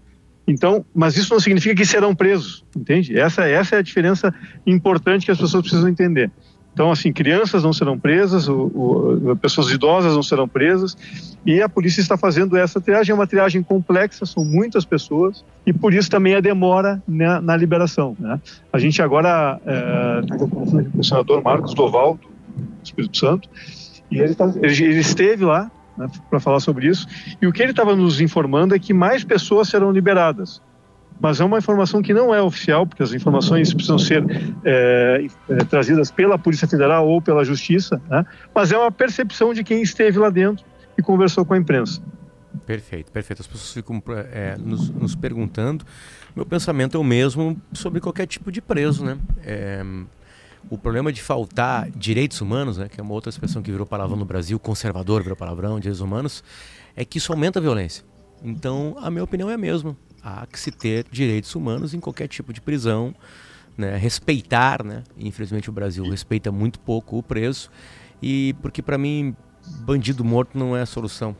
Então, 0.48 0.86
mas 0.96 1.18
isso 1.18 1.34
não 1.34 1.40
significa 1.42 1.76
que 1.76 1.86
serão 1.86 2.16
presos, 2.16 2.64
entende? 2.76 3.20
Essa, 3.20 3.46
essa 3.46 3.76
é 3.76 3.80
a 3.80 3.82
diferença 3.82 4.34
importante 4.66 5.26
que 5.26 5.32
as 5.32 5.38
pessoas 5.38 5.62
precisam 5.62 5.90
entender. 5.90 6.32
Então, 6.74 6.92
assim, 6.92 7.12
crianças 7.12 7.64
não 7.64 7.74
serão 7.74 7.98
presas, 7.98 8.48
o, 8.48 8.72
o, 9.34 9.36
pessoas 9.36 9.72
idosas 9.72 10.14
não 10.14 10.22
serão 10.22 10.48
presas, 10.48 10.96
e 11.44 11.60
a 11.60 11.68
polícia 11.68 12.00
está 12.02 12.16
fazendo 12.16 12.56
essa 12.56 12.80
triagem. 12.80 13.12
É 13.12 13.16
uma 13.16 13.26
triagem 13.26 13.64
complexa, 13.64 14.28
são 14.28 14.46
muitas 14.46 14.86
pessoas, 14.86 15.44
e 15.66 15.74
por 15.74 15.92
isso 15.92 16.08
também 16.08 16.36
a 16.36 16.40
demora 16.40 17.02
na, 17.08 17.42
na 17.42 17.58
liberação. 17.58 18.16
Né? 18.20 18.40
A 18.72 18.78
gente 18.78 19.02
agora 19.02 19.60
é, 19.66 20.22
o 20.96 21.04
senador 21.04 21.42
Marcos 21.42 21.74
Doval, 21.74 22.20
do 22.56 22.68
Espírito 22.84 23.18
Santo, 23.18 23.50
e 24.12 24.20
ele, 24.20 24.36
tá, 24.36 24.54
ele 24.62 25.00
esteve 25.00 25.44
lá 25.44 25.72
né, 25.98 26.08
para 26.30 26.40
falar 26.40 26.60
sobre 26.60 26.88
isso, 26.88 27.08
e 27.42 27.48
o 27.48 27.52
que 27.52 27.62
ele 27.62 27.72
estava 27.72 27.96
nos 27.96 28.22
informando 28.22 28.76
é 28.76 28.80
que 28.80 28.94
mais 28.94 29.24
pessoas 29.24 29.70
serão 29.70 29.92
liberadas 29.92 30.62
mas 31.20 31.40
é 31.40 31.46
uma 31.46 31.58
informação 31.58 32.02
que 32.02 32.14
não 32.14 32.34
é 32.34 32.42
oficial, 32.42 32.86
porque 32.86 33.02
as 33.02 33.12
informações 33.12 33.74
precisam 33.74 33.98
ser 33.98 34.24
é, 34.64 35.28
é, 35.50 35.56
trazidas 35.66 36.12
pela 36.12 36.38
Polícia 36.38 36.68
Federal 36.68 37.08
ou 37.08 37.22
pela 37.22 37.44
Justiça, 37.44 38.02
né? 38.10 38.26
mas 38.54 38.72
é 38.72 38.78
uma 38.78 38.92
percepção 38.92 39.54
de 39.54 39.64
quem 39.64 39.82
esteve 39.82 40.20
lá 40.20 40.30
dentro 40.30 40.66
e 40.98 41.02
conversou 41.02 41.46
com 41.46 41.54
a 41.54 41.58
imprensa. 41.58 42.02
Perfeito, 42.66 43.12
perfeito. 43.12 43.42
As 43.42 43.48
pessoas 43.48 43.74
ficam 43.74 44.02
é, 44.32 44.58
nos, 44.58 44.90
nos, 44.90 45.16
perguntando. 45.16 45.86
Meu 46.36 46.46
pensamento 46.46 46.98
é 46.98 47.00
o 47.00 47.04
mesmo 47.04 47.60
sobre 47.72 48.02
qualquer 48.02 48.26
tipo 48.26 48.52
de 48.52 48.62
preso, 48.62 49.06
né? 49.06 49.18
É, 49.44 49.84
o 50.70 50.78
problema 50.78 51.12
de 51.12 51.22
faltar 51.22 51.90
direitos 51.92 52.42
humanos, 52.42 52.78
né, 52.78 52.90
que 52.90 53.00
é 53.00 53.04
uma 53.04 53.14
outra 53.14 53.30
expressão 53.30 53.62
que 53.62 53.72
virou 53.72 53.86
palavrão 53.86 54.18
no 54.18 54.26
Brasil, 54.26 54.60
conservador 54.60 55.22
virou 55.22 55.36
palavrão, 55.36 55.80
direitos 55.80 56.02
humanos, 56.02 56.44
é 56.96 57.06
que 57.06 57.18
isso 57.18 57.32
aumenta 57.32 57.60
a 57.60 57.62
violência. 57.62 58.04
Então, 58.44 58.96
a 59.00 59.10
minha 59.10 59.24
opinião 59.24 59.50
é 59.50 59.54
a 59.54 59.58
mesma 59.58 59.96
há 60.28 60.46
que 60.46 60.60
se 60.60 60.72
ter 60.72 61.06
direitos 61.10 61.54
humanos 61.56 61.94
em 61.94 62.00
qualquer 62.00 62.28
tipo 62.28 62.52
de 62.52 62.60
prisão, 62.60 63.16
né? 63.78 63.96
respeitar, 63.96 64.84
né? 64.84 65.04
infelizmente 65.18 65.70
o 65.70 65.74
Brasil 65.74 66.04
respeita 66.10 66.52
muito 66.52 66.80
pouco 66.80 67.18
o 67.18 67.24
preso, 67.24 67.70
e 68.22 68.54
porque 68.62 68.82
para 68.82 68.98
mim 68.98 69.36
bandido 69.82 70.24
morto 70.26 70.58
não 70.58 70.76
é 70.76 70.82
a 70.82 70.86
solução. 70.86 71.36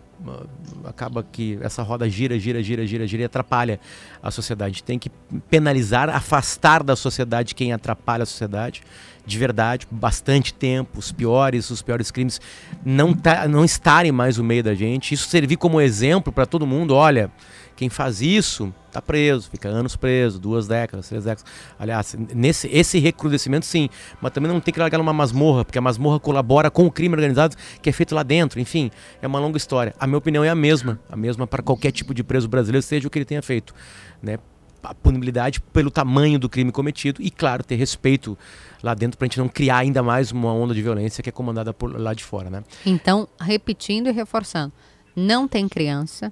Acaba 0.84 1.24
que 1.24 1.58
essa 1.62 1.82
roda 1.84 2.10
gira, 2.10 2.40
gira, 2.40 2.62
gira, 2.64 2.86
gira, 2.86 3.08
gira 3.08 3.22
e 3.24 3.26
atrapalha 3.26 3.80
a 4.22 4.32
sociedade. 4.32 4.84
Tem 4.84 4.98
que 4.98 5.10
penalizar, 5.50 6.10
afastar 6.10 6.84
da 6.84 6.96
sociedade 6.96 7.56
quem 7.56 7.74
atrapalha 7.74 8.24
a 8.24 8.26
sociedade 8.26 8.84
de 9.28 9.38
verdade, 9.38 9.86
bastante 9.92 10.54
tempo, 10.54 11.00
os 11.00 11.12
piores, 11.12 11.70
os 11.70 11.82
piores 11.82 12.10
crimes 12.10 12.40
não, 12.84 13.14
tá, 13.14 13.46
não 13.46 13.66
estarem 13.66 14.10
mais 14.10 14.38
no 14.38 14.44
meio 14.44 14.64
da 14.64 14.74
gente. 14.74 15.14
Isso 15.14 15.28
servir 15.28 15.58
como 15.58 15.82
exemplo 15.82 16.32
para 16.32 16.46
todo 16.46 16.66
mundo. 16.66 16.96
Olha, 16.96 17.30
quem 17.78 17.90
faz 17.90 18.22
isso 18.22 18.74
está 18.88 19.00
preso, 19.02 19.50
fica 19.52 19.70
anos 19.70 19.96
preso, 19.96 20.40
duas 20.40 20.68
décadas, 20.68 21.08
três 21.08 21.24
décadas. 21.24 21.46
Aliás, 21.78 22.16
nesse 22.34 22.68
esse 22.68 22.98
recrudescimento 22.98 23.68
sim, 23.68 23.88
mas 24.20 24.32
também 24.32 24.52
não 24.52 24.60
tem 24.60 24.74
que 24.74 24.80
largar 24.80 24.98
numa 24.98 25.14
masmorra, 25.14 25.64
porque 25.64 25.78
a 25.78 25.82
masmorra 25.82 26.20
colabora 26.20 26.72
com 26.72 26.88
o 26.88 26.92
crime 26.92 27.14
organizado 27.14 27.56
que 27.80 27.88
é 27.88 27.94
feito 27.94 28.16
lá 28.16 28.24
dentro. 28.24 28.60
Enfim, 28.60 28.90
é 29.22 29.28
uma 29.28 29.40
longa 29.40 29.58
história. 29.58 29.94
A 30.00 30.08
minha 30.08 30.18
opinião 30.18 30.44
é 30.44 30.50
a 30.50 30.56
mesma, 30.56 31.00
a 31.08 31.16
mesma 31.16 31.46
para 31.46 31.62
qualquer 31.62 31.92
tipo 31.92 32.16
de 32.16 32.24
preso 32.24 32.48
brasileiro, 32.48 32.82
seja 32.82 33.08
o 33.08 33.12
que 33.12 33.20
ele 33.20 33.26
tenha 33.26 33.44
feito, 33.44 33.76
né? 34.22 34.40
A 34.82 34.96
punibilidade 34.96 35.60
pelo 35.60 35.92
tamanho 35.92 36.40
do 36.40 36.50
crime 36.50 36.72
cometido 36.72 37.22
e, 37.22 37.30
claro, 37.30 37.64
ter 37.64 37.76
respeito 37.76 38.38
lá 38.82 38.94
dentro 38.94 39.18
para 39.18 39.26
a 39.26 39.28
gente 39.28 39.38
não 39.38 39.50
criar 39.50 39.78
ainda 39.78 40.02
mais 40.02 40.32
uma 40.32 40.54
onda 40.54 40.74
de 40.74 40.82
violência 40.82 41.22
que 41.22 41.30
é 41.30 41.32
comandada 41.32 41.74
por 41.74 42.00
lá 42.00 42.14
de 42.14 42.24
fora, 42.24 42.50
né? 42.50 42.64
Então, 42.86 43.28
repetindo 43.40 44.08
e 44.08 44.12
reforçando, 44.12 44.72
não 45.16 45.48
tem 45.48 45.68
criança, 45.68 46.32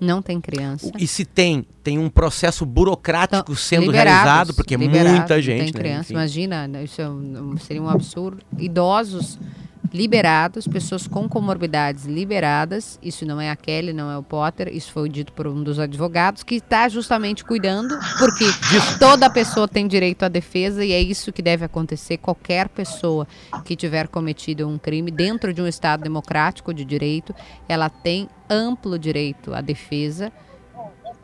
não 0.00 0.20
tem 0.20 0.40
criança. 0.40 0.90
E 0.98 1.06
se 1.06 1.24
tem, 1.24 1.66
tem 1.82 1.98
um 1.98 2.08
processo 2.08 2.66
burocrático 2.66 3.42
então, 3.42 3.54
sendo 3.54 3.90
realizado, 3.90 4.54
porque 4.54 4.74
é 4.74 4.78
muita 4.78 5.40
gente. 5.40 5.58
Não 5.58 5.64
tem 5.64 5.72
né? 5.74 5.80
criança, 5.80 6.04
Enfim. 6.04 6.14
imagina, 6.14 6.82
isso 6.82 7.00
é 7.00 7.06
seria 7.60 7.82
um 7.82 7.88
absurdo. 7.88 8.42
Idosos 8.58 9.38
liberados, 9.92 10.66
pessoas 10.66 11.06
com 11.06 11.28
comorbidades 11.28 12.04
liberadas. 12.04 12.98
Isso 13.02 13.24
não 13.24 13.40
é 13.40 13.50
a 13.50 13.56
Kelly, 13.56 13.92
não 13.92 14.10
é 14.10 14.18
o 14.18 14.22
Potter. 14.22 14.68
Isso 14.72 14.92
foi 14.92 15.08
dito 15.08 15.32
por 15.32 15.46
um 15.46 15.62
dos 15.62 15.78
advogados 15.78 16.42
que 16.42 16.56
está 16.56 16.88
justamente 16.88 17.44
cuidando, 17.44 17.98
porque 18.18 18.44
toda 18.98 19.30
pessoa 19.30 19.68
tem 19.68 19.86
direito 19.86 20.24
à 20.24 20.28
defesa 20.28 20.84
e 20.84 20.92
é 20.92 21.00
isso 21.00 21.32
que 21.32 21.42
deve 21.42 21.64
acontecer. 21.64 22.18
Qualquer 22.18 22.68
pessoa 22.68 23.26
que 23.64 23.76
tiver 23.76 24.08
cometido 24.08 24.68
um 24.68 24.78
crime 24.78 25.10
dentro 25.10 25.52
de 25.52 25.62
um 25.62 25.66
Estado 25.66 26.02
democrático 26.02 26.72
de 26.72 26.84
direito, 26.84 27.34
ela 27.68 27.88
tem 27.88 28.28
amplo 28.48 28.98
direito 28.98 29.54
à 29.54 29.60
defesa. 29.60 30.32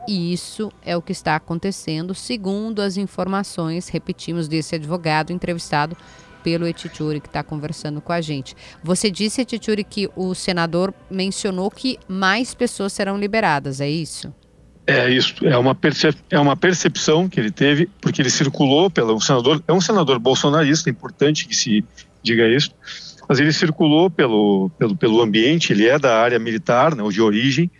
E 0.05 0.33
isso 0.33 0.69
é 0.83 0.97
o 0.97 1.01
que 1.01 1.13
está 1.13 1.35
acontecendo, 1.35 2.13
segundo 2.13 2.81
as 2.81 2.97
informações, 2.97 3.87
repetimos, 3.87 4.49
desse 4.49 4.75
advogado 4.75 5.31
entrevistado 5.31 5.95
pelo 6.43 6.67
Etituri 6.67 7.19
que 7.19 7.27
está 7.27 7.41
conversando 7.41 8.01
com 8.01 8.11
a 8.11 8.21
gente. 8.21 8.55
Você 8.83 9.09
disse, 9.09 9.41
Etituri, 9.41 9.83
que 9.83 10.09
o 10.15 10.35
senador 10.35 10.93
mencionou 11.09 11.71
que 11.71 11.97
mais 12.07 12.53
pessoas 12.53 12.93
serão 12.93 13.17
liberadas, 13.17 13.79
é 13.79 13.89
isso? 13.89 14.33
É 14.85 15.09
isso, 15.09 15.47
é 15.47 15.57
uma, 15.57 15.77
é 16.29 16.39
uma 16.39 16.57
percepção 16.57 17.29
que 17.29 17.39
ele 17.39 17.51
teve, 17.51 17.89
porque 18.01 18.21
ele 18.21 18.29
circulou 18.29 18.89
pelo 18.89 19.19
senador, 19.21 19.63
é 19.65 19.71
um 19.71 19.79
senador 19.79 20.19
bolsonarista, 20.19 20.89
é 20.89 20.91
importante 20.91 21.47
que 21.47 21.55
se 21.55 21.85
diga 22.21 22.45
isso, 22.49 22.71
mas 23.27 23.39
ele 23.39 23.53
circulou 23.53 24.09
pelo, 24.09 24.69
pelo, 24.77 24.95
pelo 24.97 25.21
ambiente, 25.21 25.71
ele 25.71 25.87
é 25.87 25.97
da 25.97 26.19
área 26.19 26.37
militar, 26.37 26.95
né, 26.95 27.07
de 27.07 27.21
origem, 27.21 27.71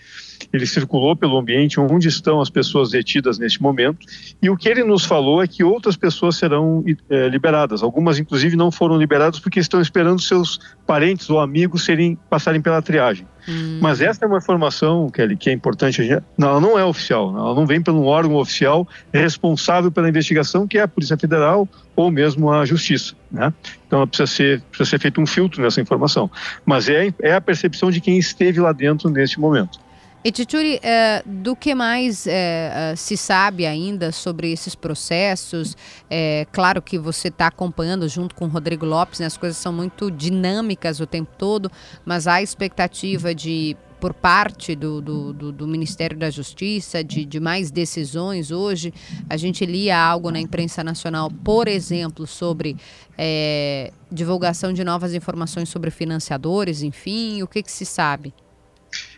ele 0.51 0.65
circulou 0.65 1.15
pelo 1.15 1.37
ambiente 1.37 1.79
onde 1.79 2.07
estão 2.07 2.41
as 2.41 2.49
pessoas 2.49 2.91
detidas 2.91 3.37
neste 3.37 3.61
momento, 3.61 4.05
e 4.41 4.49
o 4.49 4.57
que 4.57 4.67
ele 4.67 4.83
nos 4.83 5.05
falou 5.05 5.41
é 5.41 5.47
que 5.47 5.63
outras 5.63 5.95
pessoas 5.95 6.37
serão 6.37 6.83
é, 7.09 7.27
liberadas. 7.29 7.83
Algumas, 7.83 8.19
inclusive, 8.19 8.55
não 8.55 8.71
foram 8.71 8.97
liberadas 8.97 9.39
porque 9.39 9.59
estão 9.59 9.81
esperando 9.81 10.21
seus 10.21 10.59
parentes 10.85 11.29
ou 11.29 11.39
amigos 11.39 11.85
serem, 11.85 12.17
passarem 12.29 12.61
pela 12.61 12.81
triagem. 12.81 13.27
Hum. 13.47 13.79
Mas 13.81 14.01
essa 14.01 14.23
é 14.23 14.27
uma 14.27 14.37
informação, 14.37 15.09
Kelly, 15.09 15.35
que 15.35 15.49
é 15.49 15.53
importante. 15.53 16.01
Não, 16.37 16.49
ela 16.49 16.61
não 16.61 16.79
é 16.79 16.85
oficial, 16.85 17.29
ela 17.35 17.53
não 17.53 17.65
vem 17.65 17.81
pelo 17.81 18.05
órgão 18.05 18.35
oficial 18.35 18.87
responsável 19.13 19.91
pela 19.91 20.07
investigação, 20.07 20.67
que 20.67 20.77
é 20.77 20.81
a 20.81 20.87
Polícia 20.87 21.17
Federal 21.17 21.67
ou 21.95 22.09
mesmo 22.09 22.51
a 22.51 22.65
Justiça. 22.65 23.15
Né? 23.31 23.53
Então 23.87 24.07
precisa 24.07 24.27
ser, 24.27 24.61
precisa 24.61 24.89
ser 24.89 24.99
feito 24.99 25.19
um 25.19 25.25
filtro 25.25 25.61
nessa 25.61 25.81
informação. 25.81 26.29
Mas 26.65 26.89
é, 26.89 27.13
é 27.21 27.33
a 27.33 27.41
percepção 27.41 27.91
de 27.91 27.99
quem 27.99 28.17
esteve 28.17 28.59
lá 28.59 28.71
dentro 28.71 29.09
neste 29.09 29.39
momento. 29.39 29.79
E 30.25 30.31
Tituri, 30.31 30.79
é, 30.81 31.21
do 31.25 31.53
que 31.53 31.75
mais 31.75 32.25
é, 32.25 32.93
se 32.95 33.17
sabe 33.17 33.65
ainda 33.65 34.09
sobre 34.09 34.53
esses 34.53 34.73
processos? 34.73 35.75
É, 36.09 36.47
claro 36.49 36.81
que 36.81 36.97
você 36.97 37.27
está 37.27 37.47
acompanhando 37.47 38.07
junto 38.07 38.33
com 38.33 38.45
o 38.45 38.47
Rodrigo 38.47 38.85
Lopes, 38.85 39.19
né, 39.19 39.25
as 39.25 39.35
coisas 39.35 39.57
são 39.57 39.73
muito 39.73 40.09
dinâmicas 40.09 41.01
o 41.01 41.05
tempo 41.05 41.29
todo, 41.37 41.69
mas 42.05 42.25
há 42.25 42.41
expectativa 42.41 43.35
de 43.35 43.75
por 43.99 44.13
parte 44.13 44.75
do, 44.75 44.99
do, 44.99 45.33
do, 45.33 45.51
do, 45.51 45.67
Ministério 45.67 46.17
da 46.17 46.29
Justiça, 46.29 47.01
de, 47.01 47.23
de 47.23 47.39
mais 47.39 47.71
decisões 47.71 48.51
hoje. 48.51 48.93
A 49.29 49.37
gente 49.37 49.65
lia 49.65 49.97
algo 49.97 50.29
na 50.29 50.41
imprensa 50.41 50.83
nacional, 50.83 51.31
por 51.31 51.69
exemplo, 51.69 52.27
sobre 52.27 52.75
é, 53.17 53.93
divulgação 54.11 54.73
de 54.73 54.83
novas 54.83 55.13
informações 55.13 55.69
sobre 55.69 55.89
financiadores, 55.89 56.81
enfim, 56.83 57.41
o 57.43 57.47
que, 57.47 57.63
que 57.63 57.71
se 57.71 57.85
sabe? 57.85 58.33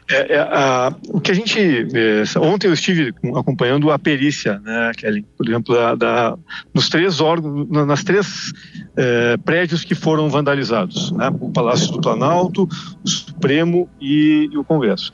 É, 0.09 0.35
é, 0.35 0.39
a, 0.39 0.93
o 1.09 1.19
que 1.19 1.31
a 1.31 1.33
gente. 1.33 1.59
É, 1.59 2.39
ontem 2.39 2.67
eu 2.67 2.73
estive 2.73 3.13
acompanhando 3.35 3.89
a 3.89 3.97
perícia, 3.97 4.59
né, 4.59 4.91
Kelly, 4.95 5.25
por 5.35 5.47
exemplo, 5.47 5.73
da, 5.73 5.95
da 5.95 6.37
nos 6.73 6.89
três 6.89 7.19
órgãos, 7.19 7.67
nas 7.69 8.03
três 8.03 8.53
é, 8.95 9.35
prédios 9.37 9.83
que 9.83 9.95
foram 9.95 10.29
vandalizados: 10.29 11.11
né, 11.11 11.31
o 11.39 11.49
Palácio 11.49 11.91
do 11.91 12.01
Planalto, 12.01 12.69
o 13.03 13.09
Supremo 13.09 13.89
e, 13.99 14.47
e 14.51 14.57
o 14.57 14.63
Congresso. 14.63 15.11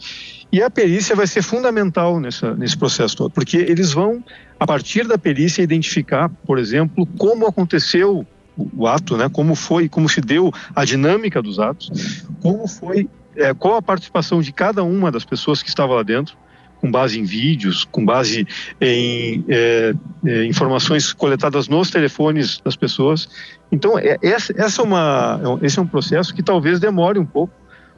E 0.52 0.62
a 0.62 0.70
perícia 0.70 1.16
vai 1.16 1.26
ser 1.26 1.42
fundamental 1.42 2.20
nessa, 2.20 2.54
nesse 2.54 2.78
processo 2.78 3.16
todo, 3.16 3.32
porque 3.32 3.56
eles 3.56 3.94
vão, 3.94 4.22
a 4.60 4.68
partir 4.68 5.08
da 5.08 5.18
perícia, 5.18 5.62
identificar, 5.62 6.28
por 6.46 6.60
exemplo, 6.60 7.06
como 7.18 7.48
aconteceu 7.48 8.28
o 8.58 8.86
ato, 8.86 9.16
né? 9.16 9.30
Como 9.30 9.56
foi, 9.56 9.88
como 9.88 10.10
se 10.10 10.20
deu 10.20 10.52
a 10.76 10.84
dinâmica 10.84 11.42
dos 11.42 11.58
atos, 11.58 12.26
como 12.42 12.68
foi, 12.68 13.08
é, 13.36 13.54
qual 13.54 13.76
a 13.76 13.82
participação 13.82 14.42
de 14.42 14.52
cada 14.52 14.84
uma 14.84 15.12
das 15.12 15.26
pessoas 15.26 15.62
que 15.62 15.70
estava 15.70 15.96
lá 15.96 16.04
dentro, 16.04 16.36
com 16.82 16.90
base 16.92 17.20
em 17.20 17.24
vídeos, 17.24 17.86
com 17.86 18.04
base 18.04 18.48
em 18.80 19.46
é, 19.48 19.94
é, 20.26 20.46
informações 20.46 21.14
coletadas 21.14 21.68
nos 21.68 21.92
telefones 21.92 22.60
das 22.60 22.76
pessoas. 22.76 23.30
Então, 23.72 24.00
é, 24.00 24.18
essa, 24.22 24.52
essa 24.58 24.82
é 24.82 24.86
uma, 24.86 25.40
é 25.62 25.66
esse 25.66 25.78
é 25.78 25.82
um 25.82 25.88
processo 25.88 26.34
que 26.34 26.42
talvez 26.42 26.80
demore 26.80 27.20
um 27.20 27.26
pouco 27.26 27.54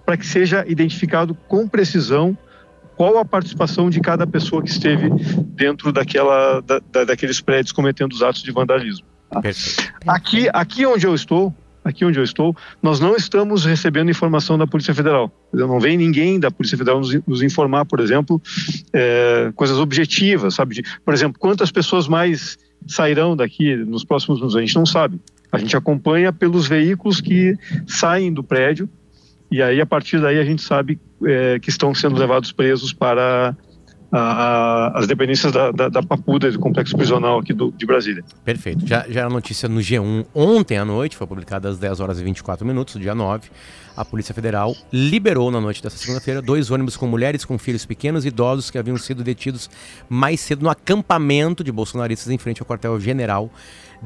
para 0.06 0.18
que 0.18 0.26
seja 0.26 0.66
identificado 0.68 1.34
com 1.48 1.68
precisão 1.68 2.38
qual 2.98 3.18
a 3.18 3.26
participação 3.26 3.90
de 3.90 4.00
cada 4.02 4.28
pessoa 4.28 4.62
que 4.62 4.70
esteve 4.70 5.10
dentro 5.48 5.92
daquela, 5.92 6.62
da, 6.62 6.80
da, 6.92 7.06
daqueles 7.06 7.40
prédios 7.40 7.72
cometendo 7.72 8.12
os 8.12 8.22
atos 8.22 8.44
de 8.44 8.52
vandalismo. 8.52 9.08
Aqui, 10.06 10.48
aqui 10.54 10.86
onde 10.86 11.08
eu 11.08 11.16
estou, 11.16 11.56
aqui 11.84 12.06
onde 12.06 12.20
eu 12.20 12.24
estou, 12.24 12.56
nós 12.82 13.00
não 13.00 13.16
estamos 13.16 13.66
recebendo 13.66 14.10
informação 14.10 14.58
da 14.58 14.66
Polícia 14.66 14.94
Federal. 14.94 15.32
Não 15.52 15.80
vem 15.80 15.98
ninguém 15.98 16.40
da 16.40 16.50
Polícia 16.50 16.78
Federal 16.78 17.00
nos, 17.00 17.14
nos 17.28 17.42
informar, 17.42 17.86
por 17.86 18.00
exemplo, 18.00 18.42
é, 18.94 19.52
coisas 19.56 19.78
objetivas, 19.78 20.56
sabe? 20.56 20.76
De, 20.76 20.84
por 21.04 21.14
exemplo, 21.14 21.40
quantas 21.40 21.72
pessoas 21.72 22.08
mais 22.08 22.58
sairão 22.88 23.36
daqui 23.36 23.76
nos 23.76 24.04
próximos 24.04 24.42
anos? 24.42 24.56
A 24.56 24.62
gente 24.62 24.76
não 24.76 24.86
sabe. 24.86 25.20
A 25.52 25.58
gente 25.58 25.76
acompanha 25.78 26.34
pelos 26.34 26.68
veículos 26.68 27.22
que 27.22 27.56
saem 27.86 28.34
do 28.34 28.44
prédio 28.44 28.90
e 29.54 29.62
aí 29.62 29.80
a 29.80 29.86
partir 29.86 30.20
daí 30.20 30.40
a 30.40 30.44
gente 30.44 30.64
sabe 30.64 31.00
é, 31.24 31.60
que 31.60 31.70
estão 31.70 31.94
sendo 31.94 32.18
levados 32.18 32.52
presos 32.52 32.92
para 32.92 33.56
a, 34.14 34.20
a, 34.20 35.00
as 35.00 35.08
dependências 35.08 35.52
da, 35.52 35.72
da, 35.72 35.90
da, 35.90 36.04
Papuda, 36.04 36.52
do 36.52 36.60
complexo 36.60 36.96
prisional 36.96 37.40
aqui 37.40 37.52
do, 37.52 37.72
de 37.72 37.84
Brasília. 37.84 38.24
Perfeito. 38.46 38.86
Já, 38.86 39.06
já 39.10 39.22
era 39.22 39.30
notícia 39.30 39.68
no 39.68 39.80
G1 39.80 40.26
ontem 40.36 40.78
à 40.78 40.86
noite, 40.86 41.18
foi 41.18 41.26
publicada 41.26 41.68
às 41.68 41.80
10 41.80 42.00
horas 42.00 42.20
e 42.20 42.24
24 42.24 42.66
minutos, 42.66 43.02
dia 43.02 43.16
9. 43.16 43.50
A 43.98 44.06
Polícia 44.06 44.34
Federal 44.34 44.76
liberou 44.92 45.50
na 45.50 45.60
noite 45.60 45.82
dessa 45.82 45.98
segunda-feira 45.98 46.42
dois 46.42 46.70
ônibus 46.72 46.98
com 46.98 47.08
mulheres 47.08 47.46
com 47.46 47.58
filhos 47.58 47.86
pequenos 47.86 48.26
e 48.26 48.28
idosos 48.28 48.72
que 48.72 48.78
haviam 48.78 48.98
sido 48.98 49.24
detidos 49.24 49.70
mais 50.10 50.40
cedo 50.40 50.64
no 50.64 50.70
acampamento 50.70 51.64
de 51.64 51.72
bolsonaristas 51.72 52.32
em 52.32 52.38
frente 52.38 52.62
ao 52.62 52.68
quartel-general 52.68 53.52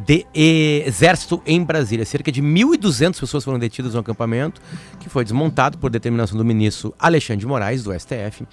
de 0.06 0.26
Exército 0.34 1.42
em 1.46 1.64
Brasília. 1.64 2.06
Cerca 2.06 2.32
de 2.32 2.42
1.200 2.42 3.20
pessoas 3.20 3.44
foram 3.44 3.58
detidas 3.58 3.96
no 3.96 4.00
acampamento, 4.00 4.62
que 5.00 5.10
foi 5.10 5.24
desmontado 5.24 5.78
por 5.78 5.90
determinação 5.90 6.38
do 6.38 6.46
ministro 6.46 6.94
Alexandre 7.00 7.40
de 7.40 7.48
Moraes, 7.48 7.84
do 7.84 7.92
STF, 7.98 8.46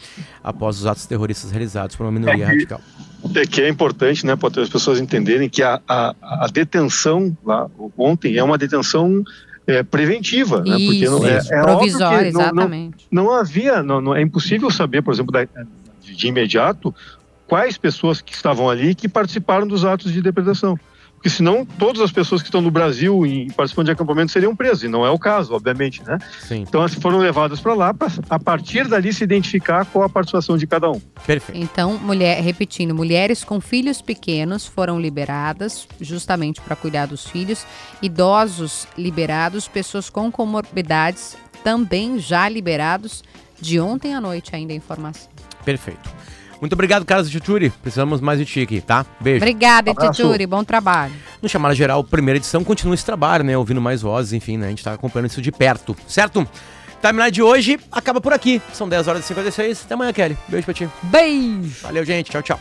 após 0.43 0.79
os 0.79 0.87
atos 0.87 1.05
terroristas 1.05 1.51
realizados 1.51 1.97
por 1.97 2.05
uma 2.05 2.13
minoria 2.13 2.45
é 2.45 2.47
radical. 2.47 2.81
É 3.35 3.47
que 3.47 3.61
é 3.61 3.69
importante, 3.69 4.25
né, 4.25 4.37
para 4.37 4.63
as 4.63 4.69
pessoas 4.69 4.99
entenderem 5.01 5.49
que 5.49 5.63
a, 5.63 5.81
a, 5.87 6.15
a, 6.21 6.47
detenção 6.51 7.37
lá 7.45 7.69
ontem 7.97 8.37
é 8.37 8.43
uma 8.43 8.57
detenção 8.57 9.23
é, 9.67 9.83
preventiva, 9.83 10.63
né, 10.63 10.77
porque 10.79 11.07
não 11.07 11.27
é, 11.27 11.41
é 11.51 11.63
provisória, 11.63 12.33
não, 12.33 12.41
exatamente. 12.41 13.07
Não, 13.11 13.25
não 13.25 13.33
havia, 13.33 13.83
não, 13.83 14.01
não, 14.01 14.15
é 14.15 14.23
impossível 14.23 14.71
saber, 14.71 15.03
por 15.03 15.13
exemplo, 15.13 15.33
da, 15.33 15.47
de 16.01 16.27
imediato 16.27 16.95
quais 17.47 17.77
pessoas 17.77 18.21
que 18.21 18.35
estavam 18.35 18.69
ali 18.69 18.95
que 18.95 19.09
participaram 19.09 19.67
dos 19.67 19.85
atos 19.85 20.13
de 20.13 20.23
depredação 20.23 20.79
porque 21.25 21.31
senão 21.31 21.65
todas 21.65 22.03
as 22.03 22.13
pessoas 22.13 22.43
que 22.43 22.49
estão 22.49 22.61
no 22.61 22.71
Brasil 22.71 23.25
e 23.25 23.51
participando 23.53 23.87
de 23.87 23.93
acampamento 23.93 24.31
seriam 24.31 24.55
presas, 24.55 24.83
e 24.83 24.89
não 24.89 25.07
é 25.07 25.11
o 25.11 25.19
caso, 25.19 25.55
obviamente, 25.55 26.03
né? 26.05 26.19
Sim. 26.47 26.67
Então 26.69 26.83
elas 26.83 26.93
foram 26.93 27.17
levadas 27.17 27.63
para 27.63 27.73
lá 27.73 27.95
para 27.95 28.13
a 28.29 28.39
partir 28.39 28.87
dali 28.87 29.11
se 29.11 29.25
identificar 29.25 29.87
qual 29.87 30.05
a 30.05 30.09
participação 30.11 30.59
de 30.59 30.67
cada 30.67 30.91
um. 30.91 31.01
Perfeito. 31.27 31.59
Então, 31.59 31.97
mulher, 31.97 32.43
repetindo, 32.43 32.95
mulheres 32.95 33.43
com 33.43 33.59
filhos 33.59 34.03
pequenos 34.03 34.67
foram 34.67 35.01
liberadas 35.01 35.89
justamente 35.99 36.61
para 36.61 36.77
cuidar 36.77 37.07
dos 37.07 37.27
filhos, 37.27 37.65
idosos 38.03 38.87
liberados, 38.99 39.67
pessoas 39.67 40.11
com 40.11 40.31
comorbidades 40.31 41.39
também 41.63 42.19
já 42.19 42.47
liberados 42.51 43.25
de 43.59 43.81
ontem 43.81 44.15
à 44.15 44.21
noite 44.21 44.55
ainda 44.55 44.75
a 44.75 44.77
informação. 44.77 45.31
Perfeito. 45.65 46.07
Muito 46.61 46.73
obrigado, 46.73 47.05
Carlos 47.05 47.29
Tchutchuri. 47.31 47.71
Precisamos 47.71 48.21
mais 48.21 48.39
de 48.39 48.45
ti 48.45 48.61
aqui, 48.63 48.81
tá? 48.81 49.05
Beijo. 49.21 49.39
Obrigada, 49.39 49.95
Tchutchuri. 49.95 50.47
Bom 50.47 50.65
trabalho. 50.65 51.13
No 51.43 51.49
Chamada 51.49 51.75
Geral, 51.75 52.03
primeira 52.03 52.39
edição, 52.39 52.65
continua 52.65 52.95
esse 52.95 53.05
trabalho, 53.05 53.45
né? 53.45 53.57
Ouvindo 53.57 53.81
mais 53.81 54.03
vozes, 54.03 54.33
enfim, 54.33 54.57
né? 54.57 54.67
A 54.67 54.71
gente 54.71 54.83
tá 54.83 54.95
acompanhando 54.95 55.31
isso 55.31 55.43
de 55.43 55.53
perto, 55.53 55.97
certo? 56.09 56.47
Timeline 57.01 57.31
de 57.31 57.43
hoje 57.43 57.79
acaba 57.93 58.19
por 58.19 58.33
aqui. 58.33 58.63
São 58.73 58.89
10 58.89 59.09
horas 59.09 59.25
e 59.25 59.29
56. 59.29 59.83
Até 59.85 59.93
amanhã, 59.95 60.13
Kelly. 60.13 60.39
Beijo 60.49 60.65
pra 60.65 60.73
ti. 60.73 60.89
Beijo. 61.03 61.83
Valeu, 61.83 62.05
gente. 62.05 62.31
Tchau, 62.31 62.43
tchau. 62.43 62.61